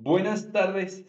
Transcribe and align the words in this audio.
Buenas 0.00 0.52
tardes, 0.52 1.06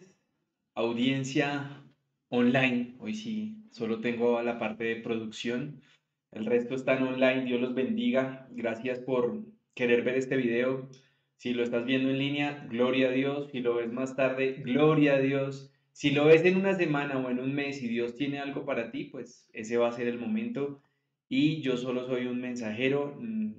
audiencia 0.74 1.84
online. 2.28 2.94
Hoy 2.98 3.14
sí, 3.14 3.58
solo 3.70 4.00
tengo 4.00 4.40
la 4.40 4.58
parte 4.58 4.84
de 4.84 4.96
producción. 4.96 5.82
El 6.30 6.46
resto 6.46 6.74
está 6.74 6.96
en 6.96 7.02
online. 7.02 7.44
Dios 7.44 7.60
los 7.60 7.74
bendiga. 7.74 8.48
Gracias 8.52 9.00
por 9.00 9.44
querer 9.74 10.02
ver 10.02 10.14
este 10.14 10.36
video. 10.36 10.88
Si 11.36 11.52
lo 11.52 11.62
estás 11.62 11.84
viendo 11.84 12.08
en 12.08 12.18
línea, 12.18 12.66
gloria 12.70 13.08
a 13.08 13.12
Dios. 13.12 13.50
Si 13.50 13.60
lo 13.60 13.74
ves 13.74 13.92
más 13.92 14.16
tarde, 14.16 14.62
gloria 14.64 15.16
a 15.16 15.20
Dios. 15.20 15.70
Si 15.92 16.12
lo 16.12 16.24
ves 16.24 16.44
en 16.44 16.56
una 16.56 16.74
semana 16.74 17.18
o 17.18 17.28
en 17.28 17.40
un 17.40 17.54
mes 17.54 17.82
y 17.82 17.88
Dios 17.88 18.14
tiene 18.14 18.38
algo 18.38 18.64
para 18.64 18.90
ti, 18.92 19.04
pues 19.04 19.50
ese 19.52 19.76
va 19.76 19.88
a 19.88 19.92
ser 19.92 20.06
el 20.06 20.18
momento. 20.18 20.80
Y 21.28 21.60
yo 21.60 21.76
solo 21.76 22.06
soy 22.06 22.26
un 22.26 22.40
mensajero, 22.40 23.18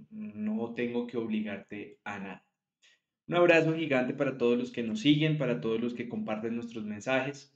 no 0.10 0.74
tengo 0.74 1.06
que 1.06 1.18
obligarte 1.18 2.00
a 2.06 2.18
nada. 2.18 2.47
Un 3.28 3.36
abrazo 3.36 3.76
gigante 3.76 4.14
para 4.14 4.38
todos 4.38 4.58
los 4.58 4.72
que 4.72 4.84
nos 4.84 5.02
siguen, 5.02 5.38
para 5.38 5.60
todos 5.60 5.82
los 5.82 5.94
que 5.94 6.08
comparten 6.08 6.56
nuestros 6.56 6.86
mensajes. 6.86 7.54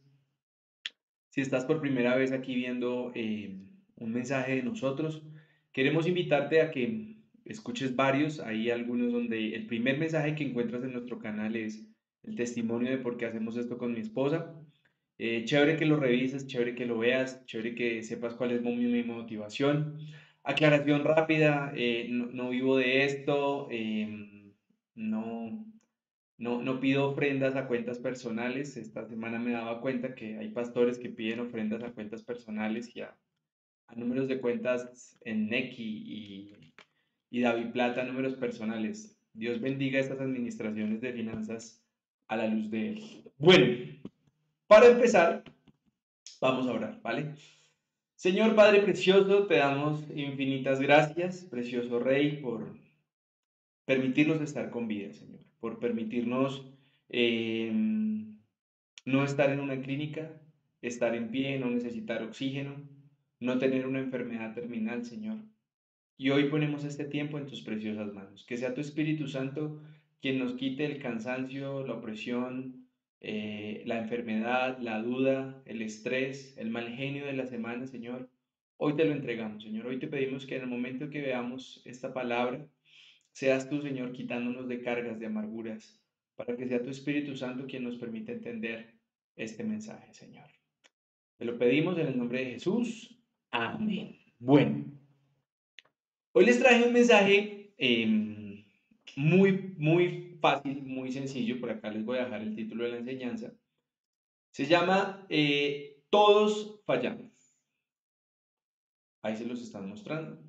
Si 1.30 1.40
estás 1.40 1.64
por 1.64 1.80
primera 1.80 2.16
vez 2.16 2.34
aquí 2.34 2.56
viendo 2.56 3.14
eh, 3.16 3.58
un 3.96 4.12
mensaje 4.12 4.58
de 4.58 4.64
nosotros, 4.64 5.24
queremos 5.72 6.08
invitarte 6.08 6.62
a 6.62 6.72
que 6.72 7.16
escuches 7.46 7.96
varios. 7.96 8.42
Hay 8.42 8.70
algunos 8.70 9.14
donde 9.14 9.56
el 9.56 9.66
primer 9.66 9.98
mensaje 9.98 10.36
que 10.36 10.44
encuentras 10.44 10.84
en 10.84 10.92
nuestro 10.92 11.20
canal 11.20 11.56
es 11.56 11.88
el 12.24 12.36
testimonio 12.36 12.92
de 12.92 12.98
por 12.98 13.16
qué 13.16 13.28
hacemos 13.28 13.56
esto 13.56 13.78
con 13.78 13.94
mi 13.94 14.02
esposa. 14.02 14.54
Eh, 15.18 15.46
chévere 15.46 15.78
que 15.78 15.86
lo 15.86 15.96
revises, 15.96 16.48
chévere 16.48 16.76
que 16.76 16.86
lo 16.86 16.98
veas, 16.98 17.46
chévere 17.46 17.76
que 17.76 18.04
sepas 18.04 18.34
cuál 18.34 18.52
es 18.52 18.62
mi, 18.62 19.04
motivación. 19.04 20.00
Aclaración 20.44 21.06
rápida, 21.06 21.72
eh, 21.78 22.08
no, 22.10 22.50
vivo 22.50 22.76
de 22.76 23.06
esto. 23.06 23.70
No, 24.96 25.66
no, 26.38 26.62
no 26.62 26.80
pido 26.80 27.10
ofrendas 27.10 27.56
a 27.56 27.68
cuentas 27.68 28.00
personales. 28.00 28.78
Esta 28.78 29.06
semana 29.06 29.40
me 29.40 29.52
daba 29.52 29.82
cuenta 29.82 30.16
que 30.16 30.38
hay 30.38 30.50
pastores 30.50 30.98
que 30.98 31.10
piden 31.10 31.40
ofrendas 31.40 31.84
a 31.84 31.92
cuentas 31.92 32.24
personales 32.24 32.96
y 32.96 33.02
a, 33.02 33.16
números 33.96 34.28
de 34.28 34.40
cuentas 34.40 35.18
en 35.26 35.50
Neki 35.50 35.84
y, 35.84 36.56
y 37.30 37.42
David 37.42 37.72
Plata, 37.72 38.04
números 38.04 38.36
personales. 38.36 39.18
Dios 39.34 39.62
bendiga 39.62 40.00
estas 40.00 40.20
administraciones 40.20 41.02
de 41.02 41.14
finanzas 41.14 41.82
a 42.28 42.38
la 42.38 42.48
luz 42.48 42.72
de 42.72 42.90
Él. 42.90 43.24
Bueno, 43.38 43.92
para 44.68 44.88
empezar, 44.88 45.44
vamos 46.40 46.68
a 46.68 46.72
orar, 46.72 47.02
¿vale? 47.02 47.34
Señor 48.16 48.56
Padre 48.56 48.82
Precioso, 48.84 49.48
te 49.48 49.56
damos 49.56 50.04
infinitas 50.16 50.80
gracias, 50.80 51.46
precioso 51.50 52.00
Rey, 52.00 52.38
por 52.38 52.68
permitirnos 53.86 54.42
estar 54.42 54.70
con 54.70 54.88
vida, 54.88 55.14
Señor, 55.14 55.42
por 55.60 55.80
permitirnos 55.80 56.66
em, 57.10 58.38
no 59.06 59.24
estar 59.24 59.52
en 59.52 59.60
una 59.60 59.82
clínica, 59.82 60.42
estar 60.82 61.16
en 61.16 61.30
pie, 61.32 61.60
no 61.60 61.70
necesitar 61.70 62.24
oxígeno, 62.24 62.76
no 63.40 63.58
tener 63.58 63.88
una 63.88 64.00
enfermedad 64.00 64.54
terminal, 64.54 65.06
Señor. 65.06 65.40
Y 66.18 66.30
hoy 66.30 66.50
ponemos 66.50 66.84
este 66.84 67.06
tiempo 67.06 67.40
en 67.40 67.48
tus 67.48 67.62
preciosas 67.62 68.14
manos. 68.14 68.46
Que 68.46 68.58
sea 68.58 68.76
tu 68.76 68.82
Espíritu 68.82 69.28
Santo 69.28 69.82
quien 70.22 70.38
nos 70.38 70.54
quite 70.54 70.86
el 70.86 71.00
cansancio, 71.00 71.86
la 71.86 71.96
opresión, 71.96 72.88
eh, 73.20 73.84
la 73.86 74.00
enfermedad, 74.00 74.78
la 74.80 75.02
duda, 75.02 75.62
el 75.66 75.82
estrés, 75.82 76.56
el 76.58 76.70
mal 76.70 76.90
genio 76.90 77.26
de 77.26 77.34
la 77.34 77.48
semana, 77.48 77.88
Señor. 77.88 78.30
Hoy 78.78 78.96
te 78.96 79.06
lo 79.06 79.14
entregamos, 79.14 79.64
Señor. 79.64 79.88
Hoy 79.88 80.00
te 80.00 80.08
pedimos 80.08 80.46
que 80.46 80.56
en 80.58 80.64
el 80.64 80.68
momento 80.68 81.10
que 81.10 81.22
veamos 81.22 81.82
esta 81.86 82.14
palabra, 82.14 82.68
Seas 83.34 83.70
tú, 83.70 83.82
Señor, 83.82 84.12
quitándonos 84.12 84.68
de 84.68 84.82
cargas, 84.82 85.20
de 85.20 85.26
amarguras, 85.26 86.02
para 86.36 86.56
que 86.56 86.68
sea 86.68 86.84
tu 86.84 86.90
Espíritu 86.90 87.36
Santo 87.36 87.66
quien 87.66 87.84
nos 87.84 87.98
permita 87.98 88.32
entender 88.32 88.96
este 89.36 89.64
mensaje, 89.64 90.14
Señor. 90.14 90.50
Te 91.38 91.46
lo 91.46 91.58
pedimos 91.58 91.98
en 91.98 92.08
el 92.08 92.18
nombre 92.18 92.40
de 92.40 92.52
Jesús. 92.52 93.18
Amén. 93.50 94.18
Bueno, 94.38 94.86
hoy 96.34 96.46
les 96.46 96.60
traje 96.60 96.84
un 96.84 96.94
mensaje 96.94 97.74
em, 97.78 98.66
muy, 99.16 99.76
muy 99.78 100.38
fácil, 100.42 100.82
muy 100.84 101.12
sencillo. 101.12 101.60
Por 101.60 101.72
acá 101.72 101.90
les 101.90 102.06
voy 102.06 102.18
a 102.18 102.26
dejar 102.26 102.42
el 102.42 102.56
título 102.56 102.84
de 102.84 102.92
la 102.92 102.98
enseñanza. 102.98 103.54
Se 104.52 104.66
llama 104.66 105.26
eh, 105.30 106.04
Todos 106.10 106.82
fallamos. 106.86 107.32
Ahí 109.24 109.36
se 109.36 109.46
los 109.46 109.62
están 109.62 109.88
mostrando. 109.88 110.44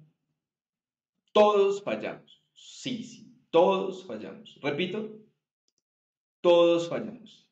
Todos 1.32 1.82
fallamos. 1.82 2.41
Sí, 2.64 3.02
sí, 3.02 3.34
todos 3.50 4.06
fallamos. 4.06 4.56
Repito, 4.62 5.20
todos 6.40 6.88
fallamos. 6.88 7.50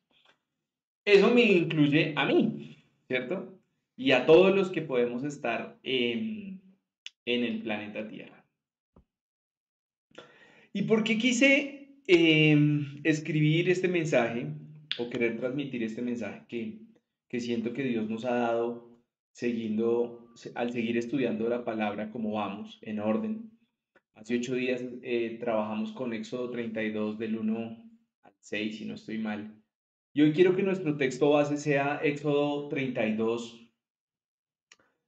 Eso 1.03 1.33
me 1.33 1.43
incluye 1.43 2.13
a 2.15 2.25
mí, 2.25 2.85
¿cierto? 3.07 3.59
Y 3.97 4.11
a 4.11 4.25
todos 4.25 4.55
los 4.55 4.69
que 4.69 4.81
podemos 4.81 5.25
estar 5.25 5.77
en, 5.83 6.61
el 7.25 7.61
planeta 7.61 8.07
Tierra. 8.07 8.45
¿Y 10.71 10.83
por 10.83 11.03
qué 11.03 11.17
quise 11.17 11.97
em, 12.07 13.01
escribir 13.03 13.69
este 13.69 13.89
mensaje 13.89 14.47
o 14.97 15.09
querer 15.09 15.37
transmitir 15.37 15.83
este 15.83 16.01
mensaje 16.01 16.45
que, 16.47 16.79
que 17.27 17.39
siento 17.41 17.73
que 17.73 17.83
Dios 17.83 18.09
nos 18.09 18.23
ha 18.23 18.35
dado 18.35 18.97
siguiendo, 19.33 20.33
al 20.55 20.71
seguir 20.71 20.97
estudiando 20.97 21.49
la 21.49 21.65
palabra 21.65 22.11
como 22.11 22.31
vamos, 22.31 22.79
en 22.81 22.99
orden? 23.01 23.60
Hace 24.21 24.35
ocho 24.35 24.53
días 24.53 24.83
eh, 25.01 25.37
trabajamos 25.39 25.93
con 25.93 26.13
Éxodo 26.13 26.51
32 26.51 27.17
del 27.17 27.39
1 27.39 27.55
al 28.21 28.33
6, 28.39 28.77
si 28.77 28.85
no 28.85 28.93
estoy 28.93 29.17
mal. 29.17 29.51
Y 30.13 30.21
hoy 30.21 30.31
quiero 30.31 30.55
que 30.55 30.61
nuestro 30.61 30.95
texto 30.95 31.31
base 31.31 31.57
sea 31.57 31.99
Éxodo 32.03 32.69
32, 32.69 33.67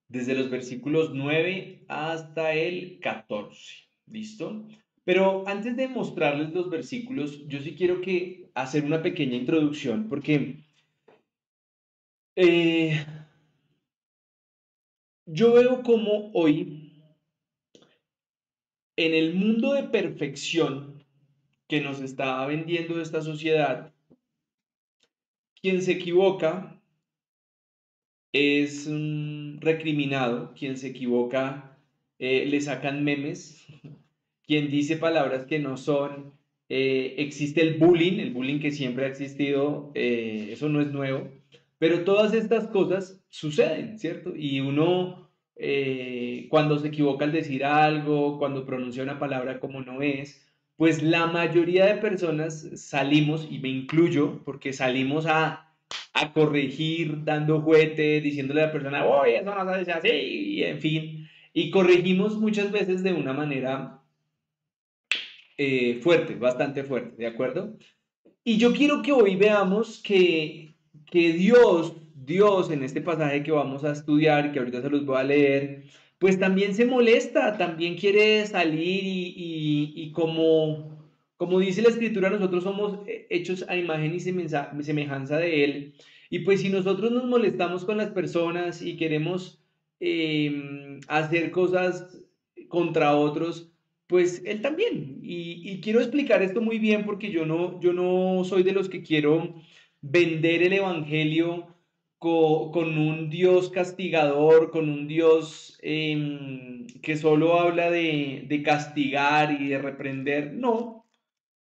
desde 0.07 0.34
los 0.34 0.50
versículos 0.50 1.12
9 1.13 1.85
hasta 1.90 2.53
el 2.53 3.00
14. 3.01 3.59
¿Listo? 4.07 4.68
Pero 5.03 5.47
antes 5.47 5.78
de 5.78 5.88
mostrarles 5.90 6.51
los 6.51 6.72
versículos, 6.72 7.47
yo 7.47 7.59
sí 7.59 7.75
quiero 7.75 8.01
que 8.01 8.50
hacer 8.56 8.84
una 8.84 9.03
pequeña 9.03 9.35
introducción, 9.35 10.09
porque 10.09 10.63
eh, 12.35 13.06
yo 15.28 15.53
veo 15.53 15.84
como 15.84 16.31
hoy 16.34 16.82
en 18.96 19.14
el 19.14 19.34
mundo 19.34 19.74
de 19.74 19.84
perfección 19.84 21.04
que 21.68 21.81
nos 21.81 22.02
está 22.02 22.46
vendiendo 22.46 23.02
esta 23.02 23.22
sociedad, 23.22 23.94
quien 25.62 25.81
se 25.81 25.94
equivoca 25.94 26.80
es 28.34 28.90
recriminado, 29.59 30.54
quien 30.56 30.78
se 30.78 30.88
equivoca 30.88 31.78
eh, 32.20 32.46
le 32.46 32.62
sacan 32.62 33.04
memes, 33.04 33.66
quien 34.46 34.70
dice 34.70 34.98
palabras 34.98 35.46
que 35.46 35.60
no 35.60 35.78
son, 35.78 36.34
eh, 36.70 37.16
existe 37.18 37.62
el 37.62 37.78
bullying, 37.78 38.20
el 38.20 38.34
bullying 38.34 38.60
que 38.60 38.72
siempre 38.72 39.06
ha 39.06 39.10
existido, 39.10 39.92
eh, 39.96 40.50
eso 40.52 40.70
no 40.70 40.81
es 40.81 40.92
nuevo, 40.92 41.30
pero 41.78 42.04
todas 42.04 42.34
estas 42.34 42.68
cosas 42.68 43.22
suceden, 43.30 44.00
¿cierto? 44.00 44.36
Y 44.36 44.60
uno 44.60 45.22
eh, 45.56 46.47
cuando 46.50 46.80
se 46.80 46.88
equivoca 46.88 47.25
al 47.25 47.31
decir 47.31 47.64
algo, 47.64 48.40
cuando 48.40 48.66
pronuncia 48.66 49.03
una 49.03 49.19
palabra 49.19 49.59
como 49.59 49.81
no 49.81 50.02
es, 50.02 50.47
pues 50.78 51.03
la 51.03 51.28
mayoría 51.28 51.86
de 51.86 52.02
personas 52.02 52.68
salimos, 52.75 53.47
y 53.50 53.59
me 53.59 53.69
incluyo, 53.69 54.42
porque 54.44 54.74
salimos 54.74 55.25
a, 55.28 55.72
a 56.13 56.34
corregir, 56.34 57.24
dando 57.24 57.62
juguete, 57.62 58.22
diciéndole 58.22 58.63
a 58.63 58.66
la 58.68 58.72
persona, 58.72 59.06
oye, 59.06 59.38
eso 59.38 59.63
no 59.63 59.74
se 59.74 59.80
dice 59.80 59.92
así, 59.92 60.10
y 60.10 60.63
en 60.63 60.80
fin, 60.80 61.30
y 61.54 61.69
corregimos 61.69 62.38
muchas 62.38 62.72
veces 62.72 63.04
de 63.04 63.13
una 63.13 63.33
manera 63.33 64.01
eh, 65.57 66.00
fuerte, 66.01 66.36
bastante 66.36 66.83
fuerte, 66.83 67.16
¿de 67.18 67.27
acuerdo? 67.27 67.77
Y 68.44 68.57
yo 68.57 68.74
quiero 68.74 69.01
que 69.01 69.12
hoy 69.12 69.36
veamos 69.36 70.01
que, 70.04 70.75
que 71.10 71.33
Dios 71.33 71.94
Dios 72.25 72.72
en 72.72 72.84
este 72.84 73.02
pasaje 73.02 73.44
que 73.44 73.52
vamos 73.52 73.84
a 73.84 73.92
estudiar, 73.92 74.52
que 74.52 74.60
ahorita 74.60 74.81
se 74.81 74.90
los 74.90 75.06
voy 75.06 75.18
a 75.18 75.24
leer, 75.24 75.84
pues 76.20 76.40
también 76.40 76.74
se 76.74 76.86
molesta, 76.86 77.58
también 77.58 77.98
quiere 77.98 78.46
salir 78.46 79.02
y, 79.04 80.12
como, 80.14 81.12
como 81.38 81.60
dice 81.60 81.81
la 81.81 81.90
escritura, 81.90 82.30
nosotros 82.30 82.64
somos 82.64 83.00
hechos 83.30 83.66
a 83.68 83.75
imagen 83.75 84.16
y 84.16 84.20
semejanza 84.20 85.38
de 85.38 85.64
Él. 85.66 85.94
Y 86.30 86.40
pues 86.40 86.62
si 86.62 86.70
nosotros 86.70 87.12
nos 87.12 87.25
molestamos 87.25 87.86
con 87.86 87.98
las 87.98 88.12
personas 88.12 88.81
y 88.81 88.96
queremos 88.96 89.62
em, 90.00 91.00
hacer 91.08 91.52
cosas 91.52 92.25
contra 92.70 93.16
otros, 93.18 93.72
pues 94.08 94.42
Él 94.46 94.62
también. 94.62 95.20
Y, 95.22 95.62
y, 95.72 95.81
quiero 95.81 96.00
explicar 96.00 96.42
esto 96.42 96.62
muy 96.62 96.80
bien 96.80 97.06
porque 97.06 97.31
yo 97.31 97.46
no, 97.46 97.80
yo 97.81 97.94
no 97.94 98.44
soy 98.46 98.64
de 98.64 98.72
los 98.72 98.90
que 98.90 99.04
quiero 99.04 99.56
vender 100.02 100.64
el 100.64 100.74
Evangelio 100.74 101.73
con, 102.24 102.98
un 102.98 103.30
Dios 103.30 103.70
castigador, 103.70 104.72
con 104.72 104.90
un 104.90 105.08
Dios 105.10 105.78
em, 105.81 106.88
que 107.02 107.18
solo 107.18 107.60
habla 107.60 107.92
de, 107.92 108.62
castigar 108.64 109.52
y 109.60 109.68
de 109.68 109.78
reprender. 109.78 110.54
No, 110.54 111.06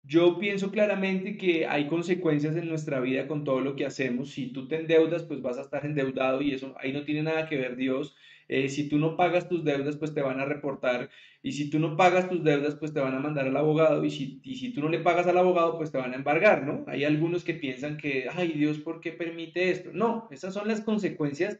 yo 0.03 0.39
pienso 0.39 0.71
claramente 0.71 1.37
que 1.37 1.67
hay 1.67 1.87
consecuencias 1.87 2.55
en 2.55 2.69
nuestra 2.69 2.99
vida 2.99 3.27
con 3.27 3.43
todo 3.43 3.61
lo 3.61 3.75
que 3.75 3.85
hacemos. 3.85 4.31
Si 4.31 4.47
tú 4.47 4.67
te 4.67 4.77
endeudas, 4.77 5.23
pues 5.23 5.43
vas 5.43 5.59
a 5.59 5.61
estar 5.61 5.85
endeudado 5.85 6.41
y 6.41 6.53
eso 6.53 6.73
ahí 6.79 6.91
no 6.91 7.03
tiene 7.03 7.21
nada 7.21 7.47
que 7.47 7.57
ver 7.57 7.75
Dios. 7.75 8.15
Eh, 8.47 8.69
si 8.69 8.87
tú 8.87 8.97
no 8.97 9.17
pagas 9.17 9.49
tus 9.49 9.63
deudas, 9.63 9.97
pues 9.97 10.13
te 10.13 10.21
van 10.21 10.39
a 10.39 10.45
reportar. 10.45 11.09
Y 11.43 11.51
si 11.51 11.69
tú 11.69 11.79
no 11.79 11.97
pagas 11.97 12.29
tus 12.29 12.43
deudas, 12.43 12.75
pues 12.75 12.93
te 12.93 12.99
van 12.99 13.15
a 13.15 13.19
mandar 13.19 13.47
al 13.47 13.57
abogado. 13.57 14.03
Y 14.05 14.09
si, 14.11 14.39
y 14.43 14.55
si 14.55 14.73
tú 14.73 14.81
no 14.81 14.89
le 14.89 14.99
pagas 14.99 15.27
al 15.27 15.37
abogado, 15.37 15.77
pues 15.77 15.91
te 15.91 15.97
van 15.97 16.13
a 16.13 16.15
embargar, 16.15 16.65
¿no? 16.65 16.85
Hay 16.87 17.03
algunos 17.03 17.43
que 17.43 17.53
piensan 17.53 17.97
que, 17.97 18.27
ay 18.31 18.53
Dios, 18.53 18.79
¿por 18.79 19.01
qué 19.01 19.11
permite 19.11 19.69
esto? 19.71 19.91
No, 19.93 20.27
esas 20.31 20.53
son 20.53 20.67
las 20.67 20.81
consecuencias 20.81 21.59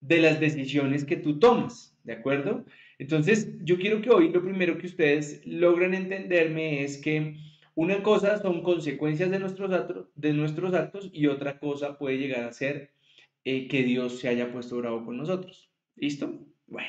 de 0.00 0.18
las 0.18 0.40
decisiones 0.40 1.04
que 1.04 1.16
tú 1.16 1.38
tomas, 1.38 1.96
¿de 2.04 2.14
acuerdo? 2.14 2.64
Entonces, 2.98 3.50
yo 3.62 3.78
quiero 3.78 4.02
que 4.02 4.10
hoy 4.10 4.30
lo 4.30 4.42
primero 4.42 4.78
que 4.78 4.86
ustedes 4.86 5.42
logren 5.46 5.94
entenderme 5.94 6.82
es 6.84 6.98
que 6.98 7.36
una 7.74 8.02
cosa 8.02 8.38
son 8.42 8.62
consecuencias 8.62 9.30
de 9.30 9.38
nuestros, 9.38 9.72
actos, 9.72 10.08
de 10.14 10.32
nuestros 10.32 10.74
actos 10.74 11.10
y 11.12 11.26
otra 11.26 11.58
cosa 11.58 11.98
puede 11.98 12.18
llegar 12.18 12.44
a 12.44 12.52
ser 12.52 12.92
eh, 13.44 13.68
que 13.68 13.82
Dios 13.84 14.18
se 14.18 14.28
haya 14.28 14.52
puesto 14.52 14.76
bravo 14.78 15.04
con 15.04 15.16
nosotros. 15.16 15.69
¿Listo? 16.00 16.32
Bueno. 16.66 16.88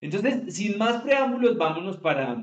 Entonces, 0.00 0.54
sin 0.54 0.78
más 0.78 1.02
preámbulos, 1.02 1.58
vámonos 1.58 1.98
para, 1.98 2.42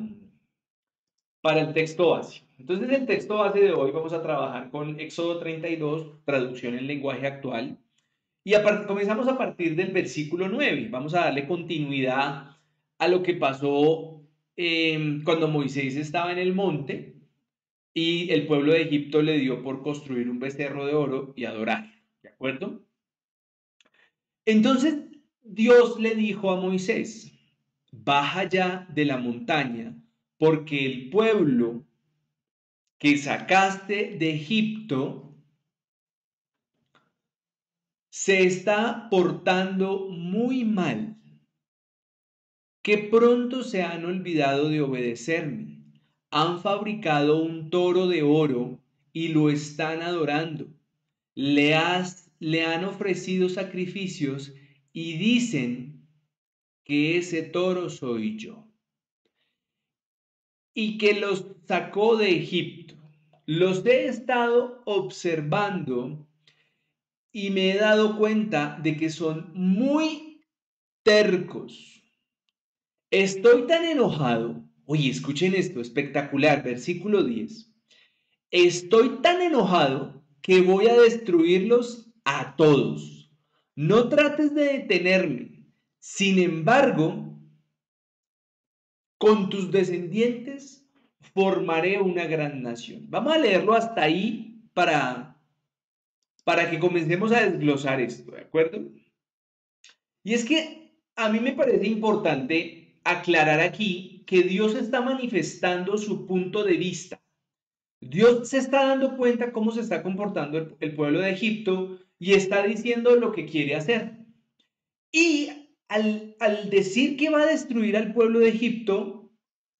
para 1.42 1.62
el 1.62 1.74
texto 1.74 2.12
base. 2.12 2.44
Entonces, 2.60 2.90
el 2.92 3.06
texto 3.08 3.38
base 3.38 3.60
de 3.60 3.72
hoy 3.72 3.92
vamos 3.92 4.14
a 4.14 4.22
trabajar 4.22 4.70
con 4.70 5.00
Éxodo 5.00 5.40
32, 5.40 6.24
traducción 6.26 6.76
en 6.76 6.86
lenguaje 6.86 7.26
actual. 7.26 7.80
Y 8.44 8.54
comenzamos 8.86 9.28
a 9.28 9.38
partir 9.38 9.76
del 9.76 9.92
versículo 9.92 10.50
9. 10.50 10.90
Vamos 10.92 11.16
a 11.16 11.22
darle 11.22 11.48
continuidad 11.48 12.58
a 13.00 13.08
lo 13.08 13.24
que 13.24 13.34
pasó 13.34 14.24
Em, 14.56 15.24
cuando 15.24 15.48
Moisés 15.48 15.96
estaba 15.96 16.32
en 16.32 16.38
el 16.38 16.54
monte 16.54 17.16
y 17.94 18.32
el 18.32 18.46
pueblo 18.46 18.74
de 18.74 18.84
Egipto 18.84 19.22
le 19.22 19.40
dio 19.40 19.64
por 19.64 19.82
construir 19.82 20.30
un 20.30 20.40
becerro 20.40 20.86
de 20.86 20.94
oro 20.94 21.34
y 21.36 21.46
adorar. 21.46 21.92
¿De 22.22 22.30
acuerdo? 22.30 22.86
Entonces 24.46 24.98
Dios 25.44 26.00
le 26.00 26.16
dijo 26.16 26.52
a 26.52 26.60
Moisés, 26.60 27.34
baja 27.92 28.46
ya 28.46 28.88
de 28.94 29.04
la 29.04 29.18
montaña, 29.18 29.94
porque 30.38 30.86
el 30.86 31.10
pueblo 31.10 31.86
que 32.98 33.18
sacaste 33.18 34.16
de 34.18 34.36
Egipto 34.36 35.36
se 38.10 38.44
está 38.44 39.10
portando 39.10 40.08
muy 40.10 40.64
mal 40.64 41.18
que 42.82 42.98
pronto 42.98 43.64
se 43.64 43.84
han 43.84 44.06
olvidado 44.06 44.70
de 44.70 44.82
obedecerme. 44.82 45.84
Han 46.32 46.62
fabricado 46.62 47.44
un 47.44 47.70
toro 47.70 48.08
de 48.08 48.24
oro 48.24 48.82
y 49.12 49.30
lo 49.30 49.50
están 49.50 50.02
adorando. 50.02 50.68
Le, 51.36 51.76
le 52.40 52.66
han 52.66 52.86
ofrecido 52.86 53.50
sacrificios 53.50 54.54
y 54.94 55.18
dicen 55.18 56.08
que 56.86 57.18
ese 57.18 57.42
toro 57.42 57.90
soy 57.90 58.38
yo. 58.38 58.68
Y 60.74 60.98
que 60.98 61.20
los 61.20 61.46
sacó 61.68 62.16
de 62.16 62.38
Egipto. 62.38 62.96
Los 63.46 63.86
he 63.86 64.06
estado 64.06 64.82
observando 64.86 66.26
y 67.32 67.50
me 67.50 67.72
he 67.72 67.78
dado 67.78 68.18
cuenta 68.18 68.80
de 68.82 68.96
que 68.96 69.10
son 69.10 69.52
muy 69.54 70.46
tercos 71.04 71.94
Estoy 73.14 73.68
tan 73.68 73.86
enojado. 73.86 74.68
Oye, 74.86 75.12
escuchen 75.12 75.54
esto, 75.54 75.80
espectacular, 75.80 76.64
versículo 76.64 77.24
10. 77.24 77.72
Estoy 78.50 79.22
tan 79.22 79.40
enojado 79.40 80.26
que 80.42 80.62
voy 80.62 80.88
a 80.88 81.00
destruirlos 81.00 82.12
a 82.26 82.56
todos. 82.56 83.23
No 83.76 84.10
trates 84.10 84.54
de 84.54 84.80
detenerme. 84.80 85.66
Sin 86.00 86.40
embargo, 86.40 87.34
con 89.18 89.50
tus 89.50 89.72
descendientes 89.72 90.86
formaré 91.34 92.00
una 92.00 92.26
gran 92.26 92.62
nación. 92.62 93.06
Vamos 93.10 93.34
a 93.34 93.38
leerlo 93.38 93.74
hasta 93.74 94.04
ahí 94.04 94.70
para, 94.74 95.42
para 96.44 96.70
que 96.70 96.80
comencemos 96.80 97.32
a 97.32 97.46
desglosar 97.46 98.02
esto, 98.02 98.32
¿de 98.32 98.42
acuerdo? 98.42 98.92
Y 100.24 100.34
es 100.34 100.46
que 100.46 100.94
a 101.16 101.30
mí 101.30 101.40
me 101.40 101.54
parece 101.54 101.88
importante 101.88 103.00
aclarar 103.04 103.60
aquí 103.60 104.24
que 104.26 104.44
Dios 104.44 104.76
está 104.76 105.02
manifestando 105.02 105.98
su 105.98 106.26
punto 106.26 106.64
de 106.64 106.78
vista. 106.78 107.22
Dios 108.02 108.50
se 108.50 108.58
está 108.58 108.88
dando 108.88 109.16
cuenta 109.18 109.52
cómo 109.52 109.72
se 109.72 109.82
está 109.82 110.04
comportando 110.04 110.76
el, 110.80 110.96
pueblo 110.96 111.20
de 111.20 111.32
Egipto 111.32 112.00
y 112.24 112.36
está 112.36 112.64
diciendo 112.64 113.18
lo 113.18 113.34
que 113.34 113.46
quiere 113.46 113.76
hacer. 113.76 114.14
Y 115.12 115.50
al, 115.90 116.38
al 116.40 116.70
decir 116.70 117.18
que 117.18 117.30
va 117.30 117.42
a 117.42 117.48
destruir 117.48 117.98
al 117.98 118.14
pueblo 118.14 118.40
de 118.40 118.48
Egipto, 118.48 119.30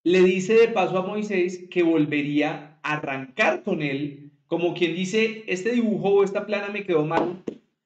le 0.04 0.22
dice 0.24 0.54
de 0.56 0.68
paso 0.68 0.98
a 0.98 1.08
Moisés 1.08 1.70
que 1.72 1.84
volvería 1.84 2.80
a 2.84 2.96
arrancar 2.96 3.64
con 3.64 3.82
él, 3.82 4.34
como 4.48 4.74
quien 4.74 4.94
dice, 4.94 5.46
este 5.48 5.72
dibujo 5.72 6.10
o 6.10 6.24
esta 6.26 6.46
plana 6.46 6.68
me 6.68 6.86
quedó 6.86 7.06
mal, 7.06 7.42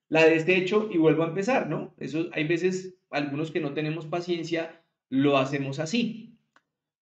la 0.10 0.26
desecho 0.26 0.90
y 0.92 0.98
vuelvo 0.98 1.22
a 1.22 1.28
empezar, 1.28 1.70
¿no? 1.70 1.94
Eso 2.00 2.28
hay 2.32 2.46
veces 2.48 2.96
algunos 3.12 3.52
que 3.52 3.60
no 3.60 3.76
tenemos 3.76 4.08
paciencia 4.08 4.82
lo 5.10 5.38
hacemos 5.38 5.78
así. 5.78 6.36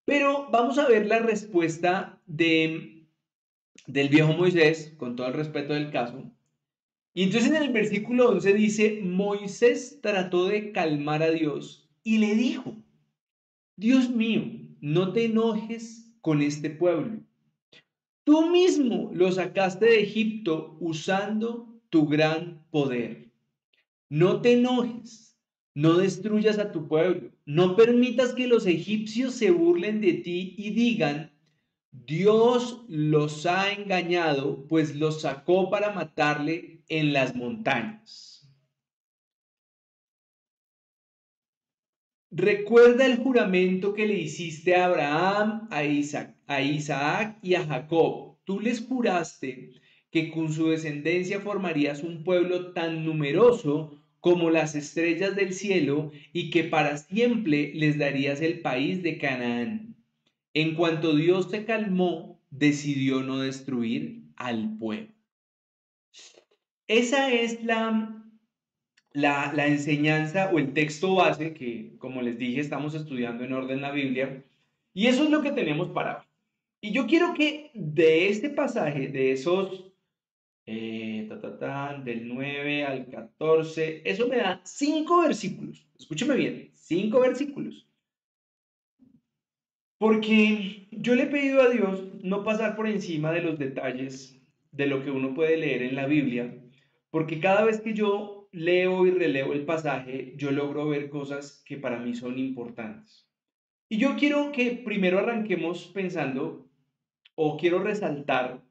Pero 0.04 0.50
vamos 0.50 0.76
a 0.76 0.86
ver 0.86 1.06
la 1.06 1.20
respuesta 1.20 2.20
de, 2.26 3.06
del 3.86 4.10
viejo 4.10 4.34
Moisés, 4.34 4.92
con 4.98 5.16
todo 5.16 5.28
el 5.28 5.32
respeto 5.32 5.72
del 5.72 5.90
caso. 5.90 6.35
Y 7.16 7.22
entonces 7.22 7.50
en 7.50 7.56
el 7.56 7.72
versículo 7.72 8.28
11 8.28 8.52
dice, 8.52 9.00
Moisés 9.02 10.00
trató 10.02 10.46
de 10.46 10.70
calmar 10.70 11.22
a 11.22 11.30
Dios 11.30 11.88
y 12.04 12.18
le 12.18 12.34
dijo, 12.34 12.76
Dios 13.76 14.10
mío, 14.10 14.42
no 14.80 15.14
te 15.14 15.24
enojes 15.24 16.12
con 16.20 16.42
este 16.42 16.68
pueblo. 16.68 17.20
Tú 18.24 18.50
mismo 18.50 19.10
lo 19.14 19.32
sacaste 19.32 19.86
de 19.86 20.02
Egipto 20.02 20.76
usando 20.78 21.80
tu 21.88 22.06
gran 22.06 22.66
poder. 22.70 23.32
No 24.10 24.42
te 24.42 24.52
enojes 24.52 25.26
no 25.76 25.98
destruyas 25.98 26.58
a 26.58 26.72
tu 26.72 26.88
pueblo. 26.88 27.30
No 27.44 27.76
permitas 27.76 28.32
que 28.32 28.46
los 28.46 28.66
egipcios 28.66 29.34
se 29.34 29.50
burlen 29.50 30.00
de 30.00 30.14
ti 30.14 30.54
y 30.56 30.70
digan, 30.70 31.30
Dios 31.92 32.82
los 32.88 33.44
ha 33.44 33.70
engañado, 33.72 34.66
pues 34.68 34.96
los 34.96 35.20
sacó 35.20 35.68
para 35.68 35.92
matarle 35.92 36.75
en 36.88 37.12
las 37.12 37.34
montañas. 37.34 38.48
Recuerda 42.30 43.06
el 43.06 43.16
juramento 43.16 43.94
que 43.94 44.06
le 44.06 44.14
hiciste 44.14 44.74
a 44.74 44.86
Abraham, 44.86 45.68
a 45.70 45.84
Isaac, 45.84 46.36
a 46.46 46.60
Isaac 46.60 47.38
y 47.42 47.54
a 47.54 47.64
Jacob. 47.64 48.36
Tú 48.44 48.60
les 48.60 48.80
juraste 48.80 49.72
que 50.10 50.30
con 50.30 50.52
su 50.52 50.68
descendencia 50.68 51.40
formarías 51.40 52.02
un 52.02 52.24
pueblo 52.24 52.72
tan 52.72 53.04
numeroso 53.04 54.02
como 54.20 54.50
las 54.50 54.74
estrellas 54.74 55.36
del 55.36 55.54
cielo, 55.54 56.10
y 56.32 56.50
que 56.50 56.64
para 56.64 56.96
siempre 56.98 57.72
les 57.74 57.96
darías 57.96 58.40
el 58.40 58.60
país 58.60 59.02
de 59.02 59.18
Canaán. 59.18 59.94
En 60.52 60.74
cuanto 60.74 61.14
Dios 61.14 61.48
se 61.50 61.64
calmó, 61.64 62.42
decidió 62.50 63.22
no 63.22 63.38
destruir 63.38 64.24
al 64.36 64.78
pueblo. 64.78 65.15
Esa 66.88 67.32
es 67.32 67.62
la, 67.64 68.24
la, 69.12 69.66
enseñanza 69.66 70.50
o 70.52 70.58
el 70.58 70.72
texto 70.72 71.16
base 71.16 71.52
que, 71.52 71.96
como 71.98 72.22
les 72.22 72.38
dije, 72.38 72.60
estamos 72.60 72.94
estudiando 72.94 73.44
en 73.44 73.52
orden 73.52 73.80
la 73.80 73.90
Biblia. 73.90 74.44
Y 74.94 75.08
eso 75.08 75.24
es 75.24 75.30
lo 75.30 75.42
que 75.42 75.52
tenemos 75.52 75.88
para 75.88 76.18
hoy. 76.18 76.24
Y 76.80 76.92
yo 76.92 77.06
quiero 77.06 77.34
que 77.34 77.70
de 77.74 78.28
este 78.28 78.50
pasaje, 78.50 79.08
de 79.08 79.32
esos 79.32 79.92
eh, 80.66 81.28
del 82.04 82.28
9 82.28 82.84
al 82.84 83.06
14, 83.08 84.02
eso 84.04 84.28
me 84.28 84.36
da 84.36 84.60
cinco 84.64 85.22
versículos. 85.22 85.86
Escúcheme 85.98 86.36
bien, 86.36 86.70
cinco 86.74 87.20
versículos. 87.20 87.86
Porque 89.98 90.88
yo 90.90 91.14
le 91.14 91.24
he 91.24 91.26
pedido 91.26 91.62
a 91.62 91.70
Dios 91.70 92.02
no 92.22 92.44
pasar 92.44 92.76
por 92.76 92.86
encima 92.86 93.32
de 93.32 93.42
los 93.42 93.58
detalles 93.58 94.38
de 94.72 94.86
lo 94.86 95.02
que 95.02 95.10
uno 95.10 95.34
puede 95.34 95.56
leer 95.56 95.82
en 95.82 95.96
la 95.96 96.06
Biblia, 96.06 96.54
porque 97.10 97.40
cada 97.40 97.64
vez 97.64 97.80
que 97.80 97.94
yo 97.94 98.48
leo 98.52 99.06
y 99.06 99.10
releo 99.10 99.52
el 99.52 99.64
pasaje, 99.64 100.34
yo 100.36 100.50
logro 100.50 100.88
ver 100.88 101.08
cosas 101.08 101.62
que 101.66 101.76
para 101.76 101.98
mí 101.98 102.14
son 102.14 102.38
importantes. 102.38 103.28
Y 103.88 103.98
yo 103.98 104.16
quiero 104.16 104.50
que 104.52 104.72
primero 104.72 105.18
arranquemos 105.18 105.86
pensando, 105.94 106.68
o 107.34 107.56
quiero 107.56 107.80
resaltar 107.80 108.62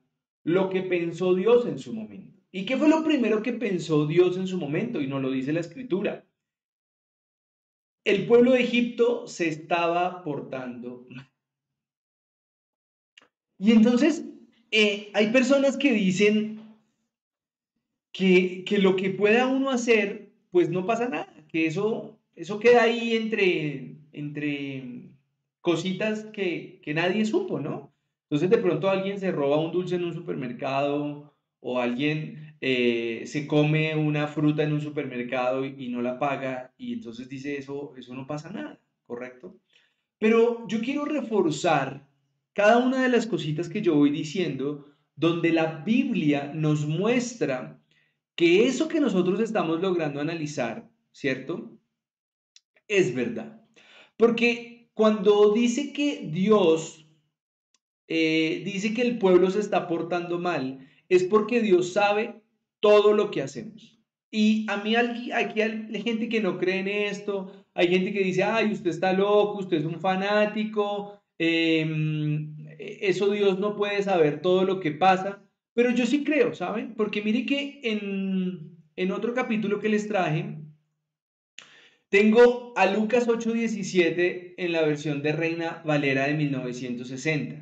lo 0.44 0.70
que 0.70 0.82
pensó 0.82 1.36
Dios 1.36 1.66
en 1.66 1.80
su 1.80 1.94
momento. 1.94 2.36
¿Y 2.52 2.66
qué 2.66 2.78
fue 2.78 2.90
lo 2.90 3.04
primero 3.04 3.42
que 3.44 3.54
pensó 3.54 4.08
Dios 4.08 4.38
en 4.38 4.48
su 4.48 4.58
momento? 4.58 5.02
Y 5.02 5.08
nos 5.08 5.22
lo 5.22 5.32
dice 5.32 5.54
la 5.54 5.60
escritura. 5.60 6.26
El 8.04 8.28
pueblo 8.28 8.52
de 8.52 8.62
Egipto 8.62 9.28
se 9.28 9.48
estaba 9.48 10.24
portando 10.24 11.06
mal. 11.10 11.30
Y 13.58 13.72
entonces 13.72 14.26
eh, 14.72 15.10
hay 15.14 15.32
personas 15.32 15.78
que 15.78 15.94
dicen 15.94 16.62
que, 18.16 18.64
que, 18.64 18.78
lo 18.78 18.96
que 18.96 19.10
pueda 19.10 19.46
uno 19.46 19.70
hacer, 19.70 20.32
pues 20.50 20.70
no 20.70 20.86
pasa 20.86 21.10
nada, 21.10 21.28
que 21.50 21.66
eso, 21.66 22.18
eso 22.34 22.60
queda 22.62 22.84
ahí 22.84 23.14
entre, 23.14 23.98
entre 24.14 25.10
cositas 25.60 26.24
que, 26.28 26.80
que 26.82 26.94
nadie 26.94 27.26
supo, 27.26 27.60
¿no? 27.60 27.94
Entonces 28.24 28.50
de 28.50 28.58
pronto 28.58 28.90
alguien 28.90 29.20
se 29.20 29.32
roba 29.32 29.60
un 29.60 29.74
dulce 29.74 29.96
en 29.96 30.06
un 30.06 30.14
supermercado 30.14 31.34
o 31.60 31.80
alguien 31.80 32.56
eh, 32.62 33.24
se 33.26 33.48
come 33.48 33.94
una 33.96 34.28
fruta 34.28 34.64
en 34.64 34.72
un 34.72 34.82
supermercado 34.82 35.66
y, 35.66 35.76
y, 35.78 35.90
no 35.90 36.02
la 36.02 36.18
paga 36.18 36.74
y 36.78 36.94
entonces 36.94 37.28
dice 37.28 37.58
eso, 37.58 37.94
eso 37.98 38.16
no 38.16 38.26
pasa 38.26 38.50
nada, 38.50 38.80
¿correcto? 39.06 39.58
Pero 40.20 40.66
yo 40.70 40.80
quiero 40.80 41.04
reforzar 41.04 42.08
cada 42.54 42.78
una 42.78 43.04
de 43.04 43.10
las 43.10 43.28
cositas 43.28 43.68
que 43.68 43.82
yo 43.82 43.96
voy 43.96 44.10
diciendo 44.10 44.86
donde 45.18 45.52
la 45.52 45.84
Biblia 45.86 46.54
nos 46.54 46.86
muestra 46.86 47.82
que 48.36 48.68
eso 48.68 48.88
que 48.88 49.00
nosotros 49.00 49.40
estamos 49.40 49.82
logrando 49.82 50.20
analizar, 50.20 50.90
¿cierto? 51.12 51.72
Es 52.88 53.16
verdad. 53.16 53.62
Porque 54.18 54.90
cuando 54.94 55.54
dice 55.54 55.94
que 55.94 56.30
Dios 56.32 57.06
eh, 58.08 58.62
dice 58.66 58.94
que 58.94 59.02
el 59.02 59.18
pueblo 59.18 59.50
se 59.50 59.60
está 59.60 59.88
portando 59.88 60.40
mal, 60.40 60.88
es 61.10 61.24
porque 61.24 61.62
Dios 61.62 61.94
sabe 61.94 62.42
todo 62.80 63.14
lo 63.14 63.32
que 63.32 63.42
hacemos. 63.42 64.00
Y 64.32 64.66
a 64.70 64.78
mí 64.78 64.96
aquí 64.96 65.32
hay 65.32 65.54
gente 66.04 66.30
que 66.30 66.42
no 66.42 66.58
cree 66.58 66.80
en 66.80 66.88
esto, 66.88 67.66
hay 67.74 67.88
gente 67.88 68.12
que 68.12 68.24
dice, 68.24 68.44
ay, 68.44 68.72
usted 68.72 68.90
está 68.90 69.14
loco, 69.14 69.60
usted 69.60 69.78
es 69.78 69.86
un 69.86 70.00
fanático, 70.00 71.22
em, 71.38 72.56
eso 72.78 73.30
Dios 73.30 73.60
no 73.60 73.76
puede 73.76 74.04
saber 74.04 74.42
todo 74.42 74.66
lo 74.66 74.80
que 74.80 74.92
pasa, 74.92 75.45
pero 75.76 75.92
yo 75.92 76.08
sí 76.08 76.24
creo, 76.24 76.56
¿saben? 76.56 76.96
Porque 76.96 77.22
mire 77.22 77.46
que 77.46 77.82
en, 77.84 78.78
en 78.96 79.12
otro 79.12 79.34
capítulo 79.34 79.80
que 79.80 79.90
les 79.90 80.08
traje, 80.08 80.56
tengo 82.10 82.74
a 82.78 82.86
Lucas 82.86 83.28
8:17 83.28 84.56
en 84.58 84.72
la 84.72 84.84
versión 84.84 85.22
de 85.22 85.34
Reina 85.34 85.84
Valera 85.86 86.28
de 86.28 86.34
1960. 86.34 87.62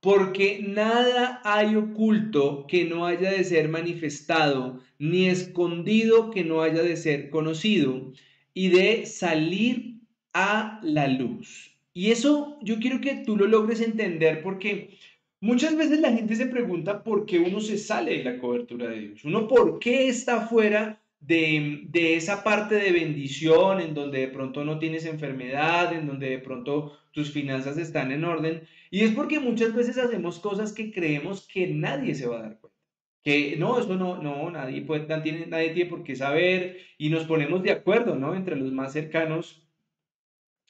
Porque 0.00 0.60
nada 0.62 1.40
hay 1.44 1.74
oculto 1.76 2.66
que 2.68 2.84
no 2.84 3.06
haya 3.06 3.30
de 3.30 3.42
ser 3.42 3.70
manifestado, 3.70 4.80
ni 4.98 5.26
escondido 5.26 6.30
que 6.30 6.44
no 6.44 6.60
haya 6.60 6.82
de 6.82 6.96
ser 6.98 7.30
conocido, 7.30 8.12
y 8.52 8.68
de 8.68 9.06
salir 9.06 10.00
a 10.34 10.78
la 10.82 11.08
luz. 11.08 11.74
Y 11.94 12.10
eso 12.10 12.58
yo 12.60 12.78
quiero 12.78 13.00
que 13.00 13.22
tú 13.24 13.38
lo 13.38 13.46
logres 13.46 13.80
entender 13.80 14.42
porque 14.42 14.98
muchas 15.40 15.76
veces 15.76 16.00
la 16.00 16.12
gente 16.12 16.34
se 16.36 16.46
pregunta 16.46 17.02
por 17.02 17.26
qué 17.26 17.38
uno 17.38 17.60
se 17.60 17.78
sale 17.78 18.18
de 18.18 18.24
la 18.24 18.38
cobertura 18.38 18.88
de 18.88 19.00
Dios. 19.00 19.24
Uno 19.24 19.48
por 19.48 19.78
qué 19.78 20.08
está 20.08 20.46
fuera 20.46 21.02
de, 21.20 21.82
de, 21.88 22.16
esa 22.16 22.44
parte 22.44 22.76
de 22.76 22.92
bendición 22.92 23.80
en 23.80 23.94
donde 23.94 24.20
de 24.20 24.28
pronto 24.28 24.64
no 24.64 24.78
tienes 24.78 25.06
enfermedad, 25.06 25.92
en 25.92 26.06
donde 26.06 26.30
de 26.30 26.38
pronto 26.38 26.98
tus 27.12 27.32
finanzas 27.32 27.78
están 27.78 28.12
en 28.12 28.24
orden. 28.24 28.62
Y 28.90 29.02
es 29.02 29.12
porque 29.12 29.40
muchas 29.40 29.74
veces 29.74 29.98
hacemos 29.98 30.38
cosas 30.38 30.72
que 30.72 30.92
creemos 30.92 31.46
que 31.46 31.66
nadie 31.68 32.14
se 32.14 32.26
va 32.26 32.38
a 32.38 32.42
dar 32.42 32.58
cuenta. 32.58 32.76
Que 33.22 33.56
no, 33.56 33.78
eso 33.78 33.96
no, 33.96 34.22
no, 34.22 34.50
nadie, 34.50 34.82
puede, 34.82 35.06
nadie, 35.08 35.46
nadie 35.48 35.70
tiene 35.70 35.90
por 35.90 36.04
qué 36.04 36.14
saber 36.14 36.78
y 36.96 37.10
nos 37.10 37.24
ponemos 37.24 37.62
de 37.62 37.72
acuerdo, 37.72 38.14
¿no? 38.14 38.36
Entre 38.36 38.54
los 38.54 38.70
más 38.72 38.92
cercanos 38.92 39.66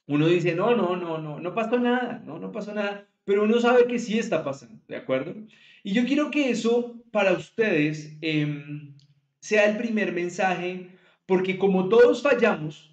uno 0.07 0.27
dice, 0.29 0.55
no, 0.55 0.75
no, 0.77 0.97
no, 0.97 1.19
no, 1.19 1.41
no 1.41 1.55
pasó 1.55 1.79
nada, 1.79 2.23
no, 2.25 2.39
no 2.39 2.53
pasó 2.53 2.73
nada, 2.73 3.09
pero 3.27 3.43
uno 3.43 3.61
sabe 3.61 3.87
que 3.87 3.99
sí 3.99 4.19
está 4.19 4.43
pasando, 4.43 4.81
¿de 4.89 4.97
acuerdo? 4.97 5.35
Y 5.83 5.93
yo 5.93 6.07
quiero 6.07 6.31
que 6.31 6.49
eso 6.49 6.95
para 7.11 7.33
ustedes 7.33 8.17
em, 8.23 8.95
sea 9.41 9.69
el 9.69 9.77
primer 9.77 10.13
mensaje, 10.13 10.89
porque 11.27 11.59
como 11.59 11.89
todos 11.89 12.23
fallamos, 12.23 12.93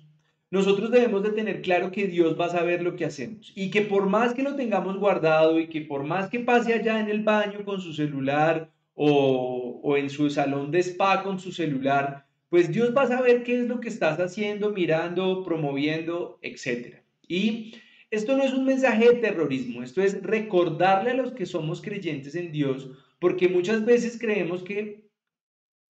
nosotros 0.49 0.91
debemos 0.91 1.23
de 1.23 1.31
tener 1.31 1.61
claro 1.61 1.91
que 1.91 2.07
Dios 2.07 2.37
va 2.39 2.47
a 2.47 2.49
saber 2.49 2.81
lo 2.81 2.95
que 2.95 3.05
hacemos 3.05 3.51
y 3.55 3.69
que 3.69 3.81
por 3.81 4.07
más 4.07 4.33
que 4.33 4.43
lo 4.43 4.55
tengamos 4.55 4.97
guardado 4.97 5.59
y 5.59 5.67
que 5.67 5.81
por 5.81 6.03
más 6.03 6.29
que 6.29 6.39
pase 6.39 6.73
allá 6.73 6.99
en 6.99 7.09
el 7.09 7.23
baño 7.23 7.63
con 7.63 7.79
su 7.79 7.93
celular 7.93 8.71
o, 8.95 9.79
o 9.83 9.97
en 9.97 10.09
su 10.09 10.29
salón 10.31 10.71
de 10.71 10.79
spa 10.79 11.23
con 11.23 11.39
su 11.39 11.51
celular, 11.51 12.25
pues 12.49 12.71
Dios 12.71 12.93
va 12.95 13.03
a 13.03 13.07
saber 13.07 13.43
qué 13.43 13.61
es 13.61 13.67
lo 13.67 13.79
que 13.79 13.89
estás 13.89 14.19
haciendo, 14.19 14.71
mirando, 14.71 15.43
promoviendo, 15.43 16.39
etcétera. 16.41 17.01
Y 17.27 17.75
esto 18.13 18.37
no 18.37 18.43
es 18.43 18.53
un 18.53 18.65
mensaje 18.65 19.09
de 19.09 19.15
terrorismo, 19.15 19.81
esto 19.81 20.01
es 20.01 20.21
recordarle 20.21 21.11
a 21.11 21.15
los 21.15 21.31
que 21.31 21.47
somos 21.47 21.81
creyentes 21.81 22.35
en 22.35 22.51
Dios, 22.51 22.91
porque 23.19 23.49
muchas 23.49 23.85
veces 23.85 24.19
creemos 24.19 24.61
que 24.61 25.09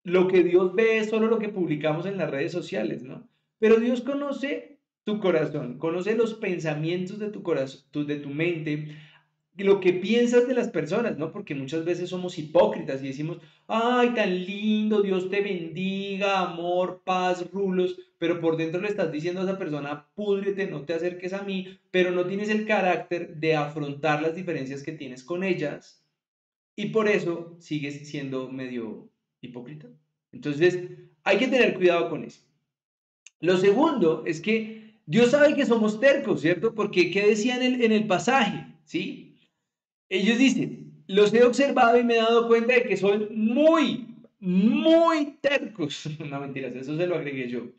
lo 0.05 0.29
que 0.29 0.41
Dios 0.41 0.73
ve 0.73 0.99
es 0.99 1.09
solo 1.09 1.27
lo 1.27 1.37
que 1.37 1.49
publicamos 1.49 2.05
en 2.05 2.17
las 2.17 2.31
redes 2.31 2.53
sociales, 2.53 3.03
¿no? 3.03 3.27
Pero 3.59 3.77
Dios 3.77 3.99
conoce 4.01 4.79
tu 5.03 5.19
corazón, 5.19 5.77
conoce 5.77 6.15
los 6.15 6.35
pensamientos 6.35 7.19
de 7.19 7.29
tu 7.29 7.43
de 7.43 8.15
tu 8.15 8.29
mente, 8.29 8.95
lo 9.57 9.79
que 9.79 9.93
piensas 9.93 10.47
de 10.47 10.55
las 10.55 10.69
personas, 10.69 11.17
¿no? 11.17 11.31
Porque 11.31 11.53
muchas 11.53 11.85
veces 11.85 12.09
somos 12.09 12.39
hipócritas 12.39 13.03
y 13.03 13.07
decimos, 13.07 13.37
ay, 13.67 14.09
tan 14.15 14.33
lindo, 14.45 15.01
Dios 15.01 15.29
te 15.29 15.41
bendiga, 15.41 16.39
amor, 16.39 17.01
paz, 17.03 17.51
rulos, 17.51 17.95
pero 18.17 18.41
por 18.41 18.57
dentro 18.57 18.81
le 18.81 18.87
estás 18.87 19.11
diciendo 19.11 19.41
a 19.41 19.43
esa 19.43 19.59
persona, 19.59 20.07
púdrete, 20.15 20.65
no 20.67 20.81
te 20.83 20.93
acerques 20.93 21.33
a 21.33 21.43
mí, 21.43 21.77
pero 21.91 22.09
no 22.11 22.25
tienes 22.25 22.49
el 22.49 22.65
carácter 22.65 23.35
de 23.35 23.55
afrontar 23.55 24.21
las 24.21 24.35
diferencias 24.35 24.81
que 24.81 24.93
tienes 24.93 25.23
con 25.23 25.43
ellas 25.43 26.03
y 26.75 26.87
por 26.87 27.07
eso 27.07 27.55
sigues 27.59 28.07
siendo 28.09 28.49
medio 28.49 29.09
hipócrita. 29.41 29.87
Entonces, 30.31 30.79
hay 31.23 31.37
que 31.37 31.47
tener 31.47 31.75
cuidado 31.75 32.09
con 32.09 32.23
eso. 32.23 32.41
Lo 33.39 33.57
segundo 33.57 34.23
es 34.25 34.41
que 34.41 34.99
Dios 35.05 35.31
sabe 35.31 35.53
que 35.53 35.65
somos 35.65 35.99
tercos, 35.99 36.41
¿cierto? 36.41 36.73
Porque, 36.73 37.11
¿qué 37.11 37.27
decía 37.27 37.57
en 37.57 37.63
el, 37.63 37.83
en 37.83 37.91
el 37.91 38.07
pasaje? 38.07 38.65
¿Sí? 38.85 39.32
Ellos 40.13 40.37
dicen, 40.37 40.93
los 41.07 41.33
he 41.33 41.43
observado 41.43 41.97
y 41.97 42.03
me 42.03 42.13
he 42.13 42.17
dado 42.17 42.47
cuenta 42.47 42.75
de 42.75 42.83
que 42.83 42.97
son 42.97 43.29
muy, 43.31 44.15
muy 44.39 45.37
tercos. 45.41 46.07
no 46.29 46.39
mentiras, 46.39 46.75
eso 46.75 46.95
se 46.95 47.07
lo 47.07 47.15
agregué 47.15 47.49
yo. 47.49 47.71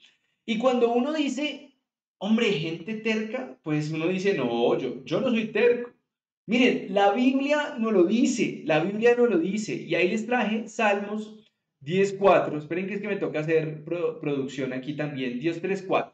Y 0.45 0.59
cuando 0.59 0.93
uno 0.93 1.13
dice, 1.13 1.77
hombre, 2.19 2.51
gente 2.51 2.95
terca, 2.95 3.57
pues 3.63 3.93
uno 3.93 4.09
dice, 4.09 4.35
no, 4.35 4.77
yo, 4.77 5.05
yo 5.05 5.21
no 5.21 5.31
soy 5.31 5.47
terco. 5.53 5.93
Miren, 6.47 6.93
la 6.93 7.13
Biblia 7.13 7.77
no 7.79 7.93
lo 7.93 8.03
dice, 8.03 8.63
la 8.65 8.81
Biblia 8.81 9.15
no 9.17 9.27
lo 9.27 9.39
dice. 9.39 9.77
Y 9.77 9.95
ahí 9.95 10.09
les 10.09 10.27
traje 10.27 10.67
Salmos 10.67 11.37
10.4. 11.83 12.59
Esperen 12.59 12.89
que 12.89 12.95
es 12.95 13.01
que 13.01 13.09
me 13.09 13.17
toca 13.17 13.39
hacer 13.39 13.85
producción 13.85 14.73
aquí 14.73 14.97
también. 14.97 15.39
10.3.4. 15.39 16.13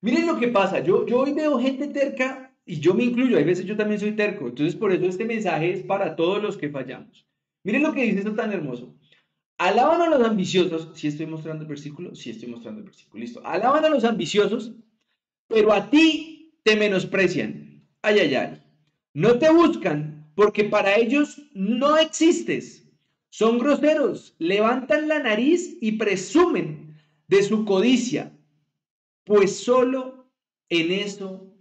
Miren 0.00 0.26
lo 0.26 0.40
que 0.40 0.48
pasa. 0.48 0.80
Yo, 0.80 1.06
yo 1.06 1.20
hoy 1.20 1.32
veo 1.32 1.60
gente 1.60 1.86
terca 1.86 2.51
y 2.64 2.80
yo 2.80 2.94
me 2.94 3.04
incluyo, 3.04 3.36
hay 3.36 3.44
veces 3.44 3.64
yo 3.66 3.76
también 3.76 4.00
soy 4.00 4.12
terco, 4.12 4.48
entonces 4.48 4.76
por 4.76 4.92
eso 4.92 5.06
este 5.06 5.24
mensaje 5.24 5.72
es 5.72 5.82
para 5.82 6.14
todos 6.14 6.42
los 6.42 6.56
que 6.56 6.70
fallamos. 6.70 7.26
Miren 7.64 7.82
lo 7.82 7.92
que 7.92 8.02
dice 8.02 8.18
esto 8.18 8.34
tan 8.34 8.52
hermoso. 8.52 8.94
Alaban 9.58 10.00
a 10.00 10.08
los 10.08 10.26
ambiciosos, 10.26 10.90
si 10.94 11.08
estoy 11.08 11.26
mostrando 11.26 11.62
el 11.62 11.68
versículo, 11.68 12.14
si 12.14 12.30
estoy 12.30 12.48
mostrando 12.48 12.80
el 12.80 12.86
versículo, 12.86 13.20
listo. 13.20 13.40
Alaban 13.44 13.84
a 13.84 13.88
los 13.88 14.04
ambiciosos, 14.04 14.72
pero 15.46 15.72
a 15.72 15.90
ti 15.90 16.54
te 16.64 16.76
menosprecian. 16.76 17.84
Ay, 18.02 18.18
ay, 18.20 18.34
ay. 18.34 18.62
No 19.14 19.38
te 19.38 19.50
buscan 19.50 20.32
porque 20.34 20.64
para 20.64 20.96
ellos 20.96 21.42
no 21.54 21.96
existes. 21.98 22.88
Son 23.28 23.58
groseros, 23.58 24.34
levantan 24.38 25.08
la 25.08 25.20
nariz 25.20 25.78
y 25.80 25.92
presumen 25.92 26.96
de 27.28 27.42
su 27.42 27.64
codicia, 27.64 28.36
pues 29.24 29.56
solo 29.56 30.30
en 30.68 30.92
eso 30.92 31.51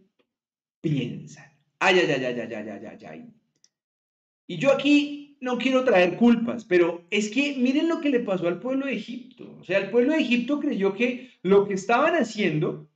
piensan. 0.81 1.45
Ay, 1.79 1.99
ay, 1.99 2.11
ay, 2.11 2.25
ay, 2.25 2.39
ay, 2.39 2.69
ay, 2.69 2.85
ay, 2.85 3.05
ay. 3.07 3.25
Y 4.47 4.57
yo 4.57 4.71
aquí 4.71 5.37
no 5.39 5.57
quiero 5.57 5.83
traer 5.83 6.17
culpas, 6.17 6.65
pero 6.65 7.05
es 7.09 7.29
que 7.29 7.55
miren 7.57 7.89
lo 7.89 7.99
que 8.01 8.09
le 8.09 8.19
pasó 8.19 8.47
al 8.47 8.59
pueblo 8.59 8.85
de 8.85 8.93
Egipto. 8.93 9.57
O 9.59 9.63
sea, 9.63 9.79
el 9.79 9.89
pueblo 9.89 10.13
de 10.13 10.19
Egipto 10.19 10.59
creyó 10.59 10.93
que 10.93 11.31
lo 11.41 11.67
que 11.67 11.73
estaban 11.73 12.15
haciendo 12.15 12.87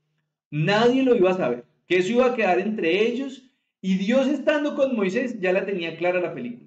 nadie 0.52 1.04
lo 1.04 1.16
iba 1.16 1.32
a 1.32 1.38
saber, 1.38 1.66
que 1.88 1.98
eso 1.98 2.12
iba 2.12 2.28
a 2.28 2.36
quedar 2.36 2.60
entre 2.60 3.08
ellos 3.08 3.52
y 3.82 3.98
Dios 3.98 4.28
estando 4.28 4.76
con 4.76 4.96
Moisés 4.96 5.40
ya 5.40 5.54
la 5.54 5.66
tenía 5.66 5.98
clara 5.98 6.22
la 6.22 6.34
película. 6.34 6.65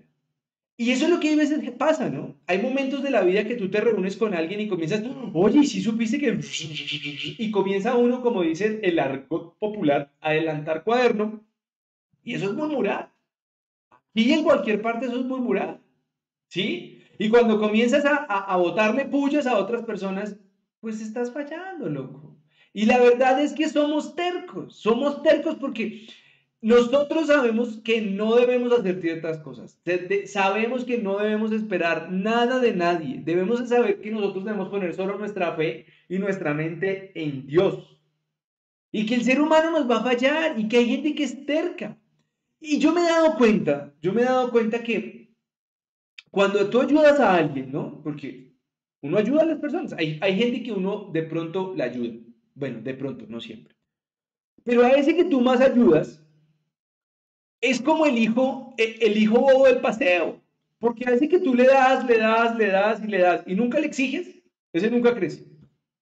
Y 0.80 0.92
eso 0.92 1.06
es 1.06 1.10
lo 1.10 1.18
que 1.18 1.32
a 1.32 1.36
veces 1.36 1.58
pasa, 1.72 2.08
¿no? 2.08 2.36
Hay 2.46 2.62
momentos 2.62 3.02
de 3.02 3.10
la 3.10 3.22
vida 3.22 3.44
que 3.44 3.56
tú 3.56 3.68
te 3.68 3.80
reúnes 3.80 4.16
con 4.16 4.32
alguien 4.32 4.60
y 4.60 4.68
comienzas, 4.68 5.02
oye, 5.34 5.64
si 5.64 5.82
supiste 5.82 6.20
que... 6.20 6.38
Y 7.36 7.50
comienza 7.50 7.96
uno, 7.96 8.22
como 8.22 8.42
dice 8.42 8.78
el 8.84 9.00
argot 9.00 9.58
popular, 9.58 10.12
a 10.20 10.28
adelantar 10.28 10.84
cuaderno. 10.84 11.44
Y 12.22 12.34
eso 12.34 12.50
es 12.50 12.54
murmurar. 12.54 13.12
Y 14.14 14.30
en 14.30 14.44
cualquier 14.44 14.80
parte 14.80 15.06
eso 15.06 15.18
es 15.18 15.26
murmurar. 15.26 15.80
¿Sí? 16.48 17.02
Y 17.18 17.28
cuando 17.28 17.58
comienzas 17.58 18.04
a, 18.04 18.24
a, 18.28 18.38
a 18.44 18.56
botarle 18.56 19.04
pullas 19.04 19.48
a 19.48 19.58
otras 19.58 19.82
personas, 19.82 20.36
pues 20.78 21.00
estás 21.00 21.32
fallando, 21.32 21.88
loco. 21.88 22.36
Y 22.72 22.86
la 22.86 22.98
verdad 23.00 23.42
es 23.42 23.52
que 23.52 23.68
somos 23.68 24.14
tercos. 24.14 24.76
Somos 24.76 25.24
tercos 25.24 25.56
porque 25.56 26.06
nosotros 26.60 27.28
sabemos 27.28 27.80
que 27.84 28.00
no 28.00 28.34
debemos 28.34 28.72
hacer 28.72 29.00
ciertas 29.00 29.38
cosas. 29.38 29.80
Sabemos 30.26 30.84
que 30.84 30.98
no 30.98 31.18
debemos 31.18 31.52
esperar 31.52 32.10
nada 32.10 32.58
de 32.58 32.74
nadie. 32.74 33.20
Debemos 33.24 33.68
saber 33.68 34.00
que 34.00 34.10
nosotros 34.10 34.44
debemos 34.44 34.68
poner 34.68 34.94
solo 34.94 35.18
nuestra 35.18 35.54
fe 35.54 35.86
y 36.08 36.18
nuestra 36.18 36.54
mente 36.54 37.12
en 37.14 37.46
Dios. 37.46 37.96
Y 38.90 39.06
que 39.06 39.14
el 39.14 39.22
ser 39.22 39.40
humano 39.40 39.70
nos 39.70 39.88
va 39.88 39.98
a 39.98 40.04
fallar 40.04 40.58
y 40.58 40.68
que 40.68 40.78
hay 40.78 40.86
gente 40.86 41.14
que 41.14 41.24
es 41.24 41.46
terca. 41.46 41.96
Y 42.60 42.78
yo 42.78 42.92
me 42.92 43.02
he 43.02 43.04
dado 43.04 43.36
cuenta, 43.36 43.94
yo 44.02 44.12
me 44.12 44.22
he 44.22 44.24
dado 44.24 44.50
cuenta 44.50 44.82
que 44.82 45.36
cuando 46.30 46.68
tú 46.68 46.80
ayudas 46.80 47.20
a 47.20 47.36
alguien, 47.36 47.70
¿no? 47.70 48.02
Porque 48.02 48.52
uno 49.00 49.18
ayuda 49.18 49.42
a 49.42 49.46
las 49.46 49.58
personas. 49.58 49.92
Hay, 49.92 50.18
hay 50.20 50.36
gente 50.36 50.64
que 50.64 50.72
uno 50.72 51.10
de 51.12 51.22
pronto 51.22 51.72
la 51.76 51.84
ayuda. 51.84 52.18
Bueno, 52.54 52.80
de 52.80 52.94
pronto, 52.94 53.26
no 53.28 53.40
siempre. 53.40 53.76
Pero 54.64 54.84
a 54.84 54.90
ese 54.90 55.14
que 55.14 55.24
tú 55.24 55.40
más 55.40 55.60
ayudas, 55.60 56.27
es 57.60 57.80
como 57.80 58.06
el 58.06 58.18
hijo, 58.18 58.74
e, 58.76 58.98
el 59.00 59.16
hijo 59.16 59.40
bobo 59.40 59.66
del 59.66 59.80
paseo. 59.80 60.40
Porque 60.78 61.08
a 61.08 61.12
ese 61.12 61.28
que 61.28 61.40
tú 61.40 61.54
le 61.54 61.64
das, 61.64 62.06
le 62.06 62.18
das, 62.18 62.56
le 62.56 62.68
das 62.68 63.02
y 63.02 63.08
le 63.08 63.18
das 63.18 63.42
y 63.46 63.54
nunca 63.54 63.80
le 63.80 63.86
exiges, 63.86 64.28
ese 64.72 64.90
nunca 64.90 65.14
crece. 65.14 65.44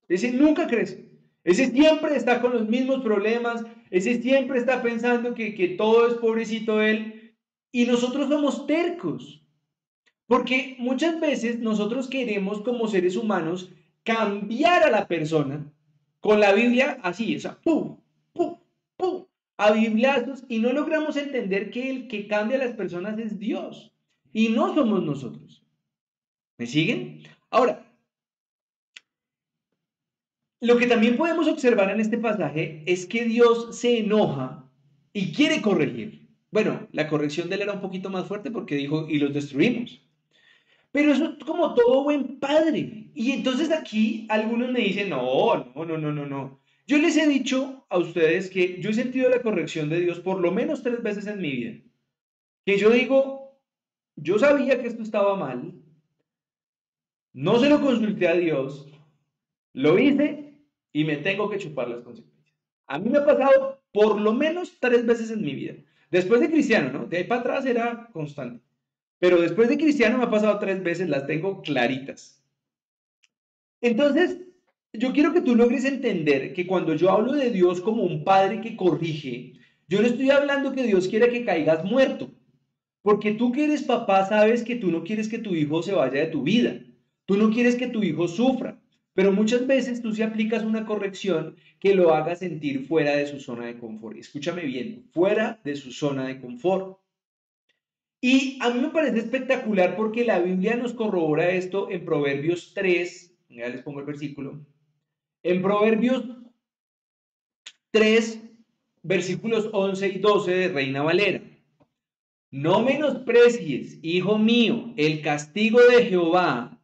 Ese 0.09 0.33
nunca 0.33 0.67
crece. 0.67 1.09
Ese 1.45 1.71
siempre 1.71 2.17
está 2.17 2.41
con 2.41 2.53
los 2.53 2.69
mismos 2.69 3.03
problemas, 3.03 3.65
ese 3.91 4.21
siempre 4.21 4.59
está 4.59 4.83
pensando 4.83 5.35
que, 5.35 5.55
que 5.55 5.69
todo 5.69 6.09
es 6.09 6.15
pobrecito 6.15 6.83
él. 6.83 7.35
Y 7.73 7.87
nosotros 7.87 8.29
somos 8.29 8.67
tercos. 8.67 9.43
Porque 10.27 10.75
muchas 10.79 11.21
veces 11.21 11.61
nosotros 11.61 12.09
queremos 12.09 12.61
como 12.63 12.89
seres 12.89 13.17
humanos 13.17 13.71
cambiar 14.03 14.85
a 14.85 14.91
la 14.91 15.07
persona 15.07 15.65
con 16.21 16.41
la 16.41 16.53
Biblia 16.53 16.99
así, 17.03 17.37
o 17.37 17.41
sea, 17.41 17.57
pum, 17.63 17.97
a 19.57 19.73
bibliazos 19.73 20.45
y 20.49 20.59
no 20.59 20.73
logramos 20.73 21.17
entender 21.17 21.71
que 21.71 21.91
el 21.91 22.09
que 22.09 22.27
cambia 22.27 22.57
a 22.57 22.65
las 22.65 22.75
personas 22.75 23.19
es 23.19 23.39
Dios 23.39 23.93
y 24.33 24.51
no 24.51 24.75
somos 24.75 25.03
nosotros. 25.03 25.63
¿Me 26.59 26.67
siguen? 26.67 27.23
Ahora, 27.51 27.87
lo 30.61 30.77
que 30.79 30.87
también 30.87 31.17
podemos 31.17 31.49
observar 31.49 31.91
en 31.91 32.01
este 32.01 32.19
pasaje 32.19 32.83
es 32.87 33.07
que 33.07 33.25
Dios 33.25 33.79
se 33.79 33.99
enoja 33.99 34.71
y 35.13 35.33
quiere 35.33 35.63
corregir. 35.63 36.29
Bueno, 36.51 36.89
la 36.93 37.09
corrección 37.09 37.49
de 37.49 37.57
él 37.57 37.63
era 37.63 37.73
un 37.73 37.81
poquito 37.81 38.11
más 38.11 38.27
fuerte 38.27 38.51
porque 38.51 38.77
dijo, 38.77 39.07
y 39.09 39.19
los 39.19 39.33
destruimos. 39.35 40.01
Pero 40.93 41.13
eso 41.13 41.25
es 41.25 41.45
como 41.45 41.75
todo 41.75 42.05
buen 42.05 42.39
padre. 42.39 43.11
Y 43.15 43.33
entonces 43.33 43.71
aquí 43.71 44.27
algunos 44.31 44.71
me 44.71 44.81
dicen, 44.81 45.11
no, 45.11 45.73
no, 45.75 45.85
no, 45.85 45.99
no, 45.99 46.13
no, 46.13 46.27
no. 46.27 46.61
Yo 46.87 46.99
les 46.99 47.17
he 47.17 47.27
dicho 47.27 47.85
a 47.89 47.99
ustedes 47.99 48.49
que 48.49 48.81
yo 48.81 48.91
he 48.91 48.95
sentido 48.95 49.29
la 49.29 49.43
corrección 49.43 49.89
de 49.89 50.01
Dios 50.01 50.21
por 50.21 50.41
lo 50.41 50.53
menos 50.53 50.83
tres 50.83 51.03
veces 51.03 51.27
en 51.27 51.41
mi 51.41 51.51
vida. 51.51 51.81
Que 52.65 52.79
yo 52.79 52.91
digo, 52.91 53.61
yo 54.15 54.39
sabía 54.39 54.81
que 54.81 54.89
esto 54.89 55.03
estaba 55.03 55.37
mal, 55.37 55.75
no 57.33 57.59
se 57.59 57.69
lo 57.69 57.81
consulté 57.81 58.29
a 58.29 58.35
Dios, 58.35 58.89
lo 59.73 59.99
hice 59.99 60.63
y 60.93 61.05
me 61.05 61.17
tengo 61.17 61.51
que 61.51 61.59
chupar 61.59 61.89
las 61.89 62.03
consecuencias. 62.03 62.57
A 62.87 62.99
mí 62.99 63.11
me 63.11 63.19
ha 63.19 63.27
pasado 63.27 63.83
por 63.93 64.21
lo 64.21 64.33
menos 64.33 64.79
tres 64.81 65.05
veces 65.05 65.31
en 65.31 65.43
mi 65.43 65.55
vida. 65.55 65.75
Después 66.11 66.41
de 66.41 66.51
cristiano, 66.51 66.99
¿no? 66.99 67.07
De 67.07 67.19
ahí 67.19 67.25
para 67.25 67.41
atrás 67.41 67.67
era 67.67 68.09
constante. 68.13 68.65
Pero 69.19 69.41
después 69.41 69.69
de 69.69 69.77
cristiano 69.77 70.19
me 70.19 70.25
ha 70.25 70.31
pasado 70.31 70.59
tres 70.59 70.83
veces, 70.83 71.09
las 71.09 71.27
tengo 71.27 71.63
claritas. 71.63 72.43
Entonces, 73.81 74.46
yo 74.99 75.13
quiero 75.13 75.33
que 75.33 75.41
tú 75.41 75.55
logres 75.55 75.85
entender 75.85 76.53
que 76.53 76.67
cuando 76.67 76.95
yo 76.95 77.11
hablo 77.11 77.33
de 77.33 77.51
Dios 77.51 77.81
como 77.81 78.03
un 78.03 78.25
padre 78.25 78.61
que 78.61 78.77
corrige, 78.77 79.55
yo 79.89 80.01
no 80.01 80.07
estoy 80.07 80.31
hablando 80.31 80.73
que 80.73 80.83
Dios 80.83 81.09
quiera 81.09 81.29
que 81.29 81.45
caigas 81.45 81.85
muerto, 81.85 82.31
porque 83.03 83.33
tú 83.33 83.53
que 83.53 83.65
eres 83.65 83.83
papá 83.83 84.27
sabes 84.27 84.65
que 84.65 84.77
tú 84.77 84.91
no 84.91 85.05
quieres 85.05 85.29
que 85.29 85.39
tu 85.39 85.55
hijo 85.55 85.83
se 85.83 85.93
vaya 85.93 86.21
de 86.21 86.27
tu 86.27 86.43
vida, 86.43 86.81
tú 87.25 87.37
no 87.37 87.51
quieres 87.51 87.77
que 87.77 87.87
tu 87.87 88.03
hijo 88.03 88.27
sufra, 88.27 88.81
pero 89.15 89.33
muchas 89.33 89.67
veces 89.67 90.03
tú 90.03 90.13
sí 90.13 90.23
aplicas 90.23 90.65
una 90.65 90.85
corrección 90.85 91.57
que 91.81 91.95
lo 91.95 92.15
haga 92.15 92.37
sentir 92.37 92.87
fuera 92.87 93.17
de 93.17 93.27
su 93.27 93.41
zona 93.41 93.67
de 93.67 93.79
confort. 93.79 94.19
Escúchame 94.19 94.63
bien, 94.67 95.09
fuera 95.13 95.59
de 95.65 95.75
su 95.75 95.91
zona 95.91 96.27
de 96.27 96.41
confort. 96.41 96.99
Y 98.21 98.59
a 98.61 98.71
mí 98.71 98.81
me 98.81 98.91
parece 98.91 99.19
espectacular 99.19 99.97
porque 99.97 100.25
la 100.25 100.41
Biblia 100.41 100.77
nos 100.77 100.93
corrobora 100.93 101.51
esto 101.51 101.91
en 101.91 102.05
Proverbios 102.05 102.73
3, 102.75 103.37
ya 103.51 103.69
les 103.69 103.83
pongo 103.83 104.01
el 104.01 104.07
versículo, 104.07 104.67
en 105.47 105.63
Proverbios 105.63 106.25
3, 107.93 108.43
versículos 109.03 109.69
11 109.73 110.09
y 110.09 110.19
12 110.19 110.51
de 110.51 110.69
Reina 110.69 111.03
Valera. 111.03 111.41
No 112.51 112.83
menosprecies, 112.83 113.99
hijo 114.03 114.39
mío, 114.39 114.93
el 114.97 115.23
castigo 115.23 115.81
de 115.81 116.07
Jehová, 116.07 116.81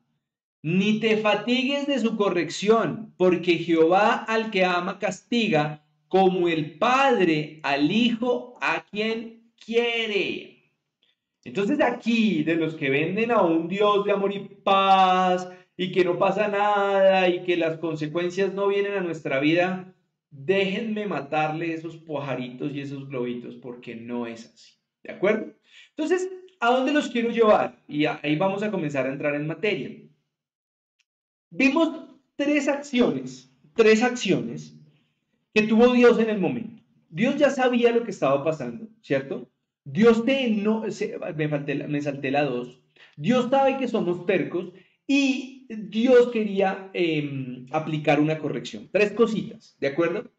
ni 0.62 1.00
te 1.00 1.16
fatigues 1.16 1.86
de 1.86 1.98
su 1.98 2.16
corrección, 2.16 3.12
porque 3.16 3.58
Jehová 3.58 4.14
al 4.14 4.50
que 4.50 4.64
ama 4.64 4.98
castiga, 4.98 5.84
como 6.08 6.46
el 6.46 6.78
padre 6.78 7.58
al 7.62 7.90
hijo 7.90 8.58
a 8.60 8.84
quien 8.90 9.50
quiere. 9.64 10.70
Entonces 11.44 11.80
aquí, 11.80 12.44
de 12.44 12.54
los 12.54 12.74
que 12.74 12.90
venden 12.90 13.32
a 13.32 13.42
un 13.42 13.66
Dios 13.66 14.04
de 14.04 14.12
amor 14.12 14.32
y 14.32 14.40
paz, 14.40 15.48
y 15.82 15.90
que 15.90 16.04
no 16.04 16.16
pasa 16.16 16.46
nada 16.46 17.28
y 17.28 17.42
que 17.42 17.56
las 17.56 17.78
consecuencias 17.78 18.54
no 18.54 18.68
vienen 18.68 18.92
a 18.92 19.00
nuestra 19.00 19.40
vida, 19.40 19.92
déjenme 20.30 21.06
matarle 21.06 21.74
esos 21.74 21.96
pajaritos 21.96 22.70
y 22.72 22.80
esos 22.80 23.08
globitos 23.08 23.56
porque 23.56 23.96
no 23.96 24.28
es 24.28 24.46
así. 24.46 24.74
¿De 25.02 25.10
acuerdo? 25.10 25.52
Entonces, 25.88 26.30
¿a 26.60 26.70
dónde 26.70 26.92
los 26.92 27.08
quiero 27.08 27.30
llevar? 27.30 27.82
Y 27.88 28.04
ahí 28.04 28.36
vamos 28.36 28.62
a 28.62 28.70
comenzar 28.70 29.06
a 29.06 29.12
entrar 29.12 29.34
en 29.34 29.48
materia. 29.48 29.90
Vimos 31.50 32.06
tres 32.36 32.68
acciones, 32.68 33.52
tres 33.74 34.04
acciones 34.04 34.78
que 35.52 35.62
tuvo 35.62 35.92
Dios 35.92 36.16
en 36.20 36.30
el 36.30 36.38
momento. 36.38 36.80
Dios 37.08 37.34
ya 37.38 37.50
sabía 37.50 37.90
lo 37.90 38.04
que 38.04 38.12
estaba 38.12 38.44
pasando, 38.44 38.86
¿cierto? 39.00 39.50
Dios 39.82 40.24
te 40.24 40.48
no, 40.48 40.84
me, 41.34 41.48
me 41.48 42.00
salté 42.00 42.30
la 42.30 42.44
dos. 42.44 42.80
Dios 43.16 43.48
sabe 43.50 43.78
que 43.78 43.88
somos 43.88 44.26
tercos 44.26 44.72
y 45.08 45.51
Dios 45.68 46.30
quería 46.30 46.90
em, 46.92 47.66
aplicar 47.70 48.20
una 48.20 48.38
corrección. 48.38 48.88
Tres 48.92 49.12
cositas, 49.12 49.76
¿de 49.80 49.88
acuerdo? 49.88 50.30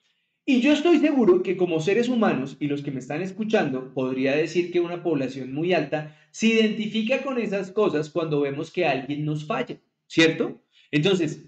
Y 0.46 0.60
yo 0.60 0.74
estoy 0.74 1.00
seguro 1.00 1.42
que 1.42 1.56
como 1.56 1.80
seres 1.80 2.10
humanos 2.10 2.58
y 2.60 2.68
los 2.68 2.82
que 2.82 2.92
me 2.92 3.00
están 3.00 3.22
escuchando, 3.22 3.94
podría 3.94 4.36
decir 4.36 4.72
que 4.72 4.82
una 4.82 5.02
población 5.02 5.54
muy 5.54 5.74
alta 5.74 6.18
se 6.32 6.48
identifica 6.48 7.24
con 7.24 7.38
esas 7.38 7.72
cosas 7.72 8.10
cuando 8.10 8.42
vemos 8.42 8.70
que 8.70 8.86
alguien 8.86 9.24
nos 9.24 9.46
falla, 9.46 9.80
¿cierto? 10.08 10.62
Entonces, 10.92 11.46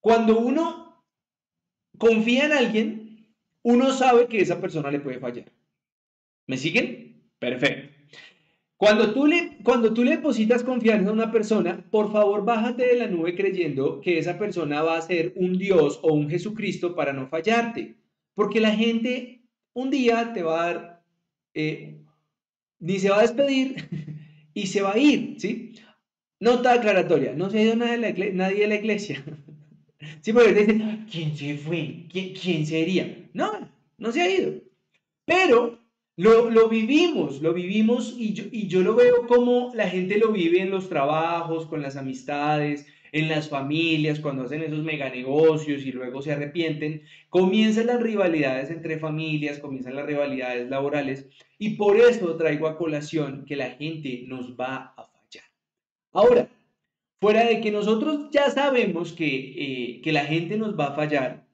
cuando 0.00 0.38
uno 0.38 1.04
confía 1.98 2.46
en 2.46 2.52
alguien, 2.52 3.34
uno 3.62 3.92
sabe 3.92 4.28
que 4.28 4.40
esa 4.40 4.60
persona 4.60 4.90
le 4.90 5.00
puede 5.00 5.18
fallar. 5.18 5.52
¿Me 6.46 6.56
siguen? 6.56 7.30
Perfecto. 7.38 7.87
Cuando 8.78 9.12
tú, 9.12 9.26
le, 9.26 9.58
cuando 9.64 9.92
tú 9.92 10.04
le 10.04 10.12
depositas 10.12 10.62
confianza 10.62 11.10
a 11.10 11.12
una 11.12 11.32
persona, 11.32 11.84
por 11.90 12.12
favor 12.12 12.44
bájate 12.44 12.86
de 12.86 12.94
la 12.94 13.08
nube 13.08 13.34
creyendo 13.34 14.00
que 14.00 14.18
esa 14.18 14.38
persona 14.38 14.82
va 14.82 14.96
a 14.96 15.02
ser 15.02 15.32
un 15.34 15.58
Dios 15.58 15.98
o 16.00 16.14
un 16.14 16.30
Jesucristo 16.30 16.94
para 16.94 17.12
no 17.12 17.26
fallarte. 17.26 17.96
Porque 18.34 18.60
la 18.60 18.70
gente 18.70 19.42
un 19.74 19.90
día 19.90 20.32
te 20.32 20.44
va 20.44 20.62
a 20.62 20.66
dar, 20.66 21.02
eh, 21.54 21.98
ni 22.78 23.00
se 23.00 23.10
va 23.10 23.18
a 23.18 23.22
despedir 23.22 23.88
y 24.54 24.68
se 24.68 24.80
va 24.80 24.92
a 24.92 24.98
ir, 24.98 25.34
¿sí? 25.40 25.74
Nota 26.38 26.74
aclaratoria, 26.74 27.34
no 27.34 27.50
se 27.50 27.58
ha 27.58 27.62
ido 27.62 27.74
nadie 27.74 27.98
de 27.98 28.12
la, 28.16 28.32
nadie 28.32 28.60
de 28.60 28.68
la 28.68 28.76
iglesia. 28.76 29.24
Sí, 30.20 30.32
porque 30.32 30.52
te 30.52 30.60
dicen, 30.60 31.06
¿quién 31.10 31.36
se 31.36 31.56
fue? 31.56 32.06
¿Quién, 32.10 32.32
¿Quién 32.32 32.64
sería? 32.64 33.28
No, 33.34 33.68
no 33.98 34.12
se 34.12 34.22
ha 34.22 34.30
ido. 34.30 34.52
Pero 35.24 35.80
lo, 36.18 36.68
vivimos, 36.68 37.40
lo 37.40 37.54
vivimos 37.54 38.12
y 38.18 38.32
yo, 38.32 38.44
y 38.50 38.66
yo 38.66 38.80
lo 38.80 38.96
veo 38.96 39.28
como 39.28 39.70
la 39.74 39.88
gente 39.88 40.18
lo 40.18 40.32
vive 40.32 40.60
en 40.60 40.70
los 40.70 40.88
trabajos, 40.88 41.66
con 41.66 41.80
las 41.80 41.96
amistades, 41.96 42.88
en 43.12 43.28
las 43.28 43.48
familias, 43.48 44.18
cuando 44.18 44.42
hacen 44.42 44.62
esos 44.62 44.82
mega 44.82 45.08
negocios 45.10 45.82
y 45.86 45.92
luego 45.92 46.20
se 46.20 46.32
arrepienten, 46.32 47.02
comienzan 47.30 47.86
las 47.86 48.02
rivalidades 48.02 48.68
entre 48.70 48.98
familias, 48.98 49.60
comienzan 49.60 49.94
las 49.94 50.06
rivalidades 50.06 50.68
laborales 50.68 51.28
y 51.56 51.76
por 51.76 51.96
eso 51.96 52.36
traigo 52.36 52.66
a 52.66 52.76
colación 52.76 53.44
que 53.46 53.54
la 53.54 53.70
gente 53.70 54.24
nos 54.26 54.58
va 54.58 54.94
a 54.96 55.04
fallar. 55.04 55.44
Ahora, 56.12 56.48
fuera 57.20 57.46
de 57.46 57.60
que 57.60 57.70
nosotros 57.70 58.28
ya 58.32 58.50
sabemos 58.50 59.12
que, 59.12 59.54
eh, 59.56 60.00
que 60.02 60.12
la 60.12 60.24
gente 60.24 60.56
nos 60.56 60.76
va 60.76 60.86
a 60.86 60.94
fallar, 60.96 61.46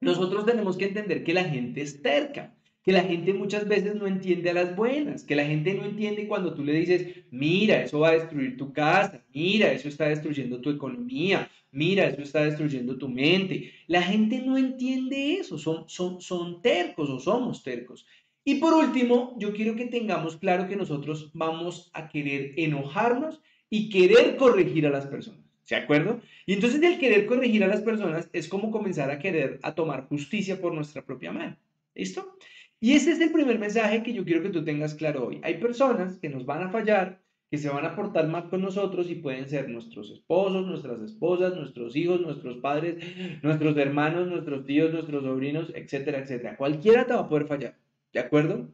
nosotros 0.00 0.46
tenemos 0.46 0.78
que 0.78 0.86
entender 0.86 1.22
que 1.22 1.34
la 1.34 1.44
gente 1.44 1.82
es 1.82 2.00
terca 2.00 2.54
que 2.84 2.92
la 2.92 3.02
gente 3.02 3.32
muchas 3.32 3.66
veces 3.66 3.94
no 3.94 4.06
entiende 4.06 4.50
a 4.50 4.54
las 4.54 4.76
buenas, 4.76 5.24
que 5.24 5.34
la 5.34 5.46
gente 5.46 5.72
no 5.72 5.86
entiende 5.86 6.28
cuando 6.28 6.52
tú 6.52 6.62
le 6.62 6.74
dices, 6.74 7.24
mira, 7.30 7.82
eso 7.82 8.00
va 8.00 8.10
a 8.10 8.12
destruir 8.12 8.58
tu 8.58 8.74
casa, 8.74 9.24
mira, 9.32 9.72
eso 9.72 9.88
está 9.88 10.08
destruyendo 10.08 10.60
tu 10.60 10.68
economía, 10.68 11.50
mira, 11.72 12.06
eso 12.06 12.20
está 12.20 12.44
destruyendo 12.44 12.98
tu 12.98 13.08
mente. 13.08 13.72
La 13.86 14.02
gente 14.02 14.42
no 14.42 14.58
entiende 14.58 15.34
eso, 15.34 15.56
son, 15.56 15.88
son, 15.88 16.20
son 16.20 16.60
tercos 16.60 17.08
o 17.08 17.18
somos 17.18 17.62
tercos. 17.62 18.06
Y 18.44 18.56
por 18.56 18.74
último, 18.74 19.34
yo 19.38 19.54
quiero 19.54 19.74
que 19.74 19.86
tengamos 19.86 20.36
claro 20.36 20.68
que 20.68 20.76
nosotros 20.76 21.30
vamos 21.32 21.90
a 21.94 22.10
querer 22.10 22.52
enojarnos 22.58 23.40
y 23.70 23.88
querer 23.88 24.36
corregir 24.36 24.86
a 24.86 24.90
las 24.90 25.06
personas. 25.06 25.40
¿De 25.70 25.76
acuerdo? 25.76 26.20
Y 26.44 26.52
entonces 26.52 26.82
el 26.82 26.98
querer 26.98 27.24
corregir 27.24 27.64
a 27.64 27.68
las 27.68 27.80
personas 27.80 28.28
es 28.34 28.46
como 28.46 28.70
comenzar 28.70 29.10
a 29.10 29.18
querer 29.18 29.58
a 29.62 29.74
tomar 29.74 30.06
justicia 30.06 30.60
por 30.60 30.74
nuestra 30.74 31.00
propia 31.00 31.32
mano. 31.32 31.56
¿Listo? 31.94 32.36
Y 32.84 32.92
ese 32.92 33.12
es 33.12 33.20
el 33.22 33.32
primer 33.32 33.58
mensaje 33.58 34.02
que 34.02 34.12
yo 34.12 34.26
quiero 34.26 34.42
que 34.42 34.50
tú 34.50 34.62
tengas 34.62 34.92
claro 34.92 35.28
hoy. 35.28 35.40
Hay 35.42 35.54
personas 35.54 36.18
que 36.18 36.28
nos 36.28 36.44
van 36.44 36.64
a 36.64 36.68
fallar, 36.68 37.18
que 37.50 37.56
se 37.56 37.70
van 37.70 37.86
a 37.86 37.96
portar 37.96 38.28
mal 38.28 38.50
con 38.50 38.60
nosotros 38.60 39.10
y 39.10 39.14
pueden 39.14 39.48
ser 39.48 39.70
nuestros 39.70 40.10
esposos, 40.10 40.66
nuestras 40.66 41.00
esposas, 41.00 41.56
nuestros 41.56 41.96
hijos, 41.96 42.20
nuestros 42.20 42.58
padres, 42.58 43.02
nuestros 43.42 43.74
hermanos, 43.78 44.28
nuestros 44.28 44.66
tíos, 44.66 44.92
nuestros 44.92 45.24
sobrinos, 45.24 45.72
etcétera, 45.74 46.18
etcétera. 46.18 46.58
Cualquiera 46.58 47.06
te 47.06 47.14
va 47.14 47.20
a 47.20 47.28
poder 47.30 47.46
fallar. 47.46 47.78
¿De 48.12 48.20
acuerdo? 48.20 48.68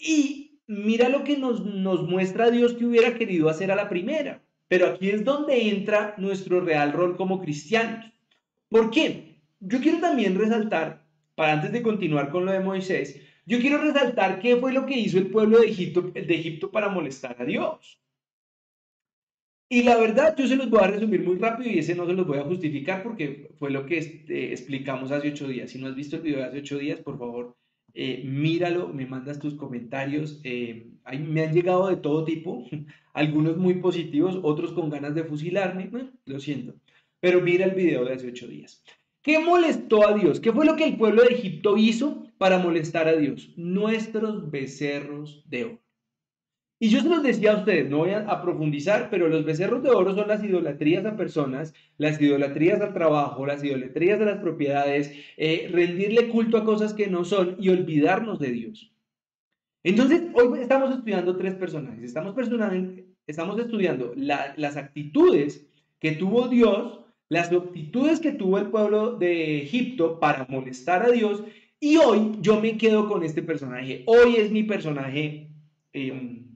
Y 0.00 0.58
mira 0.66 1.08
lo 1.08 1.22
que 1.22 1.38
nos, 1.38 1.64
nos 1.64 2.08
muestra 2.08 2.50
Dios 2.50 2.74
que 2.74 2.86
hubiera 2.86 3.14
querido 3.14 3.48
hacer 3.48 3.70
a 3.70 3.76
la 3.76 3.88
primera. 3.88 4.42
Pero 4.66 4.88
aquí 4.88 5.10
es 5.10 5.24
donde 5.24 5.68
entra 5.68 6.16
nuestro 6.18 6.60
real 6.60 6.92
rol 6.92 7.16
como 7.16 7.40
cristianos. 7.40 8.04
¿Por 8.68 8.90
qué? 8.90 9.38
Yo 9.60 9.78
quiero 9.80 10.00
también 10.00 10.36
resaltar, 10.36 11.06
para 11.36 11.52
antes 11.52 11.70
de 11.70 11.82
continuar 11.82 12.30
con 12.30 12.46
lo 12.46 12.50
de 12.50 12.58
Moisés, 12.58 13.20
yo 13.46 13.60
quiero 13.60 13.78
resaltar 13.78 14.40
qué 14.40 14.56
fue 14.56 14.72
lo 14.72 14.86
que 14.86 14.98
hizo 14.98 15.18
el 15.18 15.30
pueblo 15.30 15.58
de 15.60 15.68
Egipto, 15.68 16.70
para 16.70 16.88
molestar 16.88 17.36
a 17.40 17.44
Dios. 17.44 18.00
Y 19.68 19.82
la 19.82 19.96
verdad, 19.96 20.36
yo 20.36 20.46
se 20.46 20.56
los 20.56 20.70
voy 20.70 20.80
a 20.82 20.88
resumir 20.88 21.22
muy 21.24 21.36
rápido 21.36 21.70
y 21.70 21.78
ese 21.78 21.94
no 21.94 22.06
se 22.06 22.12
los 22.12 22.26
voy 22.26 22.38
a 22.38 22.44
justificar 22.44 23.02
porque 23.02 23.50
fue 23.58 23.70
lo 23.70 23.86
que 23.86 23.98
este, 23.98 24.52
explicamos 24.52 25.10
hace 25.10 25.30
ocho 25.30 25.48
días. 25.48 25.70
Si 25.70 25.78
no 25.78 25.88
has 25.88 25.96
visto 25.96 26.16
el 26.16 26.22
video 26.22 26.38
de 26.38 26.44
hace 26.44 26.58
ocho 26.58 26.78
días, 26.78 27.00
por 27.00 27.18
favor, 27.18 27.56
eh, 27.94 28.22
míralo, 28.24 28.88
me 28.88 29.06
mandas 29.06 29.38
tus 29.38 29.54
comentarios. 29.54 30.40
Eh, 30.44 30.90
me 31.18 31.42
han 31.42 31.52
llegado 31.52 31.88
de 31.88 31.96
todo 31.96 32.24
tipo, 32.24 32.66
algunos 33.14 33.56
muy 33.56 33.74
positivos, 33.74 34.38
otros 34.42 34.72
con 34.72 34.90
ganas 34.90 35.14
de 35.14 35.24
fusilarme, 35.24 35.90
lo 36.24 36.40
siento. 36.40 36.74
Pero 37.20 37.40
mira 37.40 37.64
el 37.64 37.74
video 37.74 38.04
de 38.04 38.14
hace 38.14 38.28
ocho 38.28 38.46
días. 38.46 38.82
¿Qué 39.24 39.38
molestó 39.38 40.06
a 40.06 40.12
Dios? 40.12 40.38
¿Qué 40.38 40.52
fue 40.52 40.66
lo 40.66 40.76
que 40.76 40.84
el 40.84 40.98
pueblo 40.98 41.22
de 41.22 41.32
Egipto 41.32 41.78
hizo 41.78 42.26
para 42.36 42.58
molestar 42.58 43.08
a 43.08 43.16
Dios? 43.16 43.54
Nuestros 43.56 44.50
becerros 44.50 45.42
de 45.48 45.64
oro. 45.64 45.82
Y 46.78 46.90
yo 46.90 47.00
se 47.00 47.08
los 47.08 47.22
decía 47.22 47.52
a 47.52 47.56
ustedes, 47.56 47.88
no 47.88 47.98
voy 47.98 48.10
a, 48.10 48.42
profundizar, 48.42 49.08
pero 49.08 49.28
los 49.28 49.46
becerros 49.46 49.82
de 49.82 49.88
oro 49.88 50.14
son 50.14 50.28
las 50.28 50.44
idolatrías 50.44 51.06
a 51.06 51.16
personas, 51.16 51.72
las 51.96 52.20
idolatrías 52.20 52.82
al 52.82 52.92
trabajo, 52.92 53.46
las 53.46 53.64
idolatrías 53.64 54.18
de 54.18 54.26
las 54.26 54.40
propiedades, 54.40 55.10
eh, 55.38 55.70
rendirle 55.72 56.28
culto 56.28 56.58
a 56.58 56.64
cosas 56.64 56.92
que 56.92 57.06
no 57.06 57.24
son 57.24 57.56
y 57.58 57.70
olvidarnos 57.70 58.38
de 58.38 58.50
Dios. 58.50 58.92
Entonces, 59.84 60.24
hoy 60.34 60.60
estamos 60.60 60.90
estudiando 60.90 61.34
tres 61.38 61.54
personajes. 61.54 62.04
Estamos 62.04 63.58
estudiando 63.58 64.12
las 64.16 64.76
actitudes 64.76 65.66
que 65.98 66.12
tuvo 66.12 66.48
Dios, 66.48 67.03
las 67.34 67.52
actitudes 67.52 68.20
que 68.20 68.32
tuvo 68.32 68.58
el 68.58 68.70
pueblo 68.70 69.16
de 69.16 69.62
Egipto 69.62 70.20
para 70.20 70.46
molestar 70.48 71.02
a 71.02 71.10
Dios. 71.10 71.42
Y 71.80 71.96
hoy 71.96 72.38
yo 72.40 72.60
me 72.60 72.78
quedo 72.78 73.08
con 73.08 73.24
este 73.24 73.42
personaje. 73.42 74.04
Hoy 74.06 74.36
es 74.36 74.50
mi 74.50 74.62
personaje. 74.62 75.50
Em, 75.92 76.54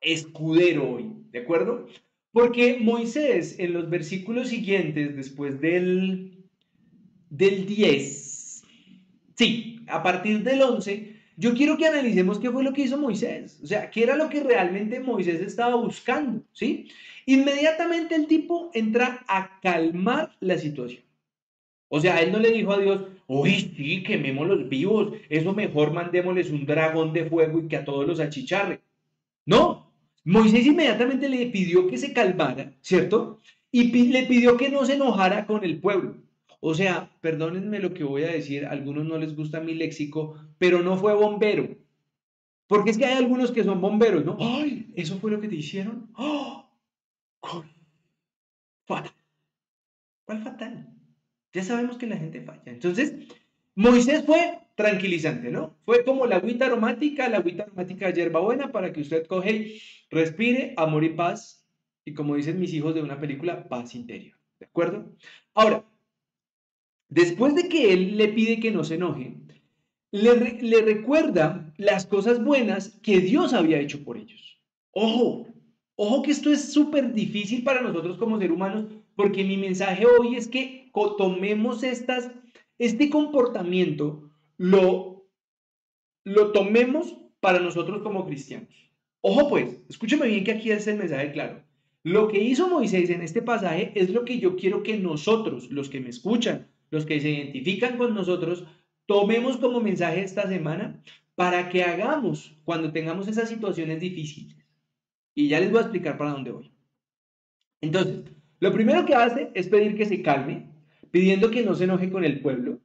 escudero 0.00 0.92
hoy, 0.92 1.12
¿de 1.30 1.40
acuerdo? 1.40 1.86
Porque 2.32 2.78
Moisés 2.80 3.58
en 3.58 3.72
los 3.72 3.90
versículos 3.90 4.48
siguientes, 4.48 5.16
después 5.16 5.60
del, 5.60 6.46
del 7.28 7.66
10, 7.66 8.62
sí, 9.36 9.80
a 9.88 10.02
partir 10.02 10.42
del 10.42 10.62
11, 10.62 11.09
yo 11.40 11.54
quiero 11.54 11.78
que 11.78 11.86
analicemos 11.86 12.38
qué 12.38 12.50
fue 12.50 12.62
lo 12.62 12.74
que 12.74 12.82
hizo 12.82 12.98
Moisés, 12.98 13.60
o 13.62 13.66
sea, 13.66 13.90
qué 13.90 14.02
era 14.02 14.14
lo 14.14 14.28
que 14.28 14.42
realmente 14.42 15.00
Moisés 15.00 15.40
estaba 15.40 15.74
buscando, 15.74 16.42
¿sí? 16.52 16.88
Inmediatamente 17.24 18.14
el 18.14 18.26
tipo 18.26 18.70
entra 18.74 19.24
a 19.26 19.58
calmar 19.60 20.36
la 20.40 20.58
situación. 20.58 21.02
O 21.88 21.98
sea, 21.98 22.20
él 22.20 22.30
no 22.30 22.38
le 22.38 22.50
dijo 22.50 22.72
a 22.72 22.78
Dios, 22.78 23.06
uy, 23.26 23.72
sí, 23.74 24.02
quemémoslos 24.02 24.68
vivos, 24.68 25.14
eso 25.30 25.54
mejor 25.54 25.94
mandémosles 25.94 26.50
un 26.50 26.66
dragón 26.66 27.14
de 27.14 27.24
fuego 27.24 27.58
y 27.60 27.68
que 27.68 27.76
a 27.76 27.84
todos 27.86 28.06
los 28.06 28.20
achicharre. 28.20 28.80
No, 29.46 29.90
Moisés 30.24 30.66
inmediatamente 30.66 31.30
le 31.30 31.46
pidió 31.46 31.86
que 31.88 31.96
se 31.96 32.12
calmara, 32.12 32.74
¿cierto? 32.82 33.40
Y 33.72 33.90
le 34.08 34.26
pidió 34.26 34.58
que 34.58 34.68
no 34.68 34.84
se 34.84 34.94
enojara 34.94 35.46
con 35.46 35.64
el 35.64 35.80
pueblo. 35.80 36.16
O 36.60 36.74
sea, 36.74 37.10
perdónenme 37.22 37.78
lo 37.78 37.94
que 37.94 38.04
voy 38.04 38.24
a 38.24 38.32
decir, 38.32 38.66
a 38.66 38.72
algunos 38.72 39.06
no 39.06 39.16
les 39.16 39.34
gusta 39.34 39.60
mi 39.60 39.74
léxico, 39.74 40.36
pero 40.60 40.82
no 40.82 40.98
fue 40.98 41.14
bombero. 41.14 41.74
Porque 42.66 42.90
es 42.90 42.98
que 42.98 43.06
hay 43.06 43.16
algunos 43.16 43.50
que 43.50 43.64
son 43.64 43.80
bomberos, 43.80 44.26
¿no? 44.26 44.36
¡Ay! 44.38 44.92
¿Eso 44.94 45.18
fue 45.18 45.30
lo 45.30 45.40
que 45.40 45.48
te 45.48 45.56
hicieron? 45.56 46.10
¡Oh! 46.14 46.70
Fatal. 48.84 49.14
¿Cuál 50.26 50.42
fatal? 50.42 50.86
Ya 51.54 51.64
sabemos 51.64 51.96
que 51.96 52.06
la 52.06 52.18
gente 52.18 52.42
falla. 52.42 52.62
Entonces, 52.66 53.14
Moisés 53.74 54.22
fue 54.26 54.58
tranquilizante, 54.74 55.50
¿no? 55.50 55.78
Fue 55.86 56.04
como 56.04 56.26
la 56.26 56.36
agüita 56.36 56.66
aromática, 56.66 57.26
la 57.30 57.38
agüita 57.38 57.62
aromática 57.62 58.06
de 58.06 58.12
hierbabuena 58.12 58.70
para 58.70 58.92
que 58.92 59.00
usted 59.00 59.26
coge, 59.26 59.80
respire, 60.10 60.74
amor 60.76 61.04
y 61.04 61.14
paz, 61.14 61.66
y 62.04 62.12
como 62.12 62.36
dicen 62.36 62.60
mis 62.60 62.74
hijos 62.74 62.94
de 62.94 63.02
una 63.02 63.18
película, 63.18 63.66
paz 63.66 63.94
interior, 63.94 64.38
¿de 64.58 64.66
acuerdo? 64.66 65.10
Ahora, 65.54 65.86
después 67.08 67.54
de 67.54 67.68
que 67.70 67.94
él 67.94 68.18
le 68.18 68.28
pide 68.28 68.60
que 68.60 68.70
no 68.70 68.84
se 68.84 68.96
enoje, 68.96 69.39
le, 70.12 70.82
recuerda 70.82 71.72
las 71.76 72.06
cosas 72.06 72.42
buenas 72.42 72.98
que 73.02 73.20
Dios 73.20 73.52
había 73.52 73.80
hecho 73.80 74.04
por 74.04 74.16
ellos. 74.16 74.58
Ojo, 74.92 75.46
ojo 75.96 76.22
que 76.22 76.32
esto 76.32 76.52
es 76.52 76.72
súper 76.72 77.12
difícil 77.12 77.62
para 77.62 77.80
nosotros 77.80 78.18
como 78.18 78.38
seres 78.38 78.54
humanos, 78.54 78.86
porque 79.14 79.44
mi 79.44 79.56
mensaje 79.56 80.04
hoy 80.06 80.36
es 80.36 80.48
que 80.48 80.90
tomemos 81.18 81.82
estas, 81.82 82.30
este 82.78 83.10
comportamiento 83.10 84.30
lo, 84.56 85.26
lo 86.24 86.52
tomemos 86.52 87.16
para 87.40 87.60
nosotros 87.60 88.02
como 88.02 88.26
cristianos. 88.26 88.74
Ojo 89.22 89.48
pues, 89.48 89.82
escúcheme 89.88 90.26
bien 90.26 90.44
que 90.44 90.52
aquí 90.52 90.70
es 90.70 90.86
el 90.86 90.96
mensaje 90.96 91.32
claro. 91.32 91.62
Lo 92.02 92.28
que 92.28 92.42
hizo 92.42 92.68
Moisés 92.68 93.10
en 93.10 93.20
este 93.20 93.42
pasaje 93.42 93.92
es 93.94 94.08
lo 94.10 94.24
que 94.24 94.38
yo 94.38 94.56
quiero 94.56 94.82
que 94.82 94.96
nosotros, 94.98 95.70
los 95.70 95.90
que 95.90 96.00
me 96.00 96.08
escuchan, 96.08 96.68
los 96.90 97.04
que 97.04 97.20
se 97.20 97.30
identifican 97.30 97.98
con 97.98 98.14
nosotros, 98.14 98.64
tomemos 99.10 99.56
como 99.56 99.80
mensaje 99.80 100.22
esta 100.22 100.46
semana 100.46 101.02
para 101.34 101.68
que 101.68 101.82
hagamos 101.82 102.56
cuando 102.64 102.92
tengamos 102.92 103.26
esas 103.26 103.48
situaciones 103.48 103.98
difíciles. 103.98 104.56
Y 105.34 105.48
ya 105.48 105.58
les 105.58 105.72
voy 105.72 105.78
a 105.80 105.82
explicar 105.82 106.16
para 106.16 106.30
dónde 106.30 106.52
voy. 106.52 106.70
Entonces, 107.80 108.30
lo 108.60 108.72
primero 108.72 109.04
que 109.04 109.16
hace 109.16 109.50
es 109.54 109.66
pedir 109.66 109.96
que 109.96 110.06
se 110.06 110.22
calme, 110.22 110.70
pidiendo 111.10 111.50
que 111.50 111.64
no 111.64 111.74
se 111.74 111.84
enoje 111.84 112.08
con 112.08 112.24
el 112.24 112.40
pueblo, 112.40 112.78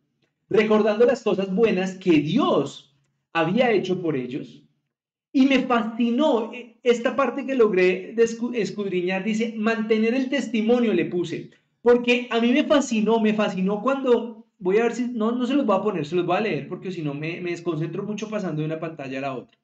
recordando 0.49 1.05
las 1.05 1.21
cosas 1.21 1.53
buenas 1.53 1.93
que 1.93 2.13
Dios 2.13 2.97
había 3.31 3.69
hecho 3.71 4.01
por 4.01 4.17
ellos. 4.17 4.63
Y 5.31 5.45
me 5.45 5.59
fascinó 5.67 6.51
eh, 6.51 6.79
esta 6.81 7.15
parte 7.15 7.45
que 7.45 7.53
logré 7.53 8.15
escudriñar, 8.53 9.23
dice, 9.23 9.53
mantener 9.55 10.15
el 10.15 10.29
testimonio 10.29 10.91
le 10.91 11.05
puse, 11.05 11.51
porque 11.83 12.27
a 12.31 12.41
mí 12.41 12.51
me 12.51 12.63
fascinó, 12.63 13.19
me 13.19 13.35
fascinó 13.35 13.83
cuando, 13.83 14.44
voy 14.65 14.79
a 14.79 14.83
ver 14.83 14.95
si, 14.95 15.07
no, 15.09 15.31
no 15.31 15.45
se 15.45 15.53
los 15.53 15.63
voy 15.63 15.77
a 15.77 15.83
poner, 15.83 16.07
se 16.07 16.15
los 16.15 16.25
voy 16.25 16.37
a 16.37 16.41
leer, 16.41 16.67
porque 16.67 16.91
si 16.91 17.03
no 17.03 17.13
me, 17.13 17.39
me 17.39 17.51
desconcentro 17.51 18.01
mucho 18.01 18.27
pasando 18.31 18.61
de 18.61 18.65
una 18.65 18.79
pantalla 18.79 19.19
a 19.19 19.21
la 19.21 19.35
otra. 19.35 19.55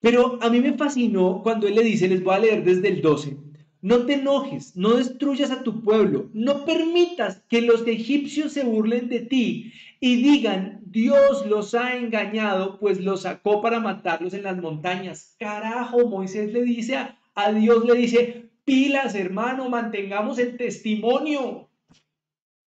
Pero 0.00 0.38
a 0.40 0.48
mí 0.48 0.60
me 0.60 0.72
fascinó 0.72 1.42
cuando 1.42 1.68
él 1.68 1.74
le 1.74 1.82
dice, 1.82 2.08
les 2.08 2.24
voy 2.24 2.34
a 2.34 2.38
leer 2.38 2.64
desde 2.64 2.88
el 2.88 3.02
12, 3.02 3.36
no 3.82 4.06
te 4.06 4.14
enojes, 4.14 4.76
no 4.76 4.94
destruyas 4.94 5.50
a 5.50 5.62
tu 5.62 5.82
pueblo, 5.82 6.30
no 6.32 6.64
permitas 6.64 7.42
que 7.50 7.60
los 7.60 7.86
egipcios 7.86 8.52
se 8.52 8.64
burlen 8.64 9.10
de 9.10 9.20
ti 9.20 9.74
y 10.00 10.22
digan, 10.22 10.80
Dios 10.86 11.44
los 11.44 11.74
ha 11.74 11.96
engañado, 11.98 12.78
pues 12.78 12.98
los 12.98 13.22
sacó 13.22 13.60
para 13.60 13.78
matarlos 13.78 14.32
en 14.32 14.44
las 14.44 14.56
montañas. 14.56 15.36
Carajo, 15.38 16.08
Moisés 16.08 16.50
le 16.50 16.62
dice 16.62 16.96
a, 16.96 17.18
a 17.34 17.52
Dios, 17.52 17.84
le 17.84 17.94
dice, 17.94 18.48
pilas 18.64 19.14
hermano, 19.14 19.68
mantengamos 19.68 20.38
el 20.38 20.56
testimonio. 20.56 21.67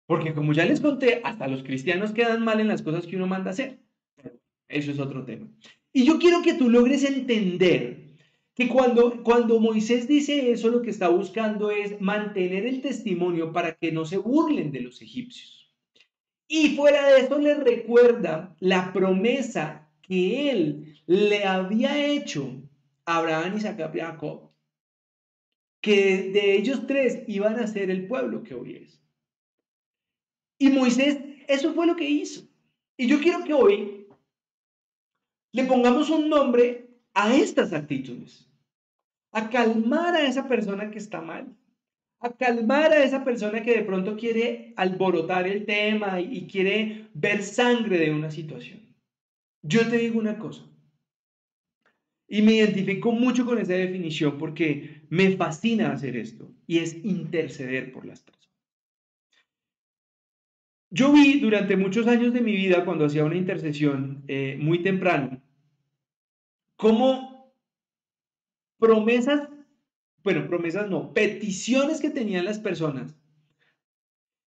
Porque 0.07 0.33
como 0.33 0.53
ya 0.53 0.65
les 0.65 0.81
conté, 0.81 1.21
hasta 1.23 1.47
los 1.47 1.63
cristianos 1.63 2.11
quedan 2.11 2.43
mal 2.43 2.59
en 2.59 2.67
las 2.67 2.81
cosas 2.81 3.07
que 3.07 3.15
uno 3.15 3.27
manda 3.27 3.51
hacer. 3.51 3.79
Eso 4.67 4.91
es 4.91 4.99
otro 4.99 5.25
tema. 5.25 5.47
Y 5.91 6.05
yo 6.05 6.19
quiero 6.19 6.41
que 6.41 6.53
tú 6.53 6.69
logres 6.69 7.03
entender 7.03 8.05
que 8.55 8.67
cuando, 8.67 9.23
cuando 9.23 9.59
Moisés 9.59 10.07
dice 10.07 10.51
eso, 10.51 10.69
lo 10.69 10.81
que 10.81 10.89
está 10.89 11.09
buscando 11.09 11.71
es 11.71 11.99
mantener 11.99 12.65
el 12.65 12.81
testimonio 12.81 13.51
para 13.51 13.75
que 13.75 13.91
no 13.91 14.05
se 14.05 14.17
burlen 14.17 14.71
de 14.71 14.81
los 14.81 15.01
egipcios. 15.01 15.73
Y 16.47 16.75
fuera 16.75 17.07
de 17.07 17.21
eso 17.21 17.39
le 17.39 17.55
recuerda 17.55 18.55
la 18.59 18.93
promesa 18.93 19.89
que 20.01 20.51
él 20.51 20.95
le 21.07 21.43
había 21.43 22.05
hecho 22.05 22.61
a 23.05 23.17
Abraham, 23.17 23.57
Isaac 23.57 23.91
y 23.93 23.99
Jacob, 23.99 24.51
que 25.81 26.31
de 26.31 26.55
ellos 26.55 26.87
tres 26.87 27.23
iban 27.27 27.59
a 27.59 27.67
ser 27.67 27.89
el 27.89 28.07
pueblo 28.07 28.43
que 28.43 28.55
hoy 28.55 28.75
es. 28.83 29.04
Y 30.57 30.69
Moisés, 30.69 31.19
eso 31.47 31.73
fue 31.73 31.85
lo 31.85 31.95
que 31.95 32.09
hizo. 32.09 32.47
Y 32.97 33.07
yo 33.07 33.19
quiero 33.19 33.43
que 33.43 33.53
hoy 33.53 34.07
le 35.51 35.63
pongamos 35.65 36.09
un 36.09 36.29
nombre 36.29 36.89
a 37.13 37.35
estas 37.35 37.73
actitudes, 37.73 38.49
a 39.31 39.49
calmar 39.49 40.15
a 40.15 40.27
esa 40.27 40.47
persona 40.47 40.91
que 40.91 40.99
está 40.99 41.21
mal, 41.21 41.55
a 42.19 42.29
calmar 42.29 42.91
a 42.91 43.03
esa 43.03 43.23
persona 43.23 43.63
que 43.63 43.75
de 43.75 43.83
pronto 43.83 44.17
quiere 44.17 44.73
alborotar 44.75 45.47
el 45.47 45.65
tema 45.65 46.19
y 46.21 46.47
quiere 46.47 47.07
ver 47.13 47.43
sangre 47.43 47.97
de 47.97 48.11
una 48.11 48.31
situación. 48.31 48.81
Yo 49.61 49.87
te 49.89 49.97
digo 49.97 50.19
una 50.19 50.37
cosa, 50.37 50.63
y 52.27 52.41
me 52.41 52.53
identifico 52.53 53.11
mucho 53.11 53.45
con 53.45 53.59
esa 53.59 53.73
definición 53.73 54.37
porque 54.37 55.01
me 55.09 55.35
fascina 55.37 55.91
hacer 55.91 56.17
esto, 56.17 56.51
y 56.67 56.79
es 56.79 56.95
interceder 57.03 57.91
por 57.91 58.05
las 58.05 58.21
personas. 58.21 58.44
Yo 60.95 61.11
vi 61.11 61.41
durante 61.41 61.75
muchos 61.75 62.07
años 62.07 62.31
de 62.33 62.39
mi 62.39 62.55
vida, 62.55 62.85
cuando 62.85 63.03
hacía 63.03 63.25
una 63.25 63.35
intercesión 63.35 64.23
eh, 64.29 64.57
muy 64.57 64.81
temprano, 64.81 65.41
cómo 66.77 67.53
promesas, 68.79 69.49
bueno, 70.23 70.47
promesas 70.47 70.89
no, 70.89 71.13
peticiones 71.13 71.99
que 71.99 72.11
tenían 72.11 72.45
las 72.45 72.59
personas, 72.59 73.13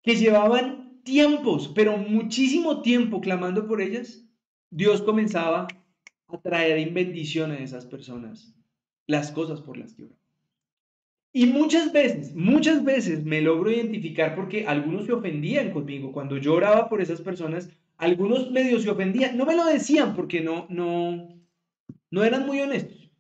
que 0.03 0.17
llevaban 0.17 1.03
tiempos, 1.05 1.71
pero 1.75 1.99
muchísimo 1.99 2.81
tiempo 2.81 3.21
clamando 3.21 3.69
por 3.69 3.83
ellas, 3.83 4.27
Dios 4.71 5.03
comenzaba 5.03 5.69
a 6.29 6.39
traer 6.41 6.79
en 6.79 6.95
bendición 6.95 7.51
a 7.51 7.59
esas 7.59 7.85
personas 7.85 8.55
las 9.07 9.33
cosas 9.33 9.61
por 9.61 9.77
las 9.77 9.93
que 9.93 10.05
oraban. 10.05 10.28
Y 11.39 11.47
muchas 11.47 11.93
veces, 11.93 12.35
muchas 12.35 12.85
veces 12.85 13.25
me 13.25 13.41
logro 13.41 13.71
identificar 13.71 14.35
porque 14.35 14.67
algunos 14.67 15.07
se 15.07 15.13
ofendían 15.13 15.71
conmigo. 15.71 16.11
Cuando 16.11 16.37
yo 16.37 16.55
oraba 16.55 16.89
por 16.89 17.01
esas 17.01 17.21
personas, 17.21 17.71
algunos 17.97 18.51
medios 18.51 18.83
se 18.83 18.91
ofendían. 18.91 19.37
No 19.37 19.47
me 19.47 19.55
lo 19.55 19.65
decían 19.65 20.17
porque 20.17 20.41
no, 20.41 20.67
no, 20.69 21.29
no 22.11 22.25
eran 22.25 22.45
muy 22.45 22.61
honestos. 22.61 23.13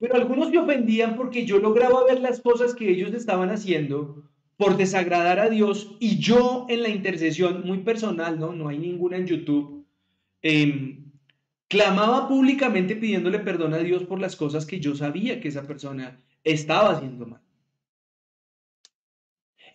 Pero 0.00 0.16
algunos 0.16 0.50
se 0.50 0.58
ofendían 0.58 1.14
porque 1.14 1.46
yo 1.46 1.60
lograba 1.60 2.04
ver 2.06 2.20
las 2.20 2.40
cosas 2.40 2.74
que 2.74 2.90
ellos 2.90 3.14
estaban 3.14 3.50
haciendo 3.50 4.24
por 4.56 4.76
desagradar 4.76 5.38
a 5.38 5.48
Dios 5.48 5.96
y 6.00 6.18
yo 6.18 6.66
en 6.68 6.82
la 6.82 6.88
intercesión 6.88 7.64
muy 7.64 7.78
personal, 7.84 8.40
no, 8.40 8.52
no 8.52 8.66
hay 8.66 8.78
ninguna 8.78 9.16
en 9.16 9.28
YouTube, 9.28 9.86
em, 10.42 11.12
clamaba 11.68 12.26
públicamente 12.26 12.96
pidiéndole 12.96 13.38
perdón 13.38 13.74
a 13.74 13.78
Dios 13.78 14.02
por 14.02 14.20
las 14.20 14.34
cosas 14.34 14.66
que 14.66 14.80
yo 14.80 14.96
sabía 14.96 15.40
que 15.40 15.46
esa 15.46 15.68
persona 15.68 16.18
estaba 16.42 16.90
haciendo 16.90 17.26
mal. 17.26 17.40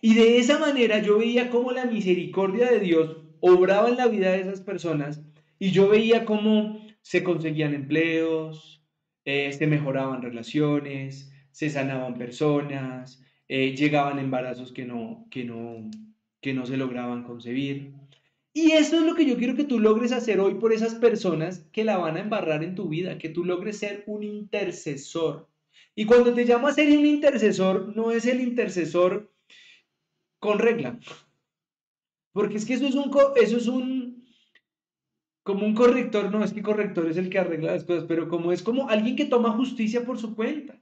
Y 0.00 0.14
de 0.14 0.38
esa 0.38 0.58
manera 0.58 1.00
yo 1.00 1.18
veía 1.18 1.50
cómo 1.50 1.72
la 1.72 1.86
misericordia 1.86 2.70
de 2.70 2.80
Dios 2.80 3.16
obraba 3.40 3.88
en 3.88 3.96
la 3.96 4.08
vida 4.08 4.32
de 4.32 4.40
esas 4.40 4.60
personas 4.60 5.22
y 5.58 5.70
yo 5.70 5.88
veía 5.88 6.24
cómo 6.24 6.84
se 7.02 7.22
conseguían 7.22 7.74
empleos, 7.74 8.82
eh, 9.24 9.52
se 9.52 9.66
mejoraban 9.66 10.22
relaciones, 10.22 11.32
se 11.50 11.70
sanaban 11.70 12.14
personas, 12.14 13.22
eh, 13.48 13.74
llegaban 13.76 14.18
embarazos 14.18 14.72
que 14.72 14.84
no, 14.84 15.26
que, 15.30 15.44
no, 15.44 15.90
que 16.40 16.52
no 16.52 16.66
se 16.66 16.76
lograban 16.76 17.24
concebir. 17.24 17.92
Y 18.52 18.72
eso 18.72 18.98
es 18.98 19.02
lo 19.04 19.14
que 19.14 19.26
yo 19.26 19.36
quiero 19.36 19.54
que 19.54 19.64
tú 19.64 19.78
logres 19.78 20.12
hacer 20.12 20.40
hoy 20.40 20.54
por 20.54 20.72
esas 20.72 20.94
personas 20.94 21.60
que 21.72 21.84
la 21.84 21.98
van 21.98 22.16
a 22.16 22.20
embarrar 22.20 22.64
en 22.64 22.74
tu 22.74 22.88
vida, 22.88 23.18
que 23.18 23.28
tú 23.28 23.44
logres 23.44 23.78
ser 23.78 24.02
un 24.06 24.22
intercesor. 24.22 25.48
Y 25.94 26.06
cuando 26.06 26.32
te 26.34 26.44
llamo 26.44 26.66
a 26.66 26.72
ser 26.72 26.96
un 26.96 27.06
intercesor, 27.06 27.94
no 27.94 28.12
es 28.12 28.26
el 28.26 28.40
intercesor 28.40 29.30
con 30.46 30.60
regla. 30.60 30.98
Porque 32.32 32.56
es 32.56 32.64
que 32.64 32.74
eso 32.74 32.86
es 32.86 32.94
un, 32.94 33.12
eso 33.36 33.56
es 33.56 33.66
un, 33.66 34.24
como 35.42 35.66
un 35.66 35.74
corrector, 35.74 36.30
no 36.30 36.44
es 36.44 36.52
que 36.52 36.62
corrector 36.62 37.10
es 37.10 37.16
el 37.16 37.30
que 37.30 37.38
arregla 37.38 37.72
las 37.72 37.84
cosas, 37.84 38.04
pero 38.06 38.28
como 38.28 38.52
es 38.52 38.62
como 38.62 38.88
alguien 38.88 39.16
que 39.16 39.24
toma 39.24 39.50
justicia 39.50 40.04
por 40.04 40.18
su 40.18 40.36
cuenta. 40.36 40.76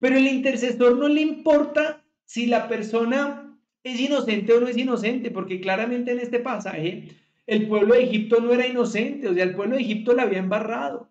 Pero 0.00 0.16
el 0.16 0.26
intercesor 0.26 0.96
no 0.96 1.08
le 1.08 1.20
importa 1.20 2.02
si 2.24 2.46
la 2.46 2.68
persona 2.68 3.56
es 3.84 4.00
inocente 4.00 4.52
o 4.52 4.60
no 4.60 4.66
es 4.66 4.76
inocente, 4.76 5.30
porque 5.30 5.60
claramente 5.60 6.10
en 6.10 6.18
este 6.18 6.40
pasaje 6.40 7.08
el 7.46 7.68
pueblo 7.68 7.94
de 7.94 8.04
Egipto 8.04 8.40
no 8.40 8.52
era 8.52 8.66
inocente, 8.66 9.28
o 9.28 9.34
sea, 9.34 9.44
el 9.44 9.54
pueblo 9.54 9.76
de 9.76 9.82
Egipto 9.82 10.12
la 10.14 10.22
había 10.22 10.38
embarrado. 10.38 11.08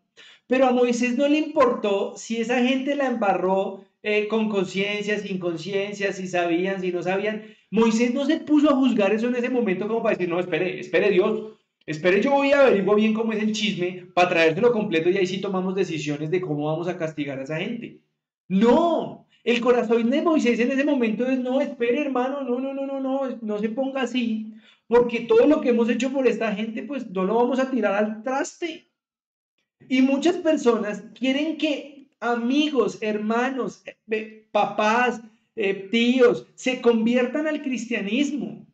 Pero 0.47 0.65
a 0.67 0.71
Moisés 0.71 1.17
no 1.17 1.27
le 1.29 1.37
importó 1.37 2.15
si 2.17 2.41
esa 2.41 2.61
gente 2.61 2.95
la 2.95 3.07
embarró 3.07 3.85
eh, 4.01 4.27
con 4.27 4.49
conciencia, 4.49 5.17
sin 5.19 5.39
conciencia, 5.39 6.11
si 6.11 6.27
sabían, 6.27 6.81
si 6.81 6.91
no 6.91 7.01
sabían. 7.01 7.43
Moisés 7.73 8.13
no 8.13 8.23
se 8.23 8.37
puso 8.37 8.69
a 8.69 8.75
juzgar 8.75 9.11
eso 9.11 9.27
en 9.27 9.35
ese 9.35 9.49
momento 9.49 9.87
como 9.87 10.03
para 10.03 10.15
decir, 10.15 10.29
no, 10.29 10.39
espere, 10.39 10.79
espere 10.79 11.09
Dios, 11.09 11.55
espere, 11.87 12.21
yo 12.21 12.29
voy 12.29 12.51
a 12.51 12.67
averiguar 12.67 12.97
bien 12.97 13.15
cómo 13.15 13.33
es 13.33 13.41
el 13.41 13.51
chisme 13.51 14.05
para 14.13 14.29
traérselo 14.29 14.71
completo 14.71 15.09
y 15.09 15.17
ahí 15.17 15.25
sí 15.25 15.41
tomamos 15.41 15.73
decisiones 15.73 16.29
de 16.29 16.39
cómo 16.39 16.65
vamos 16.65 16.87
a 16.87 16.99
castigar 16.99 17.39
a 17.39 17.43
esa 17.45 17.57
gente. 17.57 17.99
No, 18.47 19.25
el 19.43 19.59
corazón 19.59 20.07
de 20.11 20.21
Moisés 20.21 20.59
en 20.59 20.69
ese 20.69 20.83
momento 20.83 21.25
es, 21.25 21.39
no, 21.39 21.61
espere 21.61 21.99
hermano, 22.01 22.43
no, 22.43 22.59
no, 22.59 22.75
no, 22.75 22.85
no, 22.85 22.99
no, 22.99 23.39
no 23.41 23.57
se 23.57 23.69
ponga 23.69 24.03
así, 24.03 24.53
porque 24.85 25.21
todo 25.21 25.47
lo 25.47 25.59
que 25.59 25.69
hemos 25.69 25.89
hecho 25.89 26.13
por 26.13 26.27
esta 26.27 26.53
gente, 26.53 26.83
pues 26.83 27.09
no 27.09 27.23
lo 27.23 27.33
vamos 27.33 27.57
a 27.57 27.71
tirar 27.71 27.95
al 27.95 28.21
traste. 28.21 28.87
Y 29.89 30.03
muchas 30.03 30.37
personas 30.37 31.03
quieren 31.15 31.57
que 31.57 32.07
amigos, 32.19 32.99
hermanos, 33.01 33.83
eh, 34.11 34.47
papás, 34.51 35.21
eh, 35.55 35.87
tíos, 35.91 36.47
se 36.55 36.81
conviertan 36.81 37.47
al 37.47 37.61
cristianismo, 37.61 38.65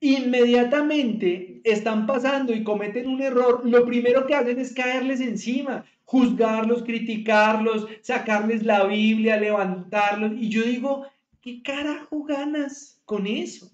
inmediatamente 0.00 1.60
están 1.64 2.06
pasando 2.06 2.52
y 2.52 2.64
cometen 2.64 3.08
un 3.08 3.22
error, 3.22 3.62
lo 3.64 3.86
primero 3.86 4.26
que 4.26 4.34
hacen 4.34 4.58
es 4.58 4.72
caerles 4.72 5.20
encima, 5.20 5.84
juzgarlos, 6.04 6.82
criticarlos, 6.82 7.86
sacarles 8.02 8.64
la 8.64 8.84
Biblia, 8.84 9.38
levantarlos. 9.38 10.32
Y 10.38 10.48
yo 10.48 10.62
digo, 10.62 11.06
¿qué 11.40 11.62
carajo 11.62 12.24
ganas 12.24 13.00
con 13.04 13.26
eso? 13.26 13.70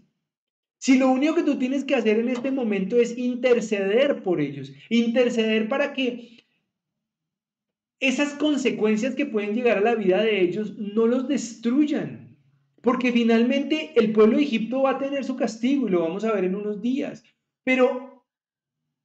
Si 0.79 0.99
lo 0.99 1.11
único 1.11 1.35
que 1.35 1.43
tú 1.43 1.59
tienes 1.59 1.85
que 1.85 1.95
hacer 1.95 2.19
en 2.19 2.31
este 2.31 2.51
momento 2.51 2.97
es 2.97 3.17
interceder 3.19 4.23
por 4.23 4.41
ellos, 4.41 4.73
interceder 4.89 5.69
para 5.69 5.93
que 5.93 6.39
esas 8.01 8.33
consecuencias 8.33 9.15
que 9.15 9.27
pueden 9.27 9.55
llegar 9.55 9.79
a 9.79 9.83
la 9.83 9.95
vida 9.95 10.23
de 10.23 10.41
ellos 10.41 10.79
no 10.79 11.07
los 11.07 11.29
destruyan. 11.29 12.20
Porque 12.83 13.13
finalmente 13.13 13.93
el 13.97 14.13
pueblo 14.13 14.37
de 14.37 14.45
Egipto 14.45 14.83
va 14.83 14.93
a 14.93 14.99
tener 14.99 15.25
su 15.25 15.37
castigo 15.37 15.87
y 15.87 15.91
lo 15.91 16.01
vamos 16.01 16.25
a 16.25 16.33
ver 16.33 16.45
en 16.45 16.55
unos 16.55 16.81
días. 16.81 17.25
Pero 17.65 18.25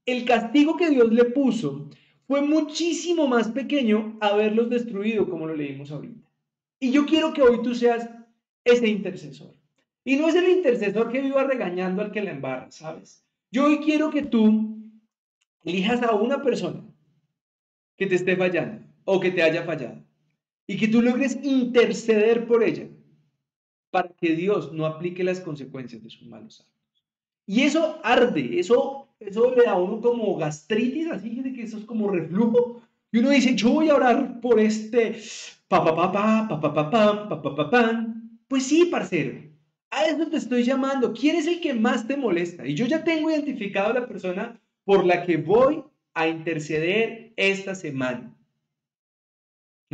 el 0.05 0.23
castigo 0.25 0.77
que 0.77 0.89
Dios 0.89 1.11
le 1.11 1.25
puso 1.25 1.89
fue 2.27 2.41
muchísimo 2.41 3.27
más 3.27 3.49
pequeño 3.49 4.17
haberlos 4.21 4.69
destruido, 4.69 5.29
como 5.29 5.45
lo 5.45 5.55
leímos 5.55 5.91
ahorita. 5.91 6.29
Y 6.79 6.91
yo 6.91 7.05
quiero 7.05 7.33
que 7.33 7.41
hoy 7.41 7.61
tú 7.61 7.75
seas 7.75 8.09
ese 8.63 8.87
intercesor. 8.87 9.53
Y 10.03 10.17
no 10.17 10.27
es 10.27 10.35
el 10.35 10.49
intercesor 10.49 11.11
que 11.11 11.21
viva 11.21 11.43
regañando 11.43 12.01
al 12.01 12.11
que 12.11 12.21
la 12.21 12.31
embarra, 12.31 12.71
¿sabes? 12.71 13.25
Yo 13.51 13.65
hoy 13.65 13.79
quiero 13.79 14.09
que 14.09 14.23
tú 14.23 14.77
elijas 15.63 16.03
a 16.03 16.13
una 16.13 16.41
persona 16.41 16.83
que 17.97 18.07
te 18.07 18.15
esté 18.15 18.35
fallando 18.35 18.85
o 19.03 19.19
que 19.19 19.31
te 19.31 19.41
haya 19.41 19.63
fallado 19.63 20.03
y 20.67 20.77
que 20.77 20.87
tú 20.87 21.01
logres 21.01 21.39
interceder 21.43 22.45
por 22.47 22.63
ella 22.63 22.87
para 23.95 24.09
que 24.09 24.35
Dios 24.35 24.73
no 24.73 24.85
aplique 24.85 25.23
las 25.23 25.39
consecuencias 25.39 26.03
de 26.03 26.09
sus 26.09 26.27
malos 26.27 26.59
actos. 26.59 27.05
Y 27.47 27.61
eso 27.61 28.01
arde, 28.03 28.59
eso, 28.59 29.07
eso 29.21 29.55
le 29.55 29.63
da 29.63 29.71
a 29.71 29.77
uno 29.77 30.01
como 30.01 30.35
gastritis, 30.35 31.07
así 31.09 31.29
que 31.53 31.61
eso 31.63 31.77
es 31.77 31.85
como 31.85 32.09
reflujo. 32.09 32.81
Y 33.13 33.19
uno 33.19 33.29
dice, 33.29 33.55
yo 33.55 33.71
voy 33.71 33.87
a 33.87 33.95
orar 33.95 34.41
por 34.41 34.59
este 34.59 35.15
pa 35.69 35.81
pa 35.85 35.95
pa 35.95 36.11
pa 36.11 36.47
pa 36.49 36.59
pa 36.59 36.91
pa 36.91 37.41
pa 37.41 37.55
pa 37.55 37.69
pa 37.69 38.05
Pues 38.49 38.63
sí, 38.63 38.83
parcero, 38.91 39.39
a 39.91 40.03
eso 40.03 40.27
te 40.27 40.35
estoy 40.35 40.63
llamando. 40.65 41.13
¿Quién 41.13 41.37
es 41.37 41.47
el 41.47 41.61
que 41.61 41.73
más 41.73 42.05
te 42.05 42.17
molesta? 42.17 42.67
Y 42.67 42.75
yo 42.75 42.85
ya 42.87 43.01
tengo 43.05 43.31
identificado 43.31 43.91
a 43.91 43.99
la 44.01 44.07
persona 44.09 44.59
por 44.83 45.05
la 45.05 45.25
que 45.25 45.37
voy 45.37 45.85
a 46.13 46.27
interceder 46.27 47.31
esta 47.37 47.75
semana. 47.75 48.34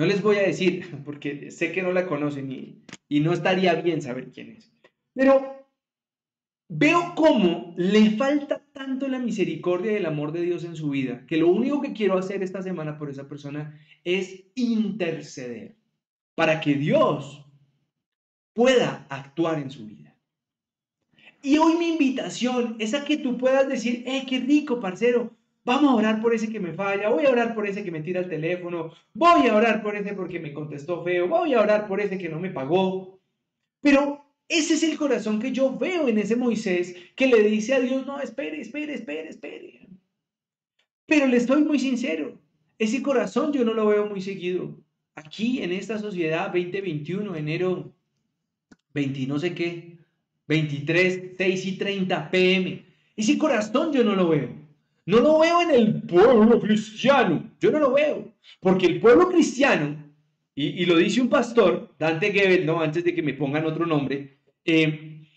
No 0.02 0.08
les 0.08 0.24
voy 0.24 0.38
a 0.38 0.42
decir, 0.42 0.90
porque 1.06 1.52
sé 1.52 1.72
que 1.72 1.84
no 1.84 1.92
la 1.92 2.08
conocen 2.08 2.52
y, 2.52 2.82
y 3.08 3.20
no 3.20 3.34
estaría 3.34 3.76
bien 3.76 4.02
saber 4.02 4.32
quién 4.32 4.50
es. 4.50 4.74
Pero 5.14 5.68
veo 6.68 7.14
cómo 7.16 7.76
le 7.78 8.10
falta 8.18 8.66
tanto 8.74 9.08
la 9.08 9.20
misericordia 9.20 9.92
y 9.92 9.98
el 9.98 10.08
amor 10.08 10.32
de 10.32 10.42
Dios 10.42 10.64
en 10.64 10.76
su 10.76 10.90
vida, 10.90 11.24
que 11.28 11.38
lo 11.38 11.50
único 11.50 11.84
que 11.84 11.94
quiero 11.94 12.18
hacer 12.18 12.42
esta 12.42 12.64
semana 12.64 12.98
por 12.98 13.12
esa 13.12 13.28
persona 13.28 13.80
es 14.04 14.46
interceder 14.56 15.78
para 16.34 16.62
que 16.62 16.74
Dios 16.74 17.46
pueda 18.54 19.06
actuar 19.08 19.60
en 19.60 19.70
su 19.70 19.86
vida. 19.86 20.18
Y 21.44 21.60
hoy 21.60 21.78
mi 21.78 21.90
invitación 21.90 22.76
es 22.80 22.96
a 22.96 23.06
que 23.06 23.18
tú 23.18 23.38
puedas 23.38 23.70
decir, 23.70 24.04
eh, 24.08 24.26
qué 24.28 24.40
rico, 24.40 24.80
parcero, 24.80 25.38
Vamos 25.64 25.92
a 25.92 25.96
orar 25.96 26.22
por 26.22 26.34
ese 26.34 26.50
que 26.50 26.60
me 26.60 26.74
falla, 26.74 27.10
voy 27.10 27.26
a 27.26 27.30
orar 27.30 27.54
por 27.54 27.68
ese 27.68 27.84
que 27.84 27.92
me 27.92 28.02
tira 28.02 28.22
el 28.22 28.30
teléfono, 28.30 28.92
voy 29.14 29.48
a 29.48 29.56
orar 29.56 29.84
por 29.84 29.96
ese 29.96 30.14
porque 30.14 30.40
me 30.40 30.54
contestó 30.54 31.04
feo, 31.04 31.28
voy 31.28 31.54
a 31.54 31.62
orar 31.62 31.88
por 31.88 32.02
ese 32.02 32.18
que 32.18 32.30
no 32.30 32.40
me 32.40 32.50
pagó. 32.50 33.20
Pero 33.80 34.26
ese 34.48 34.74
es 34.74 34.84
el 34.84 34.98
corazón 34.98 35.40
que 35.40 35.52
yo 35.52 35.78
veo 35.78 36.08
en 36.08 36.18
ese 36.18 36.36
Moisés 36.36 36.96
que 37.16 37.28
le 37.28 37.44
dice 37.44 37.76
a 37.76 37.80
Dios, 37.80 38.08
no, 38.08 38.20
espere, 38.20 38.60
espere, 38.60 38.96
espere, 38.96 39.30
espere. 39.30 39.88
Pero 41.06 41.28
le 41.28 41.38
estoy 41.38 41.64
muy 41.64 41.78
sincero, 41.78 42.40
ese 42.80 43.04
corazón 43.04 43.54
yo 43.54 43.64
no 43.64 43.74
lo 43.74 43.86
veo 43.86 44.08
muy 44.08 44.22
seguido. 44.22 44.76
Aquí 45.14 45.62
en 45.62 45.72
esta 45.72 46.00
sociedad 46.00 46.48
2021, 46.48 47.36
enero 47.36 47.94
20 48.94 49.28
no 49.28 49.38
sé 49.38 49.54
qué, 49.54 49.98
23, 50.48 51.34
6 51.38 51.66
y 51.66 51.78
30 51.78 52.32
pm. 52.32 52.86
Ese 53.16 53.38
corazón 53.38 53.94
yo 53.94 54.04
no 54.04 54.16
lo 54.16 54.30
veo. 54.30 54.61
No 55.12 55.20
lo 55.20 55.40
veo 55.40 55.62
en 55.62 55.72
el 55.72 56.04
pueblo 56.04 56.58
cristiano. 56.62 57.52
Yo 57.60 57.70
no 57.70 57.80
lo 57.80 57.92
veo. 57.92 58.34
Porque 58.62 58.86
el 58.86 59.02
pueblo 59.02 59.28
cristiano, 59.28 59.98
y, 60.56 60.86
lo 60.86 60.96
dice 60.96 61.20
un 61.20 61.28
pastor, 61.28 61.94
Dante 62.00 62.32
Gebel, 62.32 62.66
no, 62.66 62.80
antes 62.80 63.04
de 63.04 63.14
que 63.14 63.22
me 63.22 63.34
pongan 63.34 63.66
otro 63.66 63.86
nombre, 63.86 64.38
eh, 64.64 65.28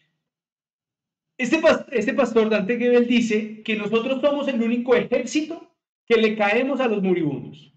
este, 1.36 1.60
este 1.90 2.14
pastor 2.14 2.50
Dante 2.50 2.78
Gebel 2.78 3.08
dice 3.08 3.64
que 3.64 3.74
nosotros 3.74 4.20
somos 4.20 4.46
el 4.46 4.62
único 4.62 4.94
ejército 4.94 5.68
que 6.06 6.18
le 6.18 6.36
caemos 6.36 6.78
a 6.78 6.86
los 6.86 7.02
moribundos. 7.02 7.72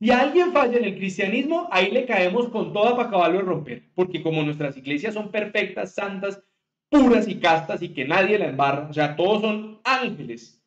Si 0.00 0.10
alguien 0.10 0.54
falla 0.54 0.78
en 0.78 0.86
el 0.86 0.96
cristianismo, 0.96 1.68
ahí 1.70 1.90
le 1.90 2.06
caemos 2.06 2.48
con 2.48 2.72
toda 2.72 2.96
para 2.96 3.08
acabarlo 3.08 3.40
de 3.40 3.44
romper. 3.44 3.90
Porque 3.94 4.22
como 4.22 4.42
nuestras 4.42 4.78
iglesias 4.78 5.12
son 5.12 5.30
perfectas, 5.30 5.94
santas, 5.94 6.42
puras 6.88 7.28
y 7.28 7.34
castas 7.34 7.82
y 7.82 7.90
que 7.90 8.06
nadie 8.06 8.38
la 8.38 8.48
embarra, 8.48 8.88
o 8.88 8.92
sea, 8.94 9.16
todos 9.16 9.42
son 9.42 9.80
ángeles 9.84 10.61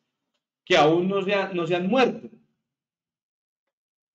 que 0.66 0.76
aún 0.76 1.08
no 1.08 1.22
se, 1.22 1.32
no 1.54 1.66
se 1.66 1.76
han 1.76 1.86
muerto. 1.86 2.28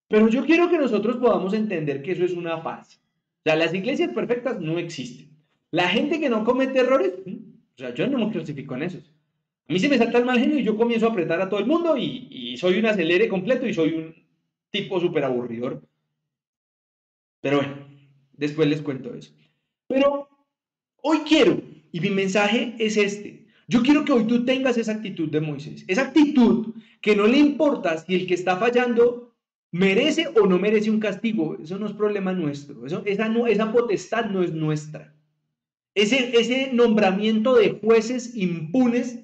Pero 0.09 0.27
yo 0.27 0.45
quiero 0.45 0.69
que 0.69 0.77
nosotros 0.77 1.15
podamos 1.15 1.53
entender 1.53 2.03
que 2.03 2.11
eso 2.11 2.25
es 2.25 2.33
una 2.33 2.57
fase. 2.59 2.97
O 3.39 3.43
sea, 3.45 3.55
las 3.55 3.73
iglesias 3.73 4.11
perfectas 4.13 4.59
no 4.59 4.77
existen. 4.77 5.29
La 5.71 5.87
gente 5.87 6.19
que 6.19 6.29
no 6.29 6.43
comete 6.43 6.79
errores, 6.79 7.13
o 7.25 7.77
sea, 7.77 7.93
yo 7.93 8.05
no 8.07 8.17
me 8.17 8.29
clasifico 8.29 8.75
en 8.75 8.83
esos. 8.83 9.11
A 9.69 9.73
mí 9.73 9.79
se 9.79 9.87
me 9.87 9.97
salta 9.97 10.17
el 10.17 10.25
mal 10.25 10.37
genio 10.37 10.59
y 10.59 10.63
yo 10.63 10.75
comienzo 10.75 11.07
a 11.07 11.11
apretar 11.11 11.41
a 11.41 11.47
todo 11.47 11.61
el 11.61 11.65
mundo 11.65 11.95
y, 11.97 12.57
soy 12.57 12.77
un 12.77 12.85
acelere 12.85 13.29
completo 13.29 13.65
y 13.65 13.73
soy 13.73 13.93
un 13.93 14.15
tipo 14.69 14.99
súper 14.99 15.23
aburridor. 15.23 15.81
Pero 17.39 17.57
bueno, 17.57 17.87
después 18.33 18.67
les 18.67 18.81
cuento 18.81 19.15
eso. 19.15 19.33
Pero 19.87 20.27
hoy 21.01 21.19
quiero, 21.19 21.61
y 21.93 22.01
mi 22.01 22.09
mensaje 22.09 22.75
es 22.77 22.97
este. 22.97 23.40
Yo 23.71 23.81
quiero 23.83 24.03
que 24.03 24.11
hoy 24.11 24.27
tú 24.27 24.43
tengas 24.43 24.77
esa 24.77 24.91
actitud 24.91 25.29
de 25.29 25.39
Moisés. 25.39 25.85
Esa 25.87 26.01
actitud 26.01 26.75
que 26.99 27.15
no 27.15 27.25
le 27.25 27.37
importa 27.37 27.97
si 27.97 28.15
el 28.15 28.27
que 28.27 28.33
está 28.33 28.57
fallando 28.57 29.33
merece 29.71 30.27
o 30.27 30.45
no 30.45 30.59
merece 30.59 30.91
un 30.91 30.99
castigo. 30.99 31.57
Eso 31.57 31.79
no 31.79 31.85
es 31.85 31.93
problema 31.93 32.33
nuestro. 32.33 32.85
Esa, 32.85 33.71
potestad 33.71 34.25
no 34.25 34.43
es 34.43 34.51
nuestra. 34.51 35.15
Ese, 35.95 36.37
ese 36.37 36.73
nombramiento 36.73 37.55
de 37.55 37.79
jueces 37.81 38.35
impunes 38.35 39.23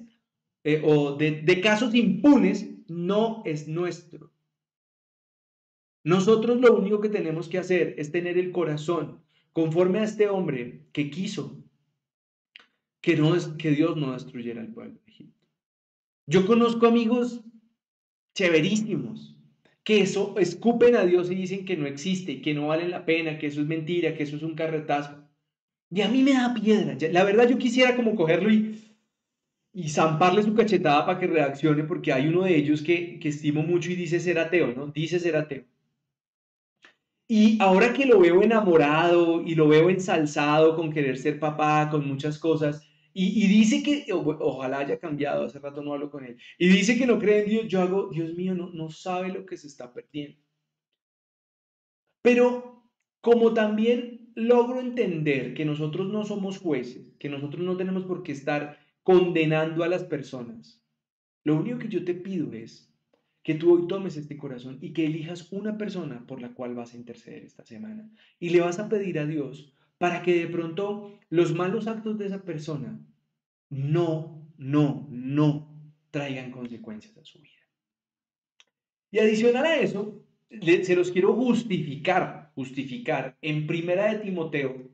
eh, 0.64 0.80
o 0.82 1.14
de, 1.14 1.60
casos 1.60 1.94
impunes 1.94 2.70
no 2.88 3.42
es 3.44 3.68
nuestro. 3.68 4.32
Nosotros 6.04 6.58
lo 6.58 6.74
único 6.74 7.02
que 7.02 7.10
tenemos 7.10 7.48
que 7.48 7.58
hacer 7.58 7.96
es 7.98 8.10
tener 8.10 8.38
el 8.38 8.50
corazón 8.50 9.20
conforme 9.52 9.98
a 9.98 10.04
este 10.04 10.26
hombre 10.26 10.86
que 10.92 11.10
quiso 11.10 11.62
que, 13.08 13.16
no 13.16 13.56
que 13.56 13.70
Dios 13.70 13.96
no 13.96 14.12
destruyera 14.12 14.60
el 14.60 14.68
pueblo 14.68 14.92
de 14.92 15.10
Egipto. 15.10 15.46
Yo 16.26 16.46
conozco 16.46 16.86
amigos 16.86 17.40
chéverísimos 18.34 19.34
que 19.82 20.02
eso 20.02 20.34
escupen 20.38 20.94
a 20.94 21.06
Dios 21.06 21.30
y 21.30 21.34
dicen 21.34 21.64
que 21.64 21.78
no 21.78 21.86
existe, 21.86 22.42
que 22.42 22.52
no 22.52 22.66
vale 22.66 22.86
la 22.86 23.06
pena, 23.06 23.38
que 23.38 23.46
eso 23.46 23.62
es 23.62 23.66
mentira, 23.66 24.14
que 24.14 24.24
eso 24.24 24.36
es 24.36 24.42
un 24.42 24.54
carretazo. 24.54 25.24
Y 25.90 26.02
a 26.02 26.08
mí 26.08 26.22
me 26.22 26.34
da 26.34 26.52
piedra. 26.52 26.98
La 27.10 27.24
verdad 27.24 27.48
yo 27.48 27.56
quisiera 27.56 27.96
como 27.96 28.14
cogerlo 28.14 28.52
y 28.52 28.84
y 29.72 29.90
zamparle 29.90 30.42
su 30.42 30.54
cachetada 30.54 31.06
para 31.06 31.20
que 31.20 31.26
reaccione, 31.28 31.84
porque 31.84 32.12
hay 32.12 32.26
uno 32.26 32.42
de 32.42 32.56
ellos 32.56 32.82
que 32.82 33.20
estimo 33.22 33.62
mucho 33.62 33.92
y 33.92 33.96
dice 33.96 34.18
ser 34.18 34.38
ateo, 34.38 34.74
¿no? 34.74 34.88
Dice 34.88 35.20
ser 35.20 35.36
ateo. 35.36 35.64
Y 37.28 37.60
ahora 37.60 37.92
que 37.92 38.06
lo 38.06 38.18
veo 38.18 38.42
enamorado 38.42 39.42
y 39.42 39.54
lo 39.54 39.68
veo 39.68 39.88
ensalzado 39.88 40.74
con 40.74 40.90
querer 40.90 41.16
ser 41.18 41.38
papá, 41.38 41.90
con 41.90 42.08
muchas 42.08 42.38
cosas, 42.38 42.87
y, 43.20 43.48
dice 43.48 43.82
que, 43.82 44.06
ojalá 44.12 44.78
haya 44.78 44.98
cambiado, 44.98 45.44
hace 45.44 45.58
rato 45.58 45.82
no 45.82 45.92
hablo 45.92 46.10
con 46.10 46.24
él, 46.24 46.36
y 46.56 46.68
dice 46.68 46.96
que 46.96 47.06
no 47.06 47.18
cree 47.18 47.42
en 47.42 47.48
Dios, 47.48 47.68
yo 47.68 47.82
hago, 47.82 48.10
Dios 48.10 48.34
mío, 48.34 48.54
no, 48.54 48.70
no 48.70 48.90
sabe 48.90 49.32
lo 49.32 49.44
que 49.44 49.56
se 49.56 49.66
está 49.66 49.92
perdiendo. 49.92 50.40
Pero 52.22 52.88
como 53.20 53.54
también 53.54 54.30
logro 54.36 54.78
entender 54.78 55.54
que 55.54 55.64
nosotros 55.64 56.08
no 56.08 56.24
somos 56.24 56.58
jueces, 56.58 57.16
que 57.18 57.28
nosotros 57.28 57.64
no 57.64 57.76
tenemos 57.76 58.04
por 58.04 58.22
qué 58.22 58.32
estar 58.32 58.78
condenando 59.02 59.82
a 59.82 59.88
las 59.88 60.04
personas. 60.04 60.84
Lo 61.42 61.56
único 61.56 61.78
que 61.78 61.88
yo 61.88 62.04
te 62.04 62.14
pido 62.14 62.52
es 62.52 62.94
que 63.42 63.54
tú 63.54 63.72
hoy 63.72 63.88
tomes 63.88 64.16
este 64.16 64.36
corazón 64.36 64.78
y 64.80 64.92
que 64.92 65.06
elijas 65.06 65.50
una 65.52 65.76
persona 65.76 66.24
por 66.26 66.40
la 66.40 66.54
cual 66.54 66.74
vas 66.74 66.94
a 66.94 66.96
interceder 66.98 67.42
esta 67.42 67.64
semana. 67.64 68.08
Y 68.38 68.50
le 68.50 68.60
vas 68.60 68.78
a 68.78 68.88
pedir 68.88 69.18
a 69.18 69.26
Dios 69.26 69.74
para 69.96 70.22
que 70.22 70.38
de 70.38 70.46
pronto 70.46 71.18
los 71.30 71.54
malos 71.54 71.88
actos 71.88 72.18
de 72.18 72.26
esa 72.26 72.42
persona 72.42 73.00
no, 73.70 74.46
no, 74.56 75.06
no 75.10 75.68
traigan 76.10 76.50
consecuencias 76.50 77.16
a 77.16 77.24
su 77.24 77.40
vida. 77.40 77.52
Y 79.10 79.18
adicional 79.18 79.64
a 79.64 79.76
eso, 79.76 80.22
se 80.50 80.96
los 80.96 81.10
quiero 81.10 81.34
justificar, 81.34 82.52
justificar 82.54 83.36
en 83.42 83.66
Primera 83.66 84.12
de 84.12 84.20
Timoteo, 84.20 84.90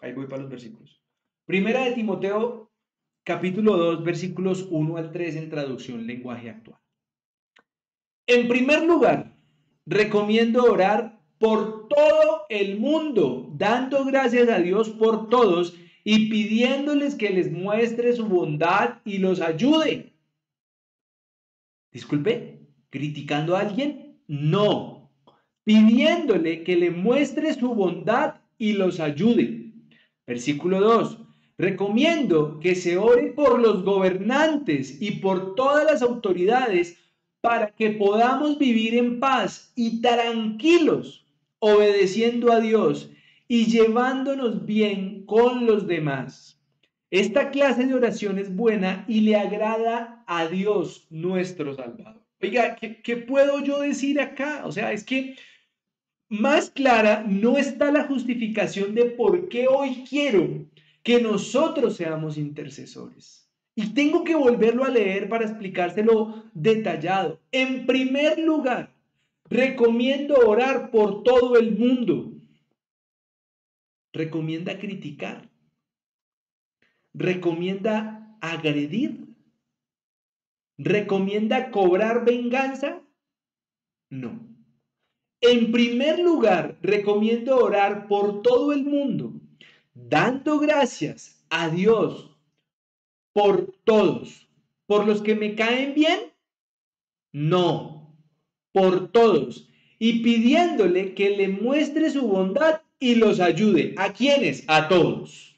ahí 0.00 0.12
voy 0.12 0.26
para 0.26 0.42
los 0.42 0.50
versículos. 0.50 1.02
Primera 1.44 1.84
de 1.84 1.92
Timoteo 1.92 2.70
capítulo 3.24 3.76
2, 3.76 4.04
versículos 4.04 4.66
1 4.70 4.96
al 4.96 5.12
3 5.12 5.36
en 5.36 5.50
traducción 5.50 6.06
lenguaje 6.06 6.50
actual. 6.50 6.80
En 8.26 8.48
primer 8.48 8.84
lugar, 8.84 9.36
recomiendo 9.86 10.64
orar 10.64 11.20
por 11.38 11.88
todo 11.88 12.44
el 12.48 12.78
mundo, 12.78 13.50
dando 13.54 14.04
gracias 14.04 14.48
a 14.48 14.58
Dios 14.58 14.90
por 14.90 15.28
todos 15.28 15.74
y 16.10 16.30
pidiéndoles 16.30 17.14
que 17.16 17.28
les 17.28 17.52
muestre 17.52 18.14
su 18.14 18.24
bondad 18.24 18.94
y 19.04 19.18
los 19.18 19.42
ayude. 19.42 20.14
Disculpe, 21.92 22.60
¿criticando 22.88 23.54
a 23.54 23.60
alguien? 23.60 24.16
No, 24.26 25.10
pidiéndole 25.64 26.64
que 26.64 26.76
le 26.76 26.90
muestre 26.90 27.52
su 27.52 27.74
bondad 27.74 28.36
y 28.56 28.72
los 28.72 29.00
ayude. 29.00 29.70
Versículo 30.26 30.80
2. 30.80 31.18
Recomiendo 31.58 32.58
que 32.58 32.74
se 32.74 32.96
ore 32.96 33.32
por 33.32 33.60
los 33.60 33.84
gobernantes 33.84 35.02
y 35.02 35.10
por 35.20 35.56
todas 35.56 35.84
las 35.84 36.00
autoridades 36.00 36.96
para 37.42 37.66
que 37.72 37.90
podamos 37.90 38.58
vivir 38.58 38.94
en 38.94 39.20
paz 39.20 39.74
y 39.76 40.00
tranquilos, 40.00 41.26
obedeciendo 41.58 42.50
a 42.50 42.60
Dios 42.60 43.10
y 43.48 43.64
llevándonos 43.66 44.66
bien 44.66 45.24
con 45.24 45.66
los 45.66 45.86
demás. 45.86 46.60
Esta 47.10 47.50
clase 47.50 47.86
de 47.86 47.94
oración 47.94 48.38
es 48.38 48.54
buena 48.54 49.06
y 49.08 49.22
le 49.22 49.34
agrada 49.36 50.22
a 50.26 50.46
Dios 50.46 51.06
nuestro 51.10 51.74
Salvador. 51.74 52.22
Oiga, 52.40 52.76
¿qué, 52.76 53.00
¿qué, 53.00 53.16
puedo 53.16 53.64
yo 53.64 53.80
decir 53.80 54.20
acá? 54.20 54.62
O 54.66 54.70
sea, 54.70 54.92
es 54.92 55.02
que 55.02 55.36
más 56.28 56.70
clara 56.70 57.24
no 57.26 57.56
está 57.56 57.90
la 57.90 58.04
justificación 58.04 58.94
de 58.94 59.06
por 59.06 59.48
qué 59.48 59.66
hoy 59.66 60.04
quiero 60.08 60.66
que 61.02 61.22
nosotros 61.22 61.96
seamos 61.96 62.36
intercesores. 62.36 63.48
Y 63.74 63.94
tengo 63.94 64.24
que 64.24 64.34
volverlo 64.34 64.84
a 64.84 64.90
leer 64.90 65.28
para 65.28 65.46
explicárselo 65.46 66.44
detallado. 66.52 67.40
En 67.50 67.86
primer 67.86 68.38
lugar, 68.38 68.92
recomiendo 69.48 70.34
orar 70.34 70.90
por 70.90 71.22
todo 71.22 71.56
el 71.56 71.78
mundo. 71.78 72.37
Recomienda 74.12 74.78
criticar. 74.78 75.50
Recomienda 77.14 78.36
agredir. 78.40 79.26
¿Recomienda 80.78 81.70
cobrar 81.70 82.24
venganza? 82.24 83.02
No. 84.10 84.46
En 85.40 85.72
primer 85.72 86.18
lugar, 86.18 86.78
recomiendo 86.82 87.56
orar 87.56 88.08
por 88.08 88.42
todo 88.42 88.72
el 88.72 88.84
mundo 88.84 89.40
dando 90.06 90.58
gracias 90.58 91.44
a 91.50 91.68
Dios 91.68 92.30
por 93.32 93.72
todos, 93.84 94.48
por 94.86 95.06
los 95.06 95.22
que 95.22 95.34
me 95.34 95.54
caen 95.54 95.94
bien, 95.94 96.32
no, 97.32 98.16
por 98.72 99.12
todos, 99.12 99.68
y 99.98 100.22
pidiéndole 100.22 101.14
que 101.14 101.30
le 101.30 101.48
muestre 101.48 102.10
su 102.10 102.26
bondad 102.26 102.80
y 103.00 103.14
los 103.14 103.40
ayude. 103.40 103.94
¿A 103.96 104.12
quiénes? 104.12 104.64
A 104.66 104.88
todos. 104.88 105.56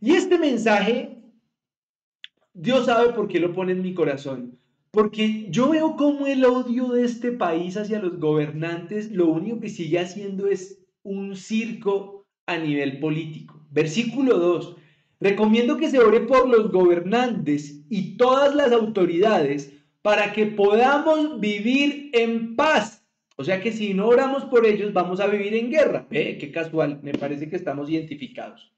Y 0.00 0.14
este 0.14 0.38
mensaje, 0.38 1.18
Dios 2.52 2.86
sabe 2.86 3.12
por 3.12 3.28
qué 3.28 3.38
lo 3.38 3.52
pone 3.52 3.72
en 3.72 3.82
mi 3.82 3.94
corazón. 3.94 4.58
Porque 4.90 5.46
yo 5.48 5.70
veo 5.70 5.96
cómo 5.96 6.26
el 6.26 6.44
odio 6.44 6.88
de 6.88 7.04
este 7.04 7.32
país 7.32 7.76
hacia 7.76 7.98
los 7.98 8.18
gobernantes 8.18 9.10
lo 9.10 9.28
único 9.28 9.58
que 9.60 9.70
sigue 9.70 9.98
haciendo 9.98 10.48
es 10.48 10.82
un 11.02 11.34
circo 11.34 12.26
a 12.46 12.58
nivel 12.58 13.00
político. 13.00 13.64
Versículo 13.70 14.38
2. 14.38 14.76
Recomiendo 15.20 15.76
que 15.78 15.88
se 15.88 15.98
ore 15.98 16.20
por 16.20 16.48
los 16.48 16.70
gobernantes 16.70 17.84
y 17.88 18.16
todas 18.16 18.54
las 18.54 18.72
autoridades 18.72 19.72
para 20.02 20.32
que 20.32 20.46
podamos 20.46 21.40
vivir 21.40 22.10
en 22.12 22.56
paz. 22.56 23.01
O 23.42 23.44
sea 23.44 23.60
que 23.60 23.72
si 23.72 23.92
no 23.92 24.06
oramos 24.06 24.44
por 24.44 24.64
ellos, 24.64 24.92
vamos 24.92 25.18
a 25.18 25.26
vivir 25.26 25.52
en 25.54 25.68
guerra. 25.68 26.06
¿Ve? 26.08 26.38
Qué 26.38 26.52
casual, 26.52 27.00
me 27.02 27.12
parece 27.12 27.50
que 27.50 27.56
estamos 27.56 27.90
identificados. 27.90 28.72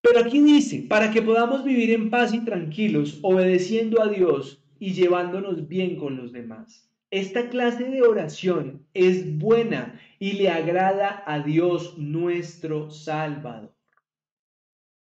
Pero 0.00 0.20
aquí 0.20 0.40
dice, 0.40 0.84
para 0.88 1.10
que 1.10 1.20
podamos 1.20 1.64
vivir 1.64 1.90
en 1.90 2.10
paz 2.10 2.32
y 2.32 2.44
tranquilos, 2.44 3.18
obedeciendo 3.22 4.00
a 4.00 4.06
Dios 4.06 4.62
y 4.78 4.92
llevándonos 4.92 5.66
bien 5.66 5.96
con 5.96 6.16
los 6.16 6.32
demás. 6.32 6.88
Esta 7.10 7.48
clase 7.48 7.90
de 7.90 8.02
oración 8.02 8.86
es 8.94 9.36
buena 9.36 10.00
y 10.20 10.34
le 10.34 10.50
agrada 10.50 11.24
a 11.26 11.40
Dios 11.40 11.98
nuestro 11.98 12.92
Salvador. 12.92 13.74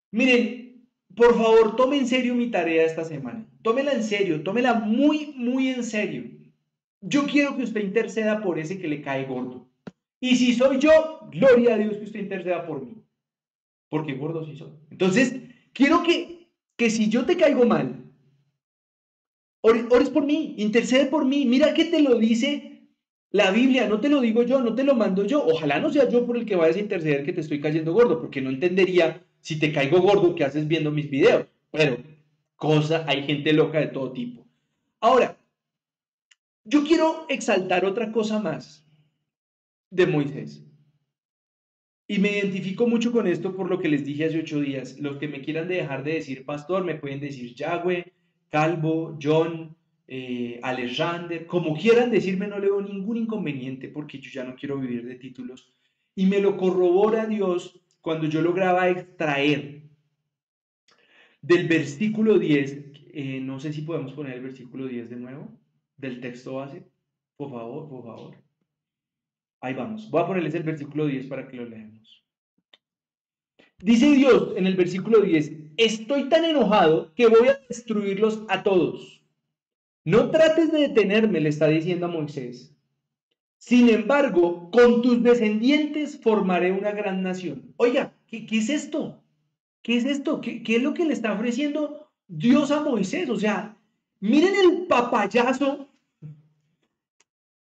Miren, 0.09 0.87
por 1.15 1.37
favor, 1.37 1.75
tome 1.75 1.97
en 1.99 2.07
serio 2.07 2.33
mi 2.33 2.49
tarea 2.49 2.83
esta 2.83 3.05
semana. 3.05 3.45
Tómela 3.61 3.91
en 3.91 4.03
serio, 4.03 4.41
tómela 4.41 4.73
muy, 4.73 5.35
muy 5.35 5.67
en 5.67 5.83
serio. 5.83 6.32
Yo 7.05 7.25
quiero 7.25 7.57
que 7.57 7.63
usted 7.63 7.81
interceda 7.81 8.41
por 8.41 8.57
ese 8.57 8.79
que 8.79 8.87
le 8.87 9.01
cae 9.01 9.25
gordo. 9.25 9.67
Y 10.21 10.37
si 10.37 10.53
soy 10.53 10.79
yo, 10.79 11.19
gloria 11.31 11.75
a 11.75 11.77
Dios 11.77 11.97
que 11.97 12.05
usted 12.05 12.21
interceda 12.21 12.65
por 12.65 12.81
mí. 12.81 13.03
Porque 13.89 14.13
gordo 14.13 14.45
sí 14.45 14.55
soy. 14.55 14.71
Entonces, 14.89 15.35
quiero 15.73 16.01
que, 16.01 16.47
que 16.77 16.89
si 16.89 17.09
yo 17.09 17.25
te 17.25 17.35
caigo 17.35 17.65
mal, 17.65 18.05
ores 19.61 20.09
por 20.09 20.25
mí, 20.25 20.55
intercede 20.57 21.07
por 21.07 21.25
mí. 21.25 21.45
Mira 21.45 21.73
que 21.73 21.85
te 21.85 22.01
lo 22.01 22.15
dice 22.15 22.87
la 23.31 23.51
Biblia, 23.51 23.87
no 23.87 23.99
te 23.99 24.07
lo 24.07 24.21
digo 24.21 24.43
yo, 24.43 24.61
no 24.61 24.73
te 24.73 24.85
lo 24.85 24.95
mando 24.95 25.25
yo. 25.25 25.45
Ojalá 25.45 25.79
no 25.79 25.91
sea 25.91 26.07
yo 26.07 26.25
por 26.25 26.37
el 26.37 26.45
que 26.45 26.55
vayas 26.55 26.77
a 26.77 26.81
interceder 26.81 27.25
que 27.25 27.33
te 27.33 27.41
estoy 27.41 27.59
cayendo 27.59 27.91
gordo, 27.91 28.21
porque 28.21 28.39
no 28.39 28.49
entendería 28.49 29.21
si 29.41 29.59
te 29.59 29.73
caigo 29.73 30.01
gordo 30.01 30.35
que 30.35 30.45
haces 30.45 30.69
viendo 30.69 30.89
mis 30.89 31.09
videos. 31.09 31.47
Pero, 31.69 31.97
cosa, 32.55 33.03
hay 33.07 33.23
gente 33.23 33.51
loca 33.51 33.79
de 33.79 33.87
todo 33.87 34.13
tipo. 34.13 34.45
Ahora, 35.01 35.37
yo 36.65 36.83
quiero 36.83 37.25
exaltar 37.29 37.85
otra 37.85 38.11
cosa 38.11 38.39
más 38.39 38.85
de 39.89 40.07
Moisés. 40.07 40.65
Y 42.07 42.19
me 42.19 42.37
identifico 42.37 42.87
mucho 42.87 43.11
con 43.11 43.27
esto 43.27 43.55
por 43.55 43.69
lo 43.69 43.79
que 43.79 43.87
les 43.87 44.05
dije 44.05 44.25
hace 44.25 44.39
ocho 44.39 44.59
días. 44.59 44.99
Los 44.99 45.17
que 45.17 45.27
me 45.27 45.41
quieran 45.41 45.67
dejar 45.67 46.03
de 46.03 46.15
decir 46.15 46.45
pastor, 46.45 46.83
me 46.83 46.95
pueden 46.95 47.19
decir 47.19 47.53
Yahweh, 47.55 48.11
Calvo, 48.49 49.17
John, 49.21 49.75
eh, 50.07 50.59
Alexander, 50.61 51.45
como 51.45 51.75
quieran 51.75 52.11
decirme, 52.11 52.47
no 52.47 52.59
le 52.59 52.67
veo 52.67 52.81
ningún 52.81 53.17
inconveniente 53.17 53.87
porque 53.87 54.19
yo 54.19 54.29
ya 54.31 54.43
no 54.43 54.55
quiero 54.55 54.77
vivir 54.77 55.05
de 55.05 55.15
títulos. 55.15 55.73
Y 56.15 56.25
me 56.25 56.39
lo 56.39 56.57
corrobora 56.57 57.25
Dios 57.25 57.81
cuando 58.01 58.27
yo 58.27 58.41
lograba 58.41 58.89
extraer 58.89 59.83
del 61.41 61.67
versículo 61.67 62.37
10, 62.37 62.85
eh, 63.13 63.39
no 63.41 63.59
sé 63.59 63.73
si 63.73 63.81
podemos 63.81 64.13
poner 64.13 64.35
el 64.35 64.41
versículo 64.41 64.87
10 64.87 65.09
de 65.09 65.15
nuevo, 65.15 65.51
del 65.97 66.19
texto 66.21 66.55
base, 66.55 66.83
por 67.37 67.51
favor, 67.51 67.89
por 67.89 68.03
favor. 68.03 68.37
Ahí 69.61 69.73
vamos, 69.73 70.09
voy 70.09 70.21
a 70.21 70.27
ponerles 70.27 70.55
el 70.55 70.63
versículo 70.63 71.05
10 71.05 71.27
para 71.27 71.47
que 71.47 71.57
lo 71.57 71.65
leamos. 71.65 72.23
Dice 73.79 74.11
Dios 74.11 74.53
en 74.55 74.67
el 74.67 74.75
versículo 74.75 75.21
10, 75.21 75.73
estoy 75.77 76.29
tan 76.29 76.45
enojado 76.45 77.13
que 77.15 77.27
voy 77.27 77.47
a 77.47 77.59
destruirlos 77.67 78.43
a 78.49 78.63
todos. 78.63 79.21
No 80.05 80.31
trates 80.31 80.71
de 80.71 80.79
detenerme, 80.87 81.39
le 81.39 81.49
está 81.49 81.67
diciendo 81.67 82.05
a 82.05 82.09
Moisés. 82.09 82.73
Sin 83.57 83.89
embargo, 83.89 84.69
con 84.71 85.01
tus 85.01 85.23
descendientes 85.23 86.19
formaré 86.21 86.73
una 86.73 86.91
gran 86.91 87.23
nación. 87.23 87.73
Oiga, 87.77 88.13
¿qué, 88.27 88.45
es 88.51 88.69
esto? 88.69 89.23
¿Qué 89.81 89.95
es 89.95 90.03
esto? 90.05 90.41
¿Qué, 90.41 90.61
¿Qué, 90.63 90.75
es 90.75 90.83
lo 90.83 90.93
que 90.93 91.05
le 91.05 91.13
está 91.13 91.31
ofreciendo 91.33 92.09
Dios 92.27 92.71
a 92.71 92.81
Moisés? 92.81 93.29
O 93.29 93.37
sea, 93.37 93.77
miren 94.23 94.55
el 94.55 94.87
papayazo, 94.87 95.87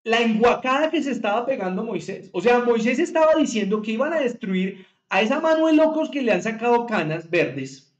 la 0.04 0.20
enguacada 0.20 0.90
que 0.90 1.02
se 1.02 1.10
estaba 1.10 1.46
pegando 1.46 1.82
Moisés. 1.82 2.30
O 2.32 2.40
sea, 2.40 2.58
Moisés 2.60 2.98
estaba 2.98 3.34
diciendo 3.34 3.80
que 3.82 3.92
iban 3.92 4.12
a 4.12 4.20
destruir 4.20 4.86
a 5.08 5.22
esa 5.22 5.40
mano 5.40 5.66
de 5.66 5.72
locos 5.72 6.10
que 6.10 6.22
le 6.22 6.32
han 6.32 6.42
sacado 6.42 6.86
canas 6.86 7.30
verdes 7.30 7.94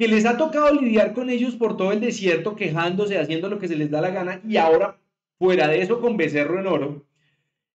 que 0.00 0.08
les 0.08 0.24
ha 0.24 0.38
tocado 0.38 0.72
lidiar 0.72 1.12
con 1.12 1.28
ellos 1.28 1.56
por 1.56 1.76
todo 1.76 1.92
el 1.92 2.00
desierto, 2.00 2.56
quejándose, 2.56 3.18
haciendo 3.18 3.50
lo 3.50 3.58
que 3.58 3.68
se 3.68 3.76
les 3.76 3.90
da 3.90 4.00
la 4.00 4.08
gana, 4.08 4.40
y 4.48 4.56
ahora, 4.56 4.96
fuera 5.38 5.68
de 5.68 5.82
eso, 5.82 6.00
con 6.00 6.16
becerro 6.16 6.58
en 6.58 6.66
oro, 6.66 7.04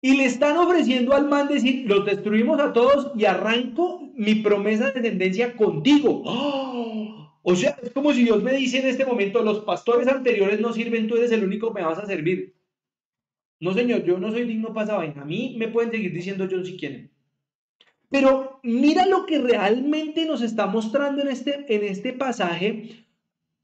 y 0.03 0.17
le 0.17 0.25
están 0.25 0.55
ofreciendo 0.57 1.15
al 1.15 1.27
man 1.27 1.47
decir, 1.47 1.89
los 1.89 2.05
destruimos 2.05 2.59
a 2.59 2.73
todos 2.73 3.11
y 3.17 3.25
arranco 3.25 4.11
mi 4.13 4.35
promesa 4.35 4.91
de 4.91 5.01
descendencia 5.01 5.55
contigo. 5.55 6.21
¡Oh! 6.25 6.80
O 7.43 7.55
sea, 7.55 7.77
es 7.81 7.91
como 7.91 8.13
si 8.13 8.23
Dios 8.23 8.43
me 8.43 8.53
dice 8.53 8.79
en 8.79 8.87
este 8.87 9.05
momento, 9.05 9.41
los 9.41 9.61
pastores 9.61 10.07
anteriores 10.07 10.59
no 10.59 10.73
sirven, 10.73 11.07
tú 11.07 11.17
eres 11.17 11.31
el 11.31 11.43
único 11.43 11.73
que 11.73 11.81
me 11.81 11.87
vas 11.87 11.97
a 11.97 12.05
servir. 12.05 12.55
No, 13.59 13.73
señor, 13.73 14.03
yo 14.03 14.17
no 14.17 14.31
soy 14.31 14.45
digno 14.45 14.73
para 14.73 14.85
esa 14.85 14.97
vaina. 14.97 15.21
A 15.21 15.25
mí 15.25 15.55
me 15.57 15.67
pueden 15.67 15.91
seguir 15.91 16.13
diciendo 16.13 16.47
John 16.49 16.65
si 16.65 16.77
quieren. 16.77 17.11
Pero 18.09 18.59
mira 18.63 19.05
lo 19.05 19.25
que 19.25 19.39
realmente 19.39 20.25
nos 20.25 20.41
está 20.41 20.67
mostrando 20.67 21.21
en 21.21 21.29
este, 21.29 21.65
en 21.73 21.83
este 21.83 22.13
pasaje 22.13 23.05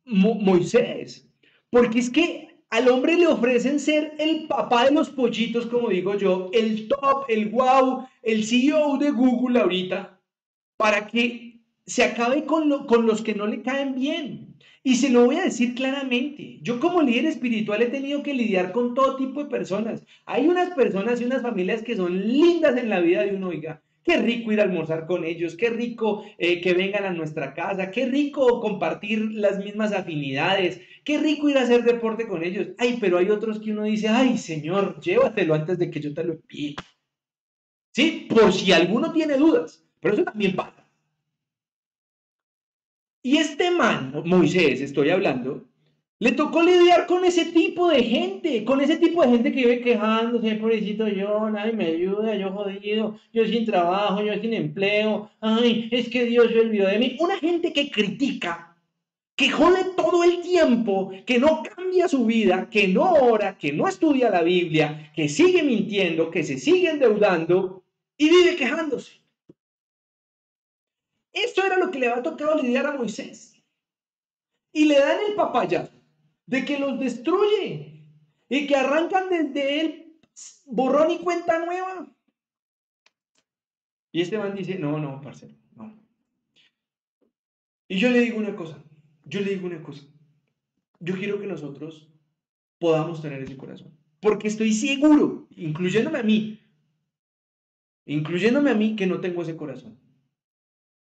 Moisés. 0.05 1.29
Porque 1.69 1.99
es 1.99 2.09
que 2.09 2.47
al 2.69 2.87
hombre 2.87 3.17
le 3.17 3.27
ofrecen 3.27 3.79
ser 3.79 4.13
el 4.19 4.47
papá 4.47 4.85
de 4.85 4.91
los 4.91 5.09
pollitos, 5.09 5.67
como 5.67 5.89
digo 5.89 6.15
yo, 6.15 6.49
el 6.53 6.87
top, 6.87 7.25
el 7.27 7.49
wow, 7.49 8.07
el 8.21 8.45
CEO 8.45 8.97
de 8.97 9.11
Google 9.11 9.59
ahorita, 9.59 10.19
para 10.77 11.07
que 11.07 11.56
se 11.87 12.03
acabe 12.03 12.43
con, 12.45 12.69
los 12.69 13.21
que 13.21 13.33
no 13.33 13.47
le 13.47 13.63
caen 13.63 13.95
bien. 13.95 14.55
Y 14.83 14.95
se 14.95 15.09
lo 15.09 15.25
voy 15.25 15.37
a 15.37 15.43
decir 15.43 15.73
claramente, 15.73 16.59
yo 16.61 16.79
como 16.79 17.01
líder 17.01 17.25
espiritual 17.25 17.81
he 17.81 17.87
tenido 17.87 18.23
que 18.23 18.33
lidiar 18.33 18.71
con 18.71 18.93
todo 18.93 19.17
tipo 19.17 19.43
de 19.43 19.49
personas. 19.49 20.05
Hay 20.25 20.47
unas 20.47 20.73
personas 20.75 21.19
y 21.19 21.25
unas 21.25 21.41
familias 21.41 21.81
que 21.81 21.95
son 21.95 22.27
lindas 22.27 22.77
en 22.77 22.89
la 22.89 22.99
vida 22.99 23.23
de 23.23 23.35
uno, 23.35 23.49
oiga, 23.49 23.81
Qué 24.07 24.15
rico 24.19 24.53
ir 24.53 24.61
a 24.61 24.63
almorzar 24.63 25.05
con 25.05 25.25
ellos, 25.25 25.57
qué 25.57 25.69
rico 25.69 26.23
eh, 26.37 26.61
que 26.61 26.73
vengan 26.73 27.03
a 27.03 27.11
nuestra 27.11 27.53
casa, 27.53 27.91
qué 27.91 28.05
rico 28.05 28.61
compartir 28.61 29.33
las 29.33 29.61
mismas 29.61 29.91
afinidades, 29.91 30.79
qué 31.03 31.17
rico 31.17 31.49
ir 31.49 31.57
a 31.57 31.63
hacer 31.63 31.83
deporte 31.83 32.25
con 32.25 32.41
ellos. 32.41 32.69
Ay, 32.77 32.99
pero 33.01 33.17
hay 33.17 33.29
otros 33.29 33.59
que 33.59 33.73
uno 33.73 33.83
dice, 33.83 34.07
ay, 34.07 34.37
Señor, 34.37 35.01
llévatelo 35.01 35.55
antes 35.55 35.77
de 35.77 35.91
que 35.91 35.99
yo 35.99 36.13
te 36.13 36.23
lo 36.23 36.35
envíe. 36.35 36.77
Sí, 37.93 38.27
por 38.29 38.53
si 38.53 38.71
alguno 38.71 39.11
tiene 39.11 39.35
dudas, 39.35 39.85
pero 39.99 40.13
eso 40.13 40.23
también 40.23 40.55
pasa. 40.55 40.76
Y 43.27 43.39
este 43.39 43.71
man, 43.71 44.21
Moisés, 44.23 44.79
estoy 44.79 45.09
hablando, 45.09 45.65
le 46.17 46.31
tocó 46.31 46.63
lidiar 46.63 47.05
con 47.07 47.25
ese 47.25 47.43
tipo 47.47 47.89
de 47.89 48.01
gente, 48.01 48.63
con 48.63 48.79
ese 48.79 48.95
tipo 48.95 49.21
de 49.21 49.31
gente 49.31 49.51
que 49.51 49.65
vive 49.65 49.81
quejándose, 49.81 50.55
pobrecito 50.55 51.09
yo, 51.09 51.49
nadie 51.49 51.73
me 51.73 51.87
ayuda, 51.87 52.37
yo 52.37 52.53
jodido, 52.53 53.19
yo 53.33 53.45
sin 53.45 53.65
trabajo, 53.65 54.23
yo 54.23 54.33
sin 54.39 54.53
empleo, 54.53 55.29
ay, 55.41 55.89
es 55.91 56.07
que 56.07 56.23
Dios 56.23 56.53
se 56.53 56.59
olvidó 56.61 56.87
de 56.87 56.99
mí. 56.99 57.17
Una 57.19 57.37
gente 57.37 57.73
que 57.73 57.91
critica, 57.91 58.77
que 59.35 59.49
jode 59.49 59.83
todo 59.97 60.23
el 60.23 60.39
tiempo, 60.39 61.11
que 61.25 61.37
no 61.37 61.63
cambia 61.75 62.07
su 62.07 62.25
vida, 62.25 62.69
que 62.69 62.87
no 62.87 63.11
ora, 63.11 63.57
que 63.57 63.73
no 63.73 63.89
estudia 63.89 64.29
la 64.29 64.41
Biblia, 64.41 65.11
que 65.13 65.27
sigue 65.27 65.63
mintiendo, 65.63 66.31
que 66.31 66.43
se 66.45 66.57
sigue 66.57 66.91
endeudando 66.91 67.83
y 68.17 68.29
vive 68.29 68.55
quejándose. 68.55 69.19
Esto 71.43 71.65
era 71.65 71.77
lo 71.77 71.91
que 71.91 71.99
le 71.99 72.07
había 72.07 72.23
tocado 72.23 72.61
lidiar 72.61 72.85
a 72.87 72.93
Moisés. 72.93 73.53
Y 74.71 74.85
le 74.85 74.99
dan 74.99 75.19
el 75.27 75.35
papayazo 75.35 75.93
de 76.45 76.65
que 76.65 76.79
los 76.79 76.99
destruye 76.99 78.03
y 78.49 78.67
que 78.67 78.75
arrancan 78.75 79.29
desde 79.29 79.81
él 79.81 80.19
borrón 80.65 81.11
y 81.11 81.19
cuenta 81.19 81.65
nueva. 81.65 82.07
Y 84.11 84.21
este 84.21 84.37
man 84.37 84.55
dice, 84.55 84.79
no, 84.79 84.99
no, 84.99 85.21
parcero, 85.21 85.53
no. 85.75 85.93
Y 87.87 87.97
yo 87.99 88.09
le 88.09 88.21
digo 88.21 88.37
una 88.37 88.55
cosa, 88.55 88.83
yo 89.25 89.41
le 89.41 89.51
digo 89.51 89.67
una 89.67 89.83
cosa. 89.83 90.05
Yo 90.99 91.15
quiero 91.15 91.39
que 91.39 91.47
nosotros 91.47 92.09
podamos 92.79 93.21
tener 93.21 93.41
ese 93.43 93.57
corazón. 93.57 93.97
Porque 94.19 94.47
estoy 94.47 94.73
seguro, 94.73 95.47
incluyéndome 95.55 96.19
a 96.19 96.23
mí, 96.23 96.59
incluyéndome 98.05 98.71
a 98.71 98.75
mí, 98.75 98.95
que 98.95 99.05
no 99.05 99.19
tengo 99.19 99.43
ese 99.43 99.55
corazón. 99.55 99.99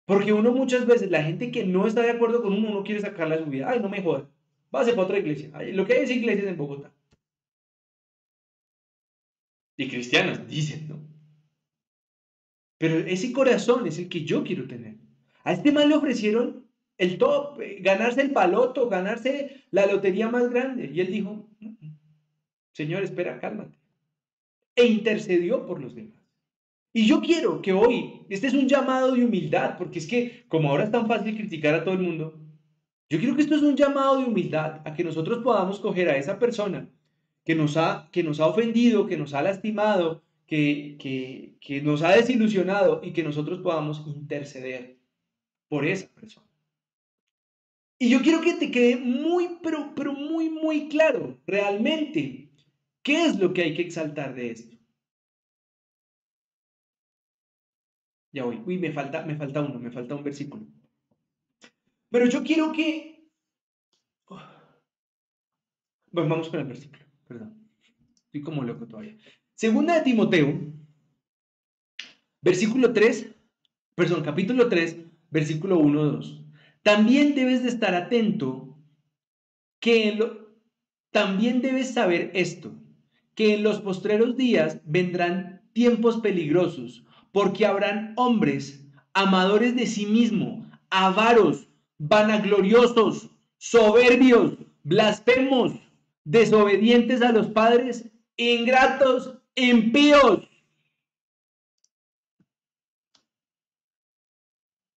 Porque 0.09 0.33
uno 0.33 0.51
muchas 0.51 0.87
veces, 0.87 1.11
la 1.11 1.21
gente 1.21 1.51
que 1.51 1.63
no 1.63 1.85
está 1.85 2.01
de 2.01 2.09
acuerdo 2.09 2.41
con 2.41 2.51
uno, 2.51 2.69
uno 2.69 2.83
quiere 2.83 2.99
sacarla 2.99 3.37
de 3.37 3.43
su 3.43 3.49
vida. 3.51 3.69
Ay, 3.69 3.79
no 3.79 3.89
me 3.89 4.01
jodas. 4.01 4.23
Vase 4.71 4.93
para 4.93 5.03
otra 5.03 5.19
iglesia. 5.19 5.51
Lo 5.71 5.85
que 5.85 5.93
hay 5.93 6.03
es 6.03 6.09
iglesias 6.09 6.47
en 6.47 6.57
Bogotá. 6.57 6.91
Y 9.77 9.87
cristianas, 9.87 10.47
dicen, 10.47 10.87
¿no? 10.87 10.99
Pero 12.79 12.97
ese 12.97 13.31
corazón 13.31 13.85
es 13.85 13.99
el 13.99 14.09
que 14.09 14.25
yo 14.25 14.43
quiero 14.43 14.67
tener. 14.67 14.95
A 15.43 15.53
este 15.53 15.71
man 15.71 15.87
le 15.87 15.93
ofrecieron 15.93 16.65
el 16.97 17.19
top, 17.19 17.61
eh, 17.61 17.77
ganarse 17.79 18.21
el 18.21 18.31
paloto, 18.31 18.89
ganarse 18.89 19.61
la 19.69 19.85
lotería 19.85 20.27
más 20.27 20.49
grande. 20.49 20.89
Y 20.91 21.01
él 21.01 21.11
dijo, 21.11 21.47
mm, 21.59 21.67
mm, 21.67 21.97
Señor, 22.71 23.03
espera, 23.03 23.39
cálmate. 23.39 23.77
E 24.75 24.87
intercedió 24.87 25.67
por 25.67 25.79
los 25.79 25.93
demás. 25.93 26.18
Y 26.93 27.05
yo 27.07 27.21
quiero 27.21 27.61
que 27.61 27.73
hoy, 27.73 28.25
este 28.29 28.47
es 28.47 28.53
un 28.53 28.67
llamado 28.67 29.11
de 29.13 29.23
humildad, 29.23 29.77
porque 29.77 29.99
es 29.99 30.07
que 30.07 30.45
como 30.47 30.69
ahora 30.69 30.85
es 30.85 30.91
tan 30.91 31.07
fácil 31.07 31.35
criticar 31.37 31.75
a 31.75 31.83
todo 31.83 31.93
el 31.95 32.01
mundo, 32.01 32.35
Yo 33.09 33.19
quiero 33.19 33.35
que 33.35 33.41
esto 33.43 33.55
es 33.55 33.63
un 33.63 33.75
llamado 33.75 34.17
de 34.17 34.25
humildad 34.25 34.81
a 34.85 34.93
que 34.93 35.03
nosotros 35.03 35.39
podamos 35.43 35.79
coger 35.79 36.09
a 36.09 36.17
esa 36.17 36.39
persona 36.39 36.89
que 37.45 37.55
nos 37.55 37.77
ha, 37.77 38.09
que 38.11 38.23
nos 38.23 38.39
ha 38.39 38.47
ofendido, 38.47 39.07
que 39.07 39.17
nos 39.17 39.33
ha 39.33 39.41
lastimado, 39.41 40.23
que, 40.47 40.97
que, 40.99 41.57
que 41.61 41.81
nos 41.81 42.01
ha 42.03 42.11
desilusionado 42.15 43.01
y 43.03 43.13
que 43.13 43.23
nosotros 43.23 43.59
podamos 43.61 44.03
interceder 44.07 44.99
por 45.69 45.85
esa 45.85 46.07
persona. 46.15 46.47
Y 47.99 48.09
yo 48.09 48.21
quiero 48.21 48.41
que 48.41 48.53
te 48.55 48.71
quede 48.71 48.97
muy, 48.97 49.59
pero, 49.61 49.93
pero 49.95 50.13
muy, 50.13 50.49
muy 50.49 50.89
claro, 50.89 51.39
realmente, 51.45 52.49
qué 53.03 53.25
es 53.25 53.37
lo 53.39 53.53
que 53.53 53.63
hay 53.63 53.73
que 53.75 53.83
exaltar 53.83 54.35
de 54.35 54.51
esto. 54.51 54.78
Ya 58.31 58.43
voy. 58.43 58.61
Uy, 58.65 58.77
me 58.77 58.91
falta, 58.91 59.25
me 59.25 59.35
falta 59.35 59.61
uno, 59.61 59.79
me 59.79 59.91
falta 59.91 60.15
un 60.15 60.23
versículo. 60.23 60.65
Pero 62.09 62.25
yo 62.27 62.43
quiero 62.43 62.71
que... 62.71 63.27
Bueno, 66.11 66.29
vamos 66.29 66.49
con 66.49 66.59
el 66.59 66.65
versículo, 66.65 67.03
perdón. 67.27 67.69
Estoy 68.13 68.41
como 68.41 68.63
loco 68.63 68.87
todavía. 68.87 69.17
Segunda 69.53 69.95
de 69.95 70.01
Timoteo, 70.01 70.73
versículo 72.41 72.93
3, 72.93 73.35
perdón, 73.95 74.23
capítulo 74.23 74.69
3, 74.69 74.97
versículo 75.29 75.77
1, 75.77 76.05
2. 76.05 76.45
También 76.81 77.35
debes 77.35 77.63
de 77.63 77.69
estar 77.69 77.93
atento 77.93 78.77
que 79.79 80.13
lo, 80.13 80.49
también 81.11 81.61
debes 81.61 81.93
saber 81.93 82.31
esto, 82.33 82.73
que 83.35 83.55
en 83.55 83.63
los 83.63 83.81
postreros 83.81 84.35
días 84.35 84.81
vendrán 84.85 85.69
tiempos 85.73 86.19
peligrosos, 86.21 87.05
porque 87.31 87.65
habrán 87.65 88.13
hombres 88.15 88.79
amadores 89.13 89.75
de 89.75 89.85
sí 89.85 90.05
mismo, 90.05 90.69
avaros, 90.89 91.67
vanagloriosos, 91.97 93.29
soberbios, 93.57 94.57
blasfemos, 94.83 95.73
desobedientes 96.23 97.21
a 97.21 97.31
los 97.31 97.47
padres, 97.47 98.09
ingratos, 98.37 99.37
impíos. 99.55 100.47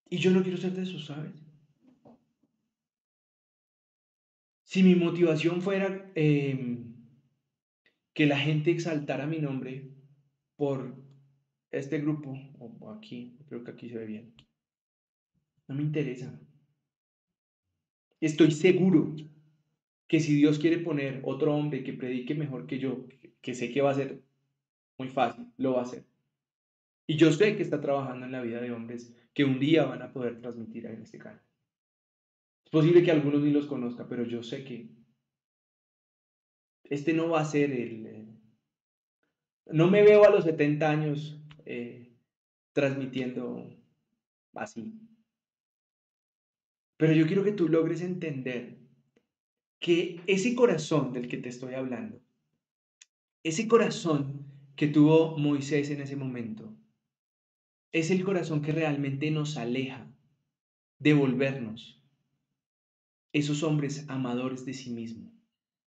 Y 0.09 0.19
yo 0.19 0.31
no 0.31 0.43
quiero 0.43 0.59
ser 0.59 0.73
de 0.73 0.83
esos, 0.83 1.07
¿sabes? 1.07 1.33
Si 4.65 4.83
mi 4.83 4.95
motivación 4.95 5.61
fuera 5.61 6.11
em, 6.15 6.95
que 8.15 8.27
la 8.27 8.39
gente 8.39 8.71
exaltara 8.71 9.27
mi 9.27 9.39
nombre 9.39 9.91
por 10.57 10.95
este 11.73 11.99
grupo, 11.99 12.39
o 12.59 12.91
aquí, 12.91 13.37
creo 13.49 13.65
que 13.65 13.71
aquí 13.71 13.89
se 13.89 13.99
ve 13.99 14.07
bien, 14.07 14.35
no 15.67 15.75
me 15.75 15.83
interesa. 15.83 16.39
Estoy 18.21 18.53
seguro 18.53 19.15
que 20.07 20.21
si 20.21 20.37
Dios 20.37 20.59
quiere 20.59 20.79
poner 20.79 21.23
otro 21.25 21.55
hombre 21.55 21.83
que 21.83 21.95
predique 21.95 22.35
mejor 22.35 22.67
que 22.67 22.79
yo, 22.79 23.07
que 23.41 23.55
sé 23.55 23.73
que 23.73 23.81
va 23.81 23.91
a 23.91 23.95
ser 23.95 24.23
muy 24.99 25.09
fácil, 25.09 25.47
lo 25.57 25.73
va 25.73 25.81
a 25.81 25.85
hacer. 25.85 26.05
Y 27.07 27.17
yo 27.17 27.33
sé 27.33 27.57
que 27.57 27.63
está 27.63 27.81
trabajando 27.81 28.27
en 28.27 28.33
la 28.33 28.43
vida 28.43 28.61
de 28.61 28.71
hombres 28.71 29.17
que 29.35 29.45
un 29.45 29.59
día 29.59 29.85
van 29.85 30.03
a 30.03 30.13
poder 30.13 30.41
transmitir 30.41 30.87
en 30.87 31.03
este 31.03 31.19
canal. 31.19 31.41
Es 32.65 32.71
posible 32.71 33.03
que 33.03 33.11
algunos 33.11 33.43
ni 33.43 33.51
los 33.51 33.67
conozca, 33.67 34.07
pero 34.07 34.25
yo 34.25 34.43
sé 34.43 34.65
que 34.65 34.89
este 36.85 37.13
no 37.15 37.31
va 37.31 37.41
a 37.41 37.45
ser 37.45 37.73
el... 37.73 38.27
no 39.67 39.91
me 39.91 40.03
veo 40.03 40.25
a 40.25 40.31
los 40.31 40.45
70 40.45 40.91
años 40.91 41.42
eh, 41.67 42.13
transmitiendo 42.73 43.77
así. 44.55 44.95
Pero 46.97 47.13
yo 47.13 47.27
quiero 47.27 47.45
que 47.45 47.53
tú 47.53 47.69
logres 47.69 48.01
entender 48.01 48.79
que 49.81 50.21
ese 50.27 50.55
corazón 50.55 51.13
del 51.13 51.29
que 51.29 51.39
te 51.39 51.49
estoy 51.49 51.75
hablando, 51.75 52.21
ese 53.43 53.67
corazón 53.67 54.47
que 54.77 54.87
tuvo 54.87 55.37
Moisés 55.37 55.91
en 55.91 56.01
ese 56.01 56.17
momento, 56.17 56.73
es 57.91 58.11
el 58.11 58.25
corazón 58.25 58.63
que 58.63 58.73
realmente 58.73 59.31
nos 59.31 59.57
aleja 59.57 60.07
de 60.99 61.15
volvernos 61.15 62.03
esos 63.33 63.63
hombres 63.63 64.09
amadores 64.09 64.65
de 64.65 64.75
sí 64.75 64.91
mismo, 64.91 65.33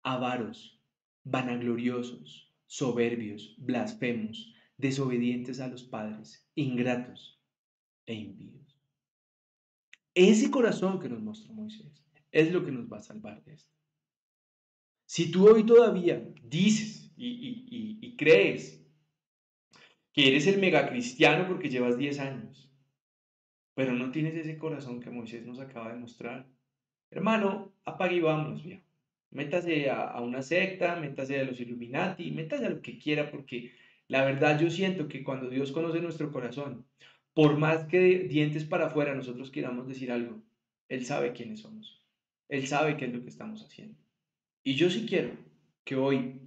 avaros, 0.03 0.79
vanagloriosos, 1.23 2.53
soberbios, 2.67 3.55
blasfemos, 3.57 4.53
desobedientes 4.81 5.59
a 5.59 5.67
los 5.67 5.83
padres, 5.83 6.49
ingratos 6.55 7.39
e 8.05 8.15
impíos. 8.15 8.77
Ese 10.13 10.51
corazón 10.51 10.99
que 10.99 11.07
nos 11.07 11.21
mostró 11.21 11.53
Moisés 11.53 12.03
es 12.31 12.51
lo 12.51 12.65
que 12.65 12.71
nos 12.71 12.91
va 12.91 12.97
a 12.97 13.03
salvar 13.03 13.43
de 13.43 13.53
esto. 13.53 13.75
Si 15.05 15.31
tú 15.31 15.47
hoy 15.47 15.65
todavía 15.65 16.25
dices 16.43 17.13
y, 17.15 18.15
crees 18.17 18.85
que 20.13 20.27
eres 20.27 20.47
el 20.47 20.59
megacristiano 20.59 21.47
porque 21.47 21.69
llevas 21.69 21.97
10 21.97 22.19
años, 22.19 22.71
pero 23.73 23.93
no 23.93 24.11
tienes 24.11 24.35
ese 24.35 24.57
corazón 24.57 24.99
que 24.99 25.09
Moisés 25.09 25.45
nos 25.45 25.59
acaba 25.59 25.91
de 25.91 25.99
mostrar, 25.99 26.47
hermano, 27.09 27.73
apague 27.85 28.17
y 28.17 28.19
vámonos, 28.19 28.63
viejo. 28.63 28.83
Métase 29.31 29.89
a, 29.89 30.03
a, 30.03 30.21
una 30.21 30.41
secta, 30.41 30.97
métase 30.97 31.39
a 31.39 31.45
los 31.45 31.59
Illuminati, 31.59 32.31
métase 32.31 32.65
a 32.65 32.69
lo 32.69 32.81
que 32.81 32.97
quiera, 32.97 33.31
porque 33.31 33.71
la 34.11 34.25
verdad 34.25 34.59
yo 34.59 34.69
siento 34.69 35.07
que 35.07 35.23
cuando 35.23 35.49
Dios 35.49 35.71
conoce 35.71 36.01
nuestro 36.01 36.33
corazón, 36.33 36.85
por 37.33 37.57
más 37.57 37.85
que 37.85 38.19
dientes 38.27 38.65
para 38.65 38.87
afuera 38.87 39.15
nosotros 39.15 39.51
queramos 39.51 39.87
decir 39.87 40.11
algo, 40.11 40.43
Él 40.89 41.05
sabe 41.05 41.31
quiénes 41.31 41.61
somos. 41.61 42.05
Él 42.49 42.67
sabe 42.67 42.97
qué 42.97 43.05
es 43.05 43.13
lo 43.13 43.23
que 43.23 43.29
estamos 43.29 43.63
haciendo. 43.63 43.97
Y 44.65 44.75
yo 44.75 44.89
sí 44.89 45.05
quiero 45.07 45.31
que 45.85 45.95
hoy 45.95 46.41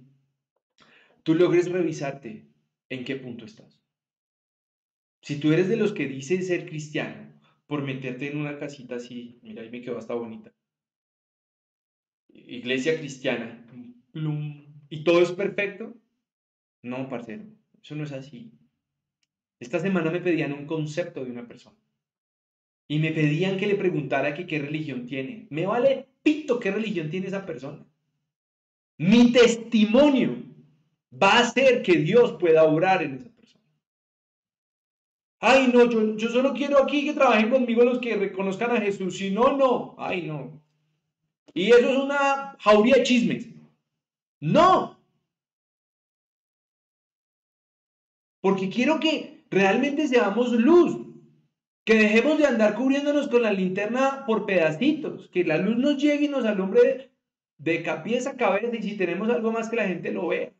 tú 1.23 1.33
logres 1.33 1.71
revisarte 1.71 2.45
en 2.89 3.03
qué 3.03 3.15
punto 3.15 3.45
estás. 3.45 3.81
Si 5.23 5.39
tú 5.39 5.51
eres 5.51 5.67
de 5.67 5.77
los 5.77 5.91
que 5.91 6.07
dicen 6.07 6.43
ser 6.43 6.67
cristiano 6.69 7.33
por 7.65 7.81
meterte 7.81 8.29
en 8.29 8.37
una 8.37 8.59
casita 8.59 8.97
así, 8.97 9.39
mira, 9.41 9.63
ahí 9.63 9.71
me 9.71 9.81
quedó 9.81 9.97
hasta 9.97 10.13
bonita. 10.13 10.53
Iglesia 12.29 12.99
cristiana, 12.99 13.65
y 14.87 15.03
todo 15.03 15.23
es 15.23 15.31
perfecto. 15.31 15.95
No, 16.85 17.09
parcero, 17.09 17.43
eso 17.81 17.95
no 17.95 18.03
es 18.03 18.11
así. 18.11 18.51
Esta 19.59 19.79
semana 19.79 20.11
me 20.11 20.21
pedían 20.21 20.53
un 20.53 20.67
concepto 20.67 21.25
de 21.25 21.31
una 21.31 21.47
persona. 21.47 21.79
Y 22.87 22.99
me 22.99 23.11
pedían 23.11 23.57
que 23.57 23.65
le 23.65 23.73
preguntara 23.73 24.35
qué 24.35 24.59
religión 24.59 25.07
tiene. 25.07 25.47
Me 25.49 25.65
vale 25.65 26.09
pito 26.21 26.59
qué 26.59 26.69
religión 26.69 27.09
tiene 27.09 27.25
esa 27.25 27.43
persona. 27.43 27.83
Mi 28.99 29.31
testimonio 29.31 30.43
va 31.11 31.31
a 31.31 31.39
hacer 31.39 31.81
que 31.81 31.93
Dios 31.93 32.33
pueda 32.33 32.63
orar 32.65 33.01
en 33.01 33.15
esa 33.15 33.29
persona. 33.31 33.63
Ay, 35.39 35.71
no, 35.73 35.89
yo, 35.89 36.15
yo 36.15 36.29
solo 36.29 36.53
quiero 36.53 36.83
aquí 36.83 37.03
que 37.03 37.13
trabajen 37.13 37.49
conmigo 37.49 37.83
los 37.83 37.97
que 37.97 38.15
reconozcan 38.15 38.69
a 38.69 38.81
Jesús. 38.81 39.17
Si 39.17 39.31
no, 39.31 39.57
no. 39.57 39.95
Ay, 39.97 40.21
no. 40.21 40.61
Y 41.51 41.71
eso 41.71 41.89
es 41.89 41.97
una 41.97 42.55
jauría 42.59 42.97
de 42.97 43.03
chismes. 43.03 43.49
No. 44.39 44.94
Porque 48.45 48.69
quiero 48.69 48.99
que 48.99 49.43
realmente 49.49 50.07
seamos 50.07 50.51
luz, 50.51 50.99
que 51.83 51.95
dejemos 51.95 52.37
de 52.37 52.45
andar 52.45 52.75
cubriéndonos 52.75 53.27
con 53.27 53.41
la 53.41 53.51
linterna 53.51 54.23
por 54.27 54.45
pedacitos, 54.45 55.29
que 55.29 55.43
la 55.43 55.57
luz 55.57 55.77
nos 55.77 55.97
llegue 55.97 56.25
y 56.25 56.27
nos 56.27 56.45
alumbre 56.45 57.09
de, 57.57 57.81
cabeza 57.81 58.29
a 58.29 58.37
cabeza 58.37 58.69
y 58.71 58.83
si 58.83 58.97
tenemos 58.97 59.31
algo 59.31 59.51
más 59.51 59.67
que 59.67 59.77
la 59.77 59.87
gente 59.87 60.11
lo 60.11 60.27
vea, 60.27 60.53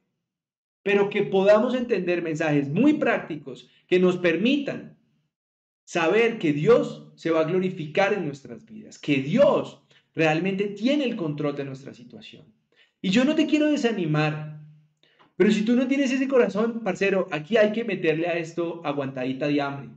pero 0.81 1.11
que 1.11 1.21
podamos 1.21 1.75
entender 1.75 2.23
mensajes 2.23 2.69
muy 2.69 2.93
prácticos 2.93 3.69
que 3.85 3.99
nos 3.99 4.17
permitan 4.17 4.97
saber 5.83 6.39
que 6.39 6.53
Dios 6.53 7.11
se 7.13 7.29
va 7.29 7.41
a 7.41 7.47
glorificar 7.51 8.13
en 8.13 8.25
nuestras 8.25 8.65
vidas, 8.65 8.97
que 8.97 9.17
Dios 9.17 9.83
realmente 10.15 10.69
tiene 10.69 11.03
el 11.03 11.15
control 11.15 11.55
de 11.55 11.65
nuestra 11.65 11.93
situación. 11.93 12.51
Y 12.99 13.11
yo 13.11 13.25
no 13.25 13.35
te 13.35 13.45
quiero 13.45 13.67
desanimar 13.67 14.54
pero 15.37 15.51
si 15.51 15.65
tú 15.65 15.75
no 15.75 15.87
tienes 15.87 16.11
ese 16.11 16.27
corazón, 16.27 16.81
parcero, 16.83 17.27
aquí 17.31 17.57
hay 17.57 17.71
que 17.73 17.83
meterle 17.83 18.27
a 18.27 18.37
esto 18.37 18.81
aguantadita 18.85 19.47
de 19.47 19.61
hambre. 19.61 19.89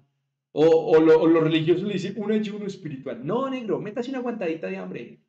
O, 0.53 0.67
o, 0.67 1.01
lo, 1.01 1.27
los 1.27 1.45
religiosos 1.45 1.85
le 1.85 1.93
dicen 1.95 2.15
un 2.17 2.33
ayuno 2.33 2.67
espiritual. 2.67 3.25
No, 3.25 3.49
negro, 3.49 3.81
métase 3.81 4.11
una 4.11 4.19
aguantadita 4.19 4.67
de 4.67 4.77
hambre. 4.77 5.21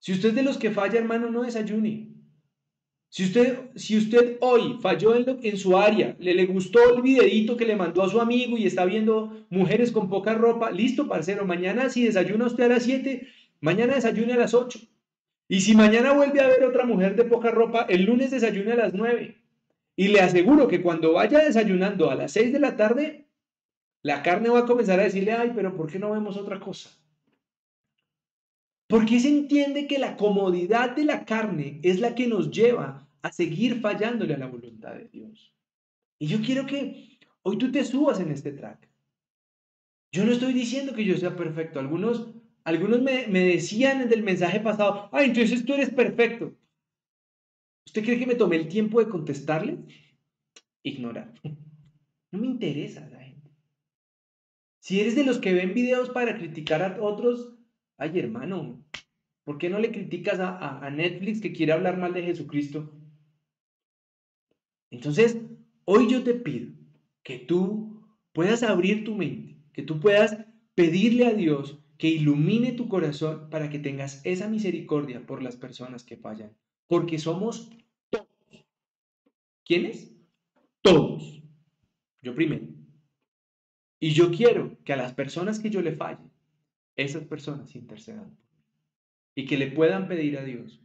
Si 0.00 0.12
usted 0.12 0.30
es 0.30 0.34
de 0.34 0.42
los 0.42 0.58
que 0.58 0.70
falla, 0.72 0.98
hermano, 0.98 1.30
no 1.30 1.42
desayune. 1.42 2.16
Si 3.08 3.24
usted, 3.24 3.70
si 3.76 3.96
usted 3.96 4.36
hoy 4.40 4.78
falló 4.80 5.14
en, 5.14 5.38
en 5.42 5.56
su 5.56 5.76
área, 5.76 6.16
le, 6.18 6.34
le 6.34 6.46
gustó 6.46 6.96
el 6.96 7.02
videito 7.02 7.56
que 7.56 7.64
le 7.64 7.76
mandó 7.76 8.02
a 8.02 8.08
su 8.08 8.20
amigo 8.20 8.58
y 8.58 8.66
está 8.66 8.84
viendo 8.84 9.46
mujeres 9.48 9.92
con 9.92 10.08
poca 10.08 10.34
ropa, 10.34 10.70
listo, 10.72 11.06
parcero. 11.06 11.46
Mañana, 11.46 11.88
si 11.88 12.04
desayuna 12.04 12.46
usted 12.46 12.64
a 12.64 12.68
las 12.68 12.82
7, 12.82 13.26
mañana 13.60 13.94
desayune 13.94 14.32
a 14.32 14.38
las 14.38 14.54
8. 14.54 14.80
Y 15.48 15.60
si 15.60 15.74
mañana 15.74 16.12
vuelve 16.12 16.40
a 16.40 16.48
ver 16.48 16.64
otra 16.64 16.84
mujer 16.84 17.14
de 17.14 17.24
poca 17.24 17.50
ropa, 17.50 17.86
el 17.88 18.04
lunes 18.04 18.30
desayune 18.30 18.72
a 18.72 18.76
las 18.76 18.94
9. 18.94 19.36
Y 19.96 20.08
le 20.08 20.20
aseguro 20.20 20.68
que 20.68 20.82
cuando 20.82 21.12
vaya 21.14 21.38
desayunando 21.38 22.10
a 22.10 22.14
las 22.16 22.32
6 22.32 22.52
de 22.52 22.60
la 22.60 22.76
tarde, 22.76 23.28
la 24.02 24.22
carne 24.22 24.50
va 24.50 24.60
a 24.60 24.66
comenzar 24.66 25.00
a 25.00 25.04
decirle, 25.04 25.32
ay, 25.32 25.52
pero 25.54 25.74
¿por 25.76 25.90
qué 25.90 25.98
no 25.98 26.10
vemos 26.10 26.36
otra 26.36 26.60
cosa? 26.60 26.90
¿Por 28.88 29.04
qué 29.04 29.18
se 29.18 29.28
entiende 29.28 29.86
que 29.86 29.98
la 29.98 30.16
comodidad 30.16 30.94
de 30.94 31.04
la 31.04 31.24
carne 31.24 31.80
es 31.82 31.98
la 31.98 32.14
que 32.14 32.26
nos 32.26 32.50
lleva 32.50 33.08
a 33.22 33.32
seguir 33.32 33.80
fallándole 33.80 34.34
a 34.34 34.38
la 34.38 34.46
voluntad 34.46 34.94
de 34.94 35.08
Dios? 35.08 35.52
Y 36.18 36.28
yo 36.28 36.40
quiero 36.40 36.66
que 36.66 37.18
hoy 37.42 37.58
tú 37.58 37.72
te 37.72 37.84
subas 37.84 38.20
en 38.20 38.30
este 38.30 38.52
track. 38.52 38.88
Yo 40.12 40.24
no 40.24 40.32
estoy 40.32 40.52
diciendo 40.52 40.94
que 40.94 41.04
yo 41.04 41.16
sea 41.16 41.34
perfecto. 41.34 41.80
Algunos, 41.80 42.28
algunos 42.66 43.00
me, 43.00 43.28
decían 43.28 44.02
en 44.02 44.12
el 44.12 44.24
mensaje 44.24 44.58
pasado, 44.58 45.08
ah, 45.12 45.22
entonces 45.22 45.64
tú 45.64 45.74
eres 45.74 45.90
perfecto. 45.90 46.52
¿Usted 47.86 48.02
cree 48.02 48.18
que 48.18 48.26
me 48.26 48.34
tomé 48.34 48.56
el 48.56 48.66
tiempo 48.66 48.98
de 48.98 49.08
contestarle? 49.08 49.78
Ignorar. 50.82 51.32
No 52.32 52.40
me 52.40 52.48
interesa 52.48 53.08
la 53.08 53.20
gente. 53.20 53.52
Si 54.80 55.00
eres 55.00 55.14
de 55.14 55.24
los 55.24 55.38
que 55.38 55.54
ven 55.54 55.74
videos 55.74 56.10
para 56.10 56.36
criticar 56.36 56.82
a 56.82 57.00
otros, 57.00 57.54
ay 57.98 58.18
hermano, 58.18 58.84
¿por 59.44 59.58
qué 59.58 59.70
no 59.70 59.78
le 59.78 59.92
criticas 59.92 60.40
a, 60.40 60.84
a 60.84 60.90
Netflix 60.90 61.40
que 61.40 61.52
quiere 61.52 61.72
hablar 61.72 61.98
mal 61.98 62.12
de 62.14 62.24
Jesucristo? 62.24 62.92
Entonces, 64.90 65.40
hoy 65.84 66.10
yo 66.10 66.24
te 66.24 66.34
pido 66.34 66.72
que 67.22 67.38
tú 67.38 68.04
puedas 68.32 68.64
abrir 68.64 69.04
tu 69.04 69.14
mente, 69.14 69.56
que 69.72 69.82
tú 69.82 70.00
puedas 70.00 70.36
pedirle 70.74 71.26
a 71.26 71.32
Dios 71.32 71.80
que 71.98 72.08
ilumine 72.08 72.72
tu 72.72 72.88
corazón 72.88 73.48
para 73.50 73.70
que 73.70 73.78
tengas 73.78 74.20
esa 74.24 74.48
misericordia 74.48 75.24
por 75.26 75.42
las 75.42 75.56
personas 75.56 76.04
que 76.04 76.16
fallan, 76.16 76.52
porque 76.86 77.18
somos 77.18 77.70
todos. 78.10 78.28
¿Quiénes? 79.64 80.12
Todos. 80.82 81.42
Yo 82.22 82.34
primero. 82.34 82.66
Y 83.98 84.10
yo 84.10 84.30
quiero 84.30 84.76
que 84.84 84.92
a 84.92 84.96
las 84.96 85.14
personas 85.14 85.58
que 85.58 85.70
yo 85.70 85.80
le 85.80 85.96
falle, 85.96 86.30
esas 86.96 87.24
personas 87.24 87.74
intercedan 87.74 88.36
y 89.34 89.46
que 89.46 89.56
le 89.56 89.68
puedan 89.68 90.08
pedir 90.08 90.38
a 90.38 90.44
Dios 90.44 90.80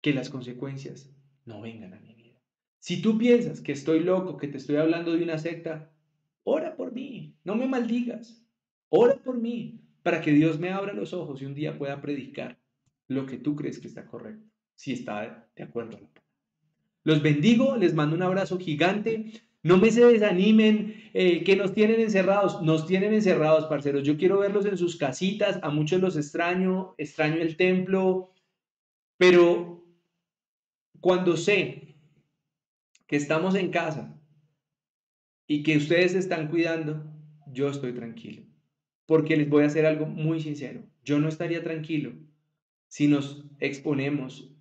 que 0.00 0.12
las 0.12 0.30
consecuencias 0.30 1.14
no 1.44 1.60
vengan 1.60 1.94
a 1.94 2.00
mi 2.00 2.14
vida. 2.14 2.40
Si 2.78 3.02
tú 3.02 3.18
piensas 3.18 3.60
que 3.60 3.72
estoy 3.72 4.00
loco, 4.00 4.36
que 4.36 4.48
te 4.48 4.56
estoy 4.56 4.76
hablando 4.76 5.12
de 5.12 5.22
una 5.22 5.38
secta, 5.38 5.92
ora 6.44 6.76
por 6.76 6.92
mí, 6.92 7.36
no 7.44 7.54
me 7.54 7.66
maldigas. 7.66 8.42
Ora 8.88 9.16
por 9.16 9.38
mí 9.38 9.80
para 10.02 10.20
que 10.20 10.32
Dios 10.32 10.58
me 10.58 10.70
abra 10.70 10.92
los 10.92 11.12
ojos 11.12 11.40
y 11.40 11.46
un 11.46 11.54
día 11.54 11.78
pueda 11.78 12.00
predicar 12.00 12.58
lo 13.08 13.26
que 13.26 13.36
tú 13.36 13.56
crees 13.56 13.78
que 13.78 13.88
está 13.88 14.06
correcto, 14.06 14.46
si 14.74 14.92
está 14.92 15.48
de 15.54 15.62
acuerdo. 15.62 15.98
Los 17.02 17.22
bendigo, 17.22 17.76
les 17.76 17.94
mando 17.94 18.16
un 18.16 18.22
abrazo 18.22 18.58
gigante. 18.58 19.32
No 19.62 19.78
me 19.78 19.90
se 19.90 20.04
desanimen, 20.04 21.10
eh, 21.12 21.44
que 21.44 21.56
nos 21.56 21.74
tienen 21.74 22.00
encerrados. 22.00 22.62
Nos 22.62 22.86
tienen 22.86 23.12
encerrados, 23.14 23.66
parceros. 23.66 24.04
Yo 24.04 24.16
quiero 24.16 24.38
verlos 24.38 24.66
en 24.66 24.76
sus 24.76 24.96
casitas. 24.96 25.58
A 25.62 25.70
muchos 25.70 26.00
los 26.00 26.16
extraño, 26.16 26.94
extraño 26.98 27.36
el 27.42 27.56
templo. 27.56 28.32
Pero 29.16 29.84
cuando 31.00 31.36
sé 31.36 31.96
que 33.06 33.16
estamos 33.16 33.54
en 33.54 33.70
casa 33.70 34.18
y 35.46 35.62
que 35.62 35.78
ustedes 35.78 36.12
se 36.12 36.18
están 36.18 36.48
cuidando, 36.48 37.04
yo 37.52 37.68
estoy 37.68 37.92
tranquilo. 37.92 38.49
Porque 39.10 39.36
les 39.36 39.48
voy 39.48 39.64
a 39.64 39.66
hacer 39.66 39.86
algo 39.86 40.06
muy 40.06 40.38
sincero. 40.40 40.84
Yo 41.02 41.18
no 41.18 41.26
estaría 41.26 41.64
tranquilo 41.64 42.12
si 42.86 43.08
nos 43.08 43.44
exponemos 43.58 44.54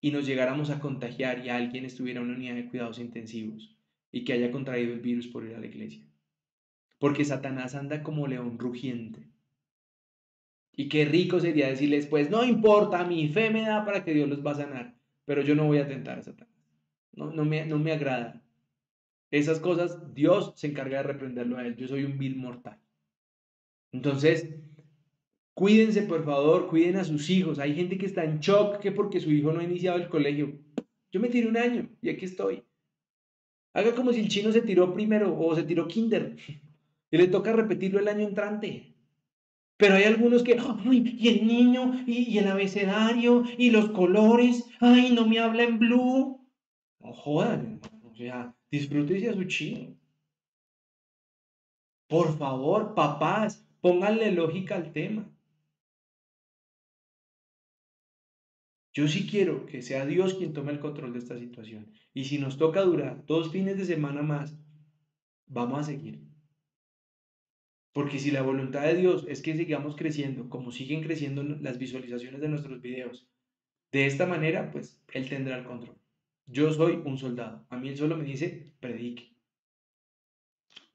y 0.00 0.10
nos 0.10 0.26
llegáramos 0.26 0.70
a 0.70 0.80
contagiar 0.80 1.46
y 1.46 1.50
alguien 1.50 1.84
estuviera 1.84 2.18
en 2.18 2.26
una 2.26 2.34
unidad 2.34 2.56
de 2.56 2.68
cuidados 2.68 2.98
intensivos 2.98 3.78
y 4.10 4.24
que 4.24 4.32
haya 4.32 4.50
contraído 4.50 4.92
el 4.92 4.98
virus 4.98 5.28
por 5.28 5.44
ir 5.44 5.54
a 5.54 5.60
la 5.60 5.66
iglesia. 5.66 6.04
Porque 6.98 7.24
Satanás 7.24 7.76
anda 7.76 8.02
como 8.02 8.26
león 8.26 8.58
rugiente. 8.58 9.28
Y 10.72 10.88
qué 10.88 11.04
rico 11.04 11.38
sería 11.38 11.68
decirles, 11.68 12.06
pues 12.06 12.30
no 12.30 12.42
importa, 12.44 13.04
mi 13.04 13.28
fe 13.28 13.50
me 13.50 13.62
da 13.62 13.84
para 13.84 14.04
que 14.04 14.12
Dios 14.12 14.28
los 14.28 14.44
va 14.44 14.50
a 14.50 14.56
sanar, 14.56 14.98
pero 15.24 15.42
yo 15.42 15.54
no 15.54 15.66
voy 15.66 15.78
a 15.78 15.86
tentar 15.86 16.18
a 16.18 16.22
Satanás. 16.22 16.52
No, 17.12 17.30
no, 17.30 17.44
me, 17.44 17.64
no 17.64 17.78
me 17.78 17.92
agrada. 17.92 18.42
Esas 19.30 19.60
cosas, 19.60 20.12
Dios 20.14 20.52
se 20.56 20.66
encarga 20.66 20.96
de 20.96 21.04
reprenderlo 21.04 21.58
a 21.58 21.64
él. 21.64 21.76
Yo 21.76 21.86
soy 21.86 22.02
un 22.02 22.18
vil 22.18 22.34
mortal. 22.34 22.80
Entonces, 23.94 24.52
cuídense, 25.54 26.02
por 26.02 26.24
favor, 26.24 26.66
cuiden 26.66 26.96
a 26.96 27.04
sus 27.04 27.30
hijos. 27.30 27.60
Hay 27.60 27.76
gente 27.76 27.96
que 27.96 28.06
está 28.06 28.24
en 28.24 28.40
shock 28.40 28.80
que 28.80 28.90
porque 28.90 29.20
su 29.20 29.30
hijo 29.30 29.52
no 29.52 29.60
ha 29.60 29.64
iniciado 29.64 29.98
el 29.98 30.08
colegio. 30.08 30.58
Yo 31.12 31.20
me 31.20 31.28
tiré 31.28 31.48
un 31.48 31.56
año 31.56 31.88
y 32.02 32.10
aquí 32.10 32.24
estoy. 32.24 32.64
Haga 33.72 33.94
como 33.94 34.12
si 34.12 34.18
el 34.18 34.28
chino 34.28 34.50
se 34.50 34.62
tiró 34.62 34.92
primero 34.92 35.38
o 35.38 35.54
se 35.54 35.62
tiró 35.62 35.86
kinder 35.86 36.36
y 37.12 37.16
le 37.16 37.28
toca 37.28 37.52
repetirlo 37.52 38.00
el 38.00 38.08
año 38.08 38.26
entrante. 38.26 38.96
Pero 39.76 39.94
hay 39.94 40.04
algunos 40.04 40.42
que, 40.42 40.58
ay, 40.58 41.16
y 41.16 41.28
el 41.28 41.46
niño, 41.46 42.04
y, 42.04 42.36
el 42.38 42.48
abecedario, 42.48 43.44
y 43.58 43.70
los 43.70 43.90
colores, 43.90 44.64
ay, 44.80 45.12
no 45.12 45.26
me 45.26 45.38
habla 45.38 45.62
en 45.62 45.78
blue. 45.78 46.40
No 46.98 47.12
jodan, 47.12 47.80
o 48.02 48.14
sea, 48.14 48.56
disfrútese 48.70 49.30
a 49.30 49.34
su 49.34 49.44
chino. 49.44 49.96
Por 52.08 52.36
favor, 52.38 52.94
papás, 52.94 53.64
pónganle 53.84 54.32
lógica 54.32 54.76
al 54.76 54.94
tema. 54.94 55.30
Yo 58.94 59.08
sí 59.08 59.26
quiero 59.26 59.66
que 59.66 59.82
sea 59.82 60.06
Dios 60.06 60.32
quien 60.32 60.54
tome 60.54 60.72
el 60.72 60.80
control 60.80 61.12
de 61.12 61.18
esta 61.18 61.38
situación. 61.38 61.92
Y 62.14 62.24
si 62.24 62.38
nos 62.38 62.56
toca 62.56 62.80
durar 62.80 63.26
dos 63.26 63.52
fines 63.52 63.76
de 63.76 63.84
semana 63.84 64.22
más, 64.22 64.56
vamos 65.44 65.80
a 65.80 65.82
seguir. 65.82 66.22
Porque 67.92 68.18
si 68.18 68.30
la 68.30 68.40
voluntad 68.40 68.84
de 68.84 68.96
Dios 68.96 69.26
es 69.28 69.42
que 69.42 69.54
sigamos 69.54 69.96
creciendo, 69.96 70.48
como 70.48 70.72
siguen 70.72 71.02
creciendo 71.02 71.42
las 71.42 71.76
visualizaciones 71.76 72.40
de 72.40 72.48
nuestros 72.48 72.80
videos, 72.80 73.28
de 73.92 74.06
esta 74.06 74.24
manera, 74.24 74.70
pues 74.70 74.98
Él 75.12 75.28
tendrá 75.28 75.58
el 75.58 75.66
control. 75.66 75.98
Yo 76.46 76.72
soy 76.72 77.02
un 77.04 77.18
soldado. 77.18 77.66
A 77.68 77.76
mí 77.76 77.90
Él 77.90 77.98
solo 77.98 78.16
me 78.16 78.24
dice, 78.24 78.72
predique. 78.80 79.33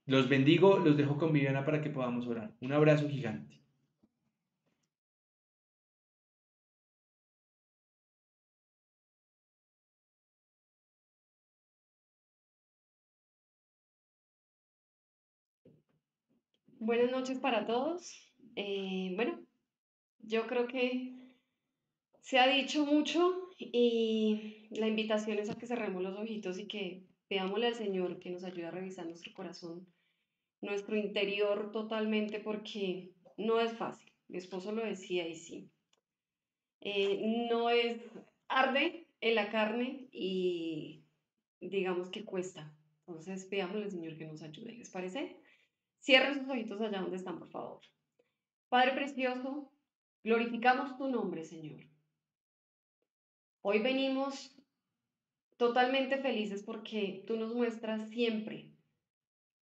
Los 0.09 0.27
bendigo, 0.27 0.79
los 0.79 0.97
dejo 0.97 1.19
con 1.19 1.31
Viviana 1.31 1.63
para 1.63 1.81
que 1.83 1.91
podamos 1.91 2.25
orar. 2.25 2.51
Un 2.61 2.73
abrazo 2.73 3.07
gigante. 3.07 3.61
Buenas 16.79 17.11
noches 17.11 17.37
para 17.37 17.67
todos. 17.67 18.33
Eh, 18.55 19.11
bueno, 19.15 19.39
yo 20.21 20.47
creo 20.47 20.65
que 20.65 21.13
se 22.21 22.39
ha 22.39 22.47
dicho 22.47 22.83
mucho 22.83 23.51
y 23.59 24.69
la 24.71 24.87
invitación 24.87 25.37
es 25.37 25.51
a 25.51 25.55
que 25.55 25.67
cerremos 25.67 26.01
los 26.01 26.17
ojitos 26.17 26.57
y 26.57 26.67
que 26.67 27.03
veámosle 27.29 27.67
al 27.67 27.75
Señor 27.75 28.19
que 28.19 28.31
nos 28.31 28.43
ayude 28.43 28.65
a 28.65 28.71
revisar 28.71 29.05
nuestro 29.05 29.33
corazón, 29.35 29.85
nuestro 30.61 30.95
interior 30.95 31.71
totalmente, 31.71 32.39
porque 32.39 33.11
no 33.37 33.59
es 33.59 33.73
fácil. 33.73 34.11
Mi 34.27 34.37
esposo 34.37 34.71
lo 34.71 34.83
decía 34.83 35.27
y 35.27 35.35
sí. 35.35 35.71
Eh, 36.81 37.47
no 37.49 37.69
es 37.69 38.01
arde 38.47 39.07
en 39.21 39.35
la 39.35 39.49
carne 39.49 40.07
y 40.11 41.03
digamos 41.59 42.09
que 42.09 42.25
cuesta. 42.25 42.73
Entonces, 43.07 43.49
veámosle 43.49 43.85
al 43.85 43.91
Señor 43.91 44.17
que 44.17 44.25
nos 44.25 44.41
ayude. 44.41 44.73
¿Les 44.73 44.89
parece? 44.89 45.37
Cierren 45.99 46.39
sus 46.39 46.49
ojitos 46.49 46.79
allá 46.79 47.01
donde 47.01 47.17
están, 47.17 47.39
por 47.39 47.49
favor. 47.49 47.81
Padre 48.69 48.93
precioso, 48.93 49.71
glorificamos 50.23 50.97
tu 50.97 51.07
nombre, 51.07 51.43
Señor. 51.43 51.81
Hoy 53.61 53.79
venimos 53.79 54.55
totalmente 55.57 56.17
felices 56.19 56.63
porque 56.63 57.23
tú 57.27 57.35
nos 57.35 57.53
muestras 57.53 58.09
siempre 58.09 58.71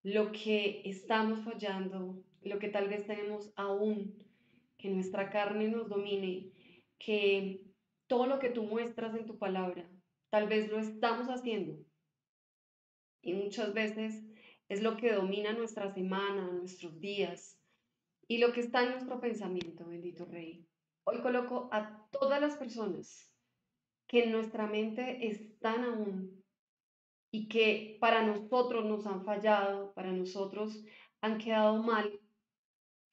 lo 0.02 0.32
que 0.32 0.82
estamos 0.84 1.44
fallando, 1.44 2.22
lo 2.42 2.58
que 2.58 2.68
tal 2.68 2.88
vez 2.88 3.06
tenemos 3.06 3.52
aún, 3.56 4.14
que 4.76 4.90
nuestra 4.90 5.30
carne 5.30 5.68
nos 5.68 5.88
domine, 5.88 6.52
que 6.98 7.64
todo 8.06 8.26
lo 8.26 8.38
que 8.38 8.50
tú 8.50 8.62
muestras 8.62 9.14
en 9.14 9.26
tu 9.26 9.38
palabra, 9.38 9.90
tal 10.30 10.48
vez 10.48 10.70
lo 10.70 10.78
estamos 10.78 11.28
haciendo. 11.28 11.84
Y 13.22 13.34
muchas 13.34 13.74
veces 13.74 14.24
es 14.68 14.82
lo 14.82 14.96
que 14.96 15.12
domina 15.12 15.52
nuestra 15.52 15.92
semana, 15.92 16.50
nuestros 16.52 17.00
días 17.00 17.58
y 18.28 18.38
lo 18.38 18.52
que 18.52 18.60
está 18.60 18.84
en 18.84 18.90
nuestro 18.90 19.20
pensamiento, 19.20 19.86
bendito 19.86 20.26
Rey. 20.26 20.66
Hoy 21.04 21.20
coloco 21.22 21.68
a 21.72 22.06
todas 22.10 22.40
las 22.40 22.56
personas 22.56 23.32
que 24.06 24.24
en 24.24 24.32
nuestra 24.32 24.66
mente 24.66 25.26
están 25.26 25.84
aún 25.84 26.37
y 27.30 27.48
que 27.48 27.98
para 28.00 28.22
nosotros 28.22 28.84
nos 28.84 29.06
han 29.06 29.24
fallado, 29.24 29.92
para 29.94 30.12
nosotros 30.12 30.84
han 31.20 31.38
quedado 31.38 31.82
mal, 31.82 32.20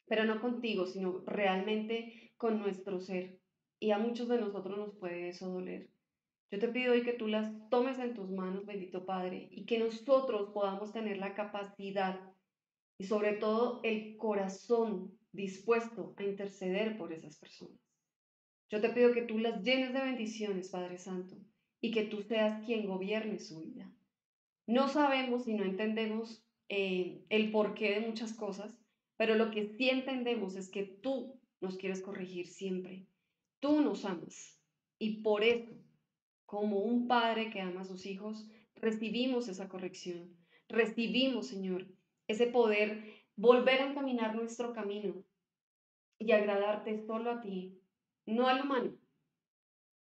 pero 0.08 0.24
no 0.26 0.40
contigo, 0.40 0.86
sino 0.86 1.24
realmente 1.26 2.34
con 2.38 2.60
nuestro 2.60 3.00
ser. 3.00 3.40
Y 3.80 3.92
a 3.92 3.98
muchos 3.98 4.28
de 4.28 4.40
nosotros 4.40 4.78
nos 4.78 4.96
puede 4.96 5.30
eso 5.30 5.50
doler. 5.50 5.90
Yo 6.52 6.60
te 6.60 6.70
pido 6.70 6.94
hoy 6.94 7.04
que 7.04 7.14
tú 7.14 7.28
las 7.28 7.52
tomes 7.70 8.00
en 8.00 8.14
tus 8.14 8.30
manos, 8.30 8.66
bendito 8.66 9.06
Padre, 9.06 9.50
y 9.52 9.66
que 9.66 9.80
nosotros 9.80 10.52
podamos 10.54 10.94
tener 10.94 11.18
la 11.18 11.34
capacidad 11.34 12.20
y 12.98 13.06
sobre 13.06 13.34
todo 13.34 13.82
el 13.84 14.16
corazón 14.18 15.18
dispuesto 15.32 16.14
a 16.18 16.24
interceder 16.24 16.98
por 16.98 17.12
esas 17.12 17.38
personas. 17.38 17.80
Yo 18.70 18.80
te 18.80 18.90
pido 18.90 19.12
que 19.12 19.24
tú 19.24 19.38
las 19.38 19.62
llenes 19.64 19.94
de 19.94 20.02
bendiciones, 20.02 20.70
Padre 20.70 20.98
Santo, 20.98 21.36
y 21.82 21.92
que 21.92 22.04
tú 22.04 22.22
seas 22.22 22.66
quien 22.66 22.88
gobierne 22.88 23.40
su 23.40 23.60
vida. 23.60 23.92
No 24.68 24.88
sabemos 24.88 25.48
y 25.48 25.54
no 25.54 25.64
entendemos 25.64 26.44
eh, 26.70 27.24
el 27.30 27.52
porqué 27.52 28.00
de 28.00 28.08
muchas 28.08 28.34
cosas, 28.34 28.76
pero 29.18 29.36
lo 29.36 29.52
que 29.52 29.68
sí 29.78 29.90
entendemos 29.90 30.56
es 30.56 30.70
que 30.70 30.84
tú 30.84 31.40
nos 31.62 31.78
quieres 31.78 32.02
corregir 32.02 32.48
siempre. 32.48 33.08
Tú 33.60 33.82
nos 33.82 34.06
amas. 34.06 34.60
Y 35.00 35.22
por 35.22 35.44
eso, 35.44 35.72
como 36.46 36.80
un 36.80 37.08
padre 37.08 37.50
que 37.50 37.62
ama 37.62 37.82
a 37.82 37.86
sus 37.86 38.06
hijos, 38.06 38.48
recibimos 38.76 39.48
esa 39.48 39.70
corrección. 39.70 40.36
Recibimos, 40.68 41.48
Señor, 41.48 41.88
ese 42.28 42.48
poder 42.48 43.04
volver 43.36 43.82
a 43.82 43.92
encaminar 43.92 44.36
nuestro 44.36 44.74
camino 44.74 45.24
y 46.18 46.32
agradarte 46.32 47.06
solo 47.06 47.32
a 47.32 47.42
ti, 47.42 47.80
no 48.26 48.48
al 48.48 48.62
humano, 48.62 48.98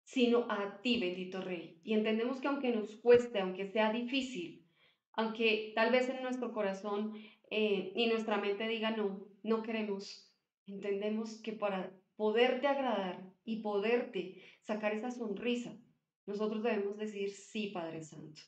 sino 0.09 0.46
a 0.48 0.80
ti, 0.80 0.98
bendito 0.98 1.42
Rey. 1.42 1.78
Y 1.84 1.92
entendemos 1.92 2.40
que 2.40 2.48
aunque 2.48 2.74
nos 2.74 2.96
cueste, 2.96 3.40
aunque 3.40 3.66
sea 3.66 3.92
difícil, 3.92 4.66
aunque 5.12 5.72
tal 5.74 5.92
vez 5.92 6.09
en 6.09 6.22
nuestro 6.22 6.50
corazón 6.54 7.12
eh, 7.50 7.92
y 7.94 8.06
nuestra 8.06 8.38
mente 8.38 8.66
diga 8.66 8.90
no, 8.90 9.28
no 9.42 9.62
queremos, 9.62 10.34
entendemos 10.66 11.42
que 11.42 11.52
para 11.52 11.92
poderte 12.16 12.66
agradar 12.66 13.22
y 13.44 13.61
poderte 13.61 14.42
sacar 14.62 14.94
esa 14.94 15.11
sonrisa, 15.11 15.76
nosotros 16.24 16.62
debemos 16.62 16.96
decir 16.96 17.30
sí, 17.30 17.66
Padre 17.66 18.02
Santo. 18.02 18.40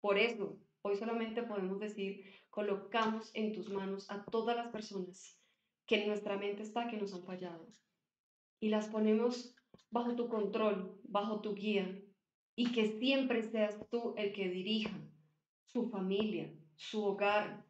Por 0.00 0.18
eso, 0.18 0.58
hoy 0.82 0.96
solamente 0.96 1.44
podemos 1.44 1.78
decir, 1.78 2.24
colocamos 2.50 3.30
en 3.34 3.52
tus 3.52 3.70
manos 3.70 4.10
a 4.10 4.24
todas 4.24 4.56
las 4.56 4.72
personas 4.72 5.40
que 5.86 6.02
en 6.02 6.08
nuestra 6.08 6.36
mente 6.36 6.64
está 6.64 6.88
que 6.88 6.96
nos 6.96 7.14
han 7.14 7.24
fallado 7.24 7.72
y 8.58 8.70
las 8.70 8.88
ponemos 8.88 9.55
bajo 9.90 10.16
tu 10.16 10.28
control, 10.28 11.00
bajo 11.04 11.40
tu 11.40 11.54
guía 11.54 12.00
y 12.54 12.72
que 12.72 12.98
siempre 12.98 13.42
seas 13.42 13.78
tú 13.90 14.14
el 14.16 14.32
que 14.32 14.48
dirija 14.48 14.98
su 15.64 15.88
familia, 15.88 16.52
su 16.74 17.04
hogar, 17.04 17.64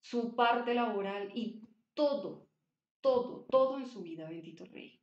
su 0.00 0.34
parte 0.34 0.74
laboral 0.74 1.30
y 1.34 1.60
todo, 1.94 2.48
todo, 3.00 3.46
todo 3.50 3.78
en 3.78 3.86
su 3.86 4.02
vida, 4.02 4.28
bendito 4.28 4.64
Rey. 4.66 5.00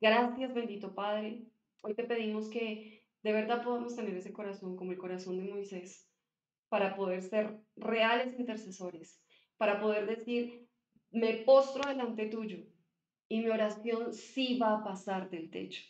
Gracias, 0.00 0.54
bendito 0.54 0.94
Padre. 0.94 1.46
Hoy 1.82 1.94
te 1.94 2.04
pedimos 2.04 2.48
que 2.48 3.04
de 3.22 3.32
verdad 3.32 3.62
podamos 3.62 3.94
tener 3.94 4.16
ese 4.16 4.32
corazón 4.32 4.76
como 4.76 4.92
el 4.92 4.98
corazón 4.98 5.38
de 5.38 5.50
Moisés 5.50 6.10
para 6.68 6.96
poder 6.96 7.22
ser 7.22 7.60
reales 7.76 8.38
intercesores, 8.38 9.22
para 9.56 9.80
poder 9.80 10.06
decir, 10.06 10.68
me 11.10 11.34
postro 11.44 11.88
delante 11.88 12.26
tuyo 12.26 12.73
y 13.28 13.40
mi 13.40 13.48
oración 13.48 14.12
sí 14.12 14.58
va 14.58 14.78
a 14.78 14.84
pasar 14.84 15.30
del 15.30 15.50
techo, 15.50 15.82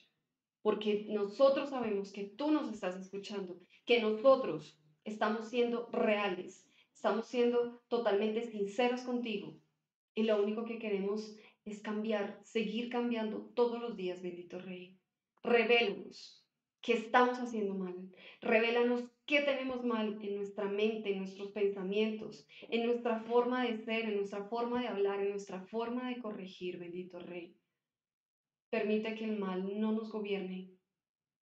porque 0.63 1.07
nosotros 1.11 1.71
sabemos 1.71 2.13
que 2.13 2.25
tú 2.25 2.51
nos 2.51 2.73
estás 2.73 2.97
escuchando, 2.97 3.59
que 3.85 4.01
nosotros 4.01 4.81
estamos 5.05 5.49
siendo 5.49 5.89
reales, 5.91 6.67
estamos 6.95 7.27
siendo 7.27 7.83
totalmente 7.89 8.43
sinceros 8.51 9.03
contigo 9.03 9.61
y 10.15 10.23
lo 10.23 10.43
único 10.43 10.65
que 10.65 10.79
queremos 10.79 11.37
es 11.65 11.81
cambiar, 11.81 12.41
seguir 12.45 12.89
cambiando 12.91 13.51
todos 13.55 13.81
los 13.81 13.97
días, 13.97 14.23
bendito 14.23 14.59
Rey. 14.59 14.99
Revélanos 15.43 16.47
qué 16.81 16.93
estamos 16.93 17.39
haciendo 17.39 17.75
mal. 17.75 18.11
Revélanos 18.41 19.05
qué 19.27 19.41
tenemos 19.41 19.85
mal 19.85 20.19
en 20.23 20.37
nuestra 20.37 20.67
mente, 20.67 21.13
en 21.13 21.19
nuestros 21.19 21.51
pensamientos, 21.53 22.47
en 22.69 22.87
nuestra 22.87 23.21
forma 23.21 23.65
de 23.65 23.79
ser, 23.79 24.05
en 24.05 24.17
nuestra 24.17 24.45
forma 24.45 24.81
de 24.81 24.89
hablar, 24.89 25.21
en 25.21 25.31
nuestra 25.31 25.61
forma 25.63 26.09
de 26.09 26.21
corregir, 26.21 26.79
bendito 26.79 27.19
Rey. 27.19 27.57
Permite 28.71 29.15
que 29.15 29.25
el 29.25 29.39
mal 29.39 29.81
no 29.81 29.93
nos 29.93 30.11
gobierne, 30.11 30.71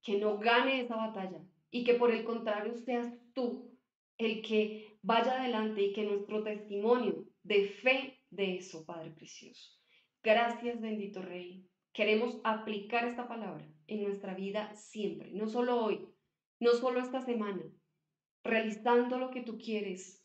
que 0.03 0.19
no 0.19 0.39
gane 0.39 0.81
esa 0.81 0.97
batalla 0.97 1.43
y 1.71 1.85
que 1.85 1.95
por 1.95 2.11
el 2.11 2.25
contrario 2.25 2.77
seas 2.77 3.13
tú 3.33 3.73
el 4.19 4.43
que 4.43 4.99
vaya 5.03 5.41
adelante 5.41 5.83
y 5.83 5.93
que 5.93 6.05
nuestro 6.05 6.43
testimonio 6.43 7.25
de 7.43 7.65
fe 7.65 8.21
de 8.31 8.57
eso, 8.57 8.85
Padre 8.85 9.11
Precioso. 9.11 9.73
Gracias, 10.23 10.81
bendito 10.81 11.23
Rey. 11.23 11.67
Queremos 11.93 12.41
aplicar 12.45 13.07
esta 13.07 13.27
palabra 13.27 13.69
en 13.87 14.05
nuestra 14.05 14.35
vida 14.35 14.75
siempre, 14.75 15.33
no 15.33 15.49
solo 15.49 15.85
hoy, 15.85 16.07
no 16.63 16.75
solo 16.75 17.01
esta 17.01 17.21
semana, 17.21 17.65
realizando 18.45 19.19
lo 19.19 19.31
que 19.31 19.43
tú 19.43 19.59
quieres, 19.59 20.25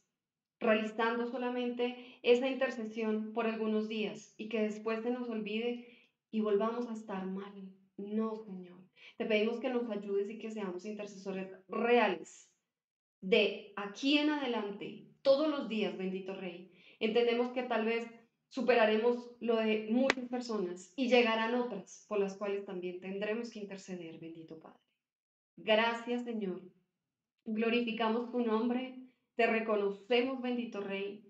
realizando 0.60 1.26
solamente 1.26 2.20
esa 2.22 2.48
intercesión 2.48 3.34
por 3.34 3.48
algunos 3.48 3.88
días 3.88 4.36
y 4.38 4.48
que 4.48 4.62
después 4.62 5.02
se 5.02 5.10
nos 5.10 5.28
olvide 5.30 5.88
y 6.30 6.42
volvamos 6.42 6.88
a 6.90 6.94
estar 6.94 7.26
mal. 7.26 7.74
No, 7.98 8.36
Señor. 8.36 8.78
Te 9.18 9.26
pedimos 9.26 9.60
que 9.60 9.70
nos 9.70 9.90
ayudes 9.90 10.30
y 10.30 10.38
que 10.38 10.52
seamos 10.52 10.86
intercesores 10.86 11.52
reales 11.70 12.52
de 13.22 13.74
aquí 13.76 14.20
en 14.20 14.30
adelante, 14.30 15.08
todos 15.24 15.50
los 15.50 15.68
días, 15.68 15.98
bendito 15.98 16.36
Rey. 16.36 16.72
Entendemos 17.00 17.52
que 17.52 17.64
tal 17.64 17.84
vez 17.84 18.06
superaremos 18.50 19.32
lo 19.40 19.56
de 19.56 19.88
muchas 19.90 20.30
personas 20.30 20.94
y 20.96 21.10
llegarán 21.10 21.56
otras 21.56 22.06
por 22.08 22.20
las 22.20 22.38
cuales 22.38 22.64
también 22.64 23.00
tendremos 23.00 23.50
que 23.50 23.58
interceder, 23.58 24.20
bendito 24.20 24.60
Padre. 24.60 24.87
Gracias, 25.58 26.24
Señor. 26.24 26.62
Glorificamos 27.44 28.32
tu 28.32 28.40
nombre, 28.40 28.96
te 29.36 29.48
reconocemos, 29.48 30.42
bendito 30.42 30.82
Rey, 30.82 31.28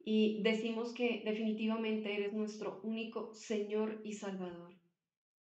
y 0.00 0.42
decimos 0.42 0.94
que 0.94 1.22
definitivamente 1.24 2.14
eres 2.14 2.32
nuestro 2.32 2.80
único 2.82 3.34
Señor 3.34 4.00
y 4.02 4.14
Salvador. 4.14 4.74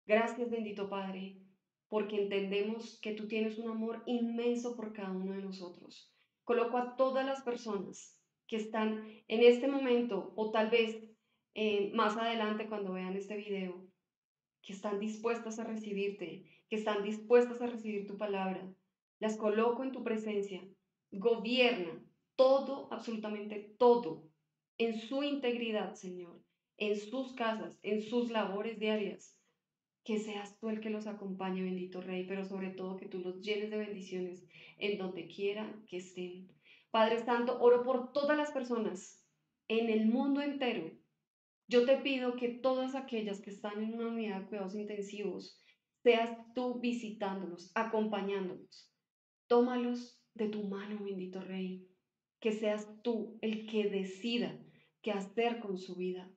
Gracias, 0.06 0.50
bendito 0.50 0.90
Padre, 0.90 1.38
porque 1.90 2.24
entendemos 2.24 3.00
que 3.02 3.14
tú 3.14 3.28
tienes 3.28 3.60
un 3.60 3.70
amor 3.70 4.02
inmenso 4.08 4.76
por 4.76 4.94
cada 4.94 5.12
uno 5.12 5.34
de 5.34 5.42
nosotros. 5.44 6.12
Coloco 6.44 6.78
a 6.78 6.96
todas 6.96 7.26
las 7.26 7.44
personas 7.44 8.20
que 8.48 8.56
están 8.56 9.06
en 9.28 9.44
este 9.44 9.68
momento 9.68 10.34
o 10.36 10.52
tal 10.52 10.70
vez 10.70 10.98
eh, 11.54 11.92
más 11.94 12.18
adelante 12.18 12.68
cuando 12.68 12.94
vean 12.94 13.16
este 13.16 13.38
video, 13.38 13.86
que 14.64 14.74
están 14.74 15.00
dispuestas 15.00 15.60
a 15.60 15.66
recibirte, 15.66 16.46
que 16.74 16.80
están 16.80 17.04
dispuestas 17.04 17.62
a 17.62 17.68
recibir 17.68 18.08
tu 18.08 18.18
palabra. 18.18 18.68
Las 19.20 19.38
coloco 19.38 19.84
en 19.84 19.92
tu 19.92 20.04
presencia. 20.04 20.68
Gobierna 21.12 22.04
todo, 22.36 22.92
absolutamente 22.92 23.76
todo, 23.78 24.28
en 24.80 25.00
su 25.00 25.22
integridad, 25.22 25.94
Señor, 25.94 26.42
en 26.78 27.00
sus 27.00 27.34
casas, 27.34 27.78
en 27.84 28.02
sus 28.02 28.32
labores 28.32 28.80
diarias 28.80 29.40
que 30.04 30.18
seas 30.18 30.58
tú 30.58 30.70
el 30.70 30.80
que 30.80 30.90
los 30.90 31.06
acompañe, 31.06 31.62
bendito 31.62 32.02
Rey, 32.02 32.26
pero 32.26 32.44
sobre 32.44 32.72
todo 32.72 32.98
que 32.98 33.08
tú 33.08 33.20
los 33.20 33.40
llenes 33.42 33.70
de 33.70 33.78
bendiciones 33.78 34.44
en 34.80 34.98
donde 34.98 35.28
quiera 35.28 35.80
que 35.88 35.98
estén. 35.98 36.50
Padre 36.90 37.24
Santo, 37.24 37.62
oro 37.62 37.84
por 37.84 38.14
todas 38.14 38.36
las 38.36 38.50
personas 38.50 39.24
en 39.68 39.92
el 39.92 40.08
mundo 40.08 40.42
entero. 40.42 40.90
Yo 41.68 41.86
te 41.86 41.98
pido 41.98 42.36
que 42.36 42.50
todas 42.50 42.96
aquellas 42.96 43.42
que 43.42 43.52
están 43.52 43.84
en 43.84 43.94
una 43.94 44.08
unidad 44.08 44.42
de 44.42 44.48
cuidados 44.48 44.74
intensivos, 44.74 45.63
seas 46.04 46.38
tú 46.54 46.80
visitándolos, 46.80 47.72
acompañándolos. 47.76 48.94
Tómalos 49.48 50.22
de 50.34 50.50
tu 50.50 50.68
mano, 50.68 51.04
bendito 51.04 51.42
Rey. 51.42 51.88
Que 52.40 52.52
seas 52.52 53.02
tú 53.02 53.40
el 53.42 53.66
que 53.68 53.90
decida 53.90 54.60
qué 55.02 55.12
hacer 55.12 55.60
con 55.60 55.78
su 55.78 55.96
vida. 55.96 56.30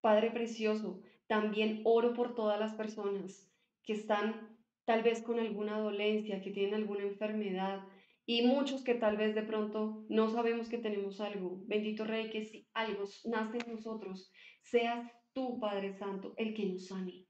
Padre 0.00 0.30
precioso, 0.30 1.02
también 1.26 1.82
oro 1.84 2.14
por 2.14 2.34
todas 2.34 2.58
las 2.58 2.74
personas 2.74 3.50
que 3.82 3.92
están 3.92 4.56
tal 4.86 5.02
vez 5.02 5.22
con 5.22 5.38
alguna 5.38 5.78
dolencia, 5.78 6.40
que 6.42 6.50
tienen 6.50 6.74
alguna 6.74 7.04
enfermedad 7.04 7.86
y 8.26 8.46
muchos 8.46 8.82
que 8.82 8.94
tal 8.94 9.16
vez 9.18 9.34
de 9.34 9.42
pronto 9.42 10.06
no 10.08 10.30
sabemos 10.30 10.68
que 10.68 10.78
tenemos 10.78 11.20
algo. 11.20 11.62
Bendito 11.66 12.04
Rey, 12.04 12.30
que 12.30 12.44
si 12.44 12.68
algo 12.72 13.04
nace 13.24 13.58
en 13.58 13.74
nosotros, 13.74 14.30
seas 14.62 15.10
tú, 15.34 15.60
Padre 15.60 15.92
Santo, 15.92 16.32
el 16.36 16.54
que 16.54 16.66
nos 16.66 16.86
sane. 16.86 17.23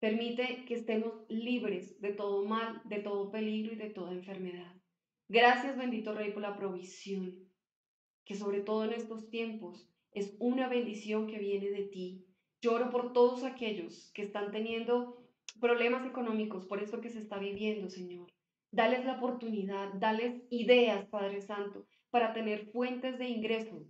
Permite 0.00 0.64
que 0.64 0.74
estemos 0.74 1.12
libres 1.28 2.00
de 2.00 2.12
todo 2.12 2.44
mal, 2.44 2.80
de 2.84 3.00
todo 3.00 3.30
peligro 3.30 3.72
y 3.72 3.76
de 3.76 3.90
toda 3.90 4.12
enfermedad. 4.12 4.72
Gracias, 5.28 5.76
bendito 5.76 6.14
Rey, 6.14 6.32
por 6.32 6.42
la 6.42 6.56
provisión, 6.56 7.48
que 8.24 8.34
sobre 8.34 8.60
todo 8.60 8.84
en 8.84 8.92
estos 8.92 9.28
tiempos 9.28 9.88
es 10.12 10.36
una 10.38 10.68
bendición 10.68 11.26
que 11.26 11.38
viene 11.38 11.70
de 11.70 11.82
ti, 11.82 12.24
Lloro 12.60 12.90
por 12.90 13.12
todos 13.12 13.44
aquellos 13.44 14.10
que 14.14 14.22
están 14.22 14.50
teniendo 14.50 15.22
problemas 15.60 16.04
económicos 16.04 16.66
por 16.66 16.82
esto 16.82 17.00
que 17.00 17.08
se 17.08 17.20
está 17.20 17.38
viviendo, 17.38 17.88
Señor. 17.88 18.32
Dales 18.72 19.04
la 19.04 19.18
oportunidad, 19.18 19.92
dales 19.94 20.42
ideas, 20.50 21.06
Padre 21.06 21.40
Santo, 21.40 21.86
para 22.10 22.32
tener 22.32 22.66
fuentes 22.72 23.16
de 23.18 23.28
ingreso 23.28 23.86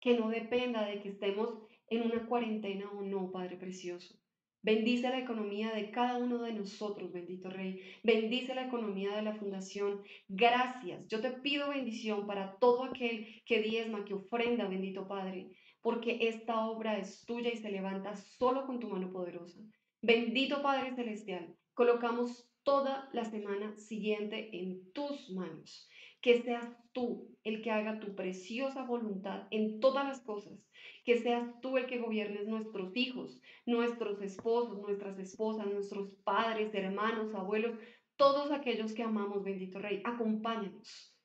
que 0.00 0.18
no 0.18 0.30
dependa 0.30 0.86
de 0.86 1.00
que 1.00 1.10
estemos 1.10 1.58
en 1.88 2.02
una 2.02 2.26
cuarentena 2.26 2.90
o 2.90 3.02
no, 3.02 3.30
Padre 3.30 3.58
Precioso. 3.58 4.18
Bendice 4.62 5.08
la 5.08 5.18
economía 5.18 5.72
de 5.72 5.90
cada 5.90 6.18
uno 6.18 6.42
de 6.42 6.52
nosotros, 6.52 7.12
bendito 7.12 7.48
Rey. 7.48 7.80
Bendice 8.02 8.54
la 8.54 8.66
economía 8.66 9.16
de 9.16 9.22
la 9.22 9.34
fundación. 9.34 10.02
Gracias. 10.28 11.06
Yo 11.08 11.20
te 11.20 11.30
pido 11.30 11.70
bendición 11.70 12.26
para 12.26 12.56
todo 12.58 12.84
aquel 12.84 13.42
que 13.46 13.62
diezma, 13.62 14.04
que 14.04 14.14
ofrenda, 14.14 14.68
bendito 14.68 15.08
Padre 15.08 15.50
porque 15.82 16.18
esta 16.28 16.66
obra 16.66 16.98
es 16.98 17.24
tuya 17.24 17.50
y 17.52 17.56
se 17.56 17.70
levanta 17.70 18.16
solo 18.16 18.66
con 18.66 18.80
tu 18.80 18.88
mano 18.88 19.10
poderosa. 19.10 19.60
Bendito 20.02 20.62
Padre 20.62 20.94
Celestial, 20.94 21.54
colocamos 21.74 22.48
toda 22.62 23.08
la 23.12 23.24
semana 23.24 23.76
siguiente 23.76 24.50
en 24.58 24.92
tus 24.92 25.30
manos. 25.30 25.88
Que 26.20 26.42
seas 26.42 26.68
tú 26.92 27.36
el 27.44 27.62
que 27.62 27.70
haga 27.70 28.00
tu 28.00 28.14
preciosa 28.14 28.84
voluntad 28.84 29.46
en 29.50 29.80
todas 29.80 30.06
las 30.06 30.20
cosas. 30.20 30.58
Que 31.04 31.18
seas 31.18 31.60
tú 31.60 31.78
el 31.78 31.86
que 31.86 31.98
gobiernes 31.98 32.46
nuestros 32.46 32.94
hijos, 32.96 33.40
nuestros 33.66 34.20
esposos, 34.20 34.80
nuestras 34.80 35.18
esposas, 35.18 35.66
nuestros 35.66 36.14
padres, 36.24 36.74
hermanos, 36.74 37.34
abuelos, 37.34 37.78
todos 38.16 38.50
aquellos 38.50 38.92
que 38.92 39.02
amamos, 39.02 39.42
bendito 39.42 39.78
Rey. 39.78 40.02
Acompáñanos. 40.04 41.16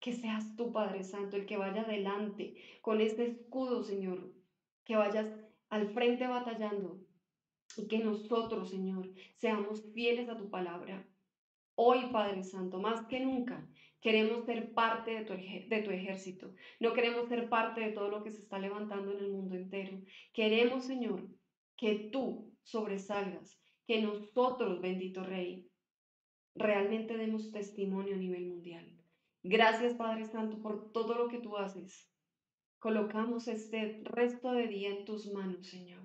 Que 0.00 0.12
seas 0.12 0.56
tú, 0.56 0.72
Padre 0.72 1.02
Santo, 1.02 1.36
el 1.36 1.46
que 1.46 1.56
vaya 1.56 1.82
adelante 1.82 2.54
con 2.80 3.00
este 3.00 3.26
escudo, 3.26 3.82
Señor. 3.82 4.32
Que 4.84 4.96
vayas 4.96 5.30
al 5.68 5.92
frente 5.92 6.26
batallando 6.26 7.00
y 7.76 7.88
que 7.88 7.98
nosotros, 7.98 8.70
Señor, 8.70 9.12
seamos 9.36 9.82
fieles 9.92 10.28
a 10.28 10.36
tu 10.36 10.48
palabra. 10.50 11.06
Hoy, 11.74 12.06
Padre 12.12 12.44
Santo, 12.44 12.80
más 12.80 13.06
que 13.06 13.20
nunca, 13.20 13.66
queremos 14.04 14.44
ser 14.44 14.74
parte 14.74 15.12
de 15.12 15.24
tu, 15.24 15.32
de 15.32 15.96
ejército. 15.96 16.54
No 16.78 16.92
queremos 16.92 17.26
ser 17.26 17.48
parte 17.48 17.80
de 17.80 17.92
todo 17.92 18.10
lo 18.10 18.22
que 18.22 18.30
se 18.30 18.42
está 18.42 18.58
levantando 18.58 19.12
en 19.12 19.24
el 19.24 19.30
mundo 19.30 19.54
entero. 19.56 19.98
Queremos, 20.34 20.84
Señor, 20.84 21.26
que 21.78 22.10
tú 22.12 22.54
sobresalgas, 22.64 23.58
que 23.86 24.02
nosotros, 24.02 24.82
bendito 24.82 25.24
Rey, 25.24 25.70
realmente 26.54 27.16
demos 27.16 27.50
testimonio 27.50 28.14
a 28.14 28.18
nivel 28.18 28.44
mundial. 28.44 28.86
Gracias, 29.42 29.94
Padre 29.94 30.26
Santo, 30.26 30.60
por 30.60 30.92
todo 30.92 31.14
lo 31.14 31.28
que 31.28 31.38
tú 31.38 31.56
haces. 31.56 32.12
Colocamos 32.80 33.48
este 33.48 34.02
resto 34.04 34.52
de 34.52 34.68
día 34.68 34.90
en 34.90 35.06
tus 35.06 35.32
manos, 35.32 35.66
Señor. 35.66 36.02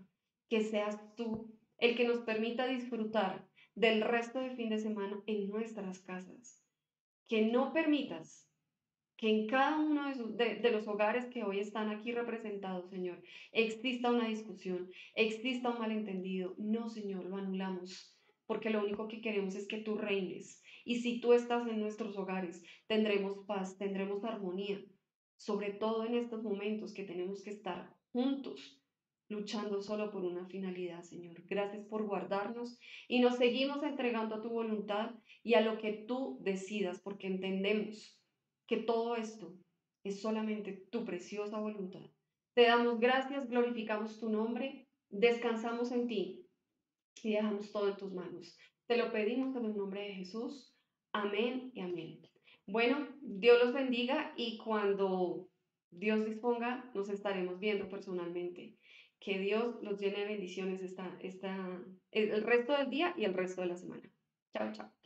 Que 0.47 0.62
seas 0.62 0.97
tú 1.18 1.54
el 1.78 1.97
que 1.97 2.08
nos 2.08 2.20
permita 2.20 2.66
disfrutar 2.66 3.45
del 3.76 4.02
resto 4.02 4.39
del 4.39 4.56
fin 4.56 4.70
de 4.70 4.80
semana 4.80 5.22
en 5.28 5.50
nuestras 5.50 6.00
casas. 6.00 6.59
Que 7.30 7.45
no 7.45 7.71
permitas 7.71 8.49
que 9.15 9.30
en 9.30 9.47
cada 9.47 9.77
uno 9.77 10.03
de, 10.36 10.71
los 10.71 10.88
hogares 10.88 11.25
que 11.25 11.43
hoy 11.43 11.59
están 11.59 11.89
aquí 11.89 12.13
representados, 12.13 12.89
Señor, 12.89 13.21
exista 13.51 14.11
una 14.11 14.27
discusión, 14.27 14.89
exista 15.13 15.69
un 15.69 15.80
malentendido. 15.80 16.55
No, 16.57 16.89
Señor, 16.89 17.25
lo 17.25 17.36
anulamos, 17.36 18.17
porque 18.45 18.69
lo 18.69 18.82
único 18.82 19.09
que 19.09 19.21
queremos 19.21 19.55
es 19.55 19.67
que 19.67 19.80
tú 19.80 19.97
reines. 19.97 20.63
Y 20.86 21.01
si 21.01 21.19
tú 21.19 21.34
estás 21.34 21.67
en 21.67 21.82
nuestros 21.82 22.17
hogares, 22.17 22.63
tendremos 22.88 23.45
paz, 23.45 23.77
tendremos 23.77 24.23
armonía, 24.23 24.82
sobre 25.36 25.71
todo 25.71 26.05
en 26.05 26.15
estos 26.15 26.41
momentos 26.41 26.93
que 26.93 27.03
tenemos 27.03 27.43
que 27.43 27.51
estar 27.51 27.93
juntos 28.13 28.78
luchando 29.30 29.82
solo 29.82 30.11
por 30.11 30.25
una 30.25 30.45
finalidad, 30.47 31.03
Señor. 31.03 31.43
Gracias 31.47 31.86
por 31.86 32.05
guardarnos 32.05 32.80
y 33.07 33.19
nos 33.19 33.38
seguimos 33.38 33.84
entregando 33.84 34.36
a 34.36 34.41
tu 34.41 34.49
voluntad 34.49 35.11
y 35.43 35.53
a 35.53 35.61
lo 35.61 35.77
que 35.77 35.93
tú 36.07 36.39
decidas, 36.41 36.99
porque 36.99 37.27
entendemos 37.27 38.19
que 38.67 38.77
todo 38.77 39.15
esto 39.15 39.55
es 40.03 40.21
solamente 40.21 40.73
tu 40.91 41.05
preciosa 41.05 41.59
voluntad. 41.59 42.09
Te 42.55 42.63
damos 42.63 42.99
gracias, 42.99 43.47
glorificamos 43.47 44.19
tu 44.19 44.30
nombre, 44.30 44.88
descansamos 45.09 45.91
en 45.91 46.07
ti 46.07 46.45
y 47.23 47.34
dejamos 47.34 47.71
todo 47.71 47.89
en 47.89 47.97
tus 47.97 48.11
manos. 48.11 48.57
Te 48.88 48.97
lo 48.97 49.11
pedimos 49.11 49.55
en 49.55 49.65
el 49.65 49.77
nombre 49.77 50.01
de 50.01 50.15
Jesús. 50.15 50.75
Amén 51.13 51.71
y 51.73 51.82
amén. 51.82 52.21
Bueno, 52.65 53.07
Dios 53.21 53.63
los 53.63 53.73
bendiga 53.73 54.34
y 54.36 54.57
cuando 54.57 55.47
Dios 55.91 56.25
disponga, 56.25 56.89
nos 56.93 57.09
estaremos 57.09 57.59
viendo 57.59 57.89
personalmente. 57.89 58.78
Que 59.20 59.38
Dios 59.39 59.76
los 59.82 59.99
llene 59.99 60.20
de 60.20 60.26
bendiciones 60.26 60.82
esta, 60.82 61.17
esta, 61.20 61.82
el 62.11 62.43
resto 62.43 62.78
del 62.78 62.89
día 62.89 63.13
y 63.17 63.26
el 63.26 63.34
resto 63.34 63.61
de 63.61 63.67
la 63.67 63.76
semana. 63.76 64.09
Chao, 64.53 64.72
chao. 64.72 64.99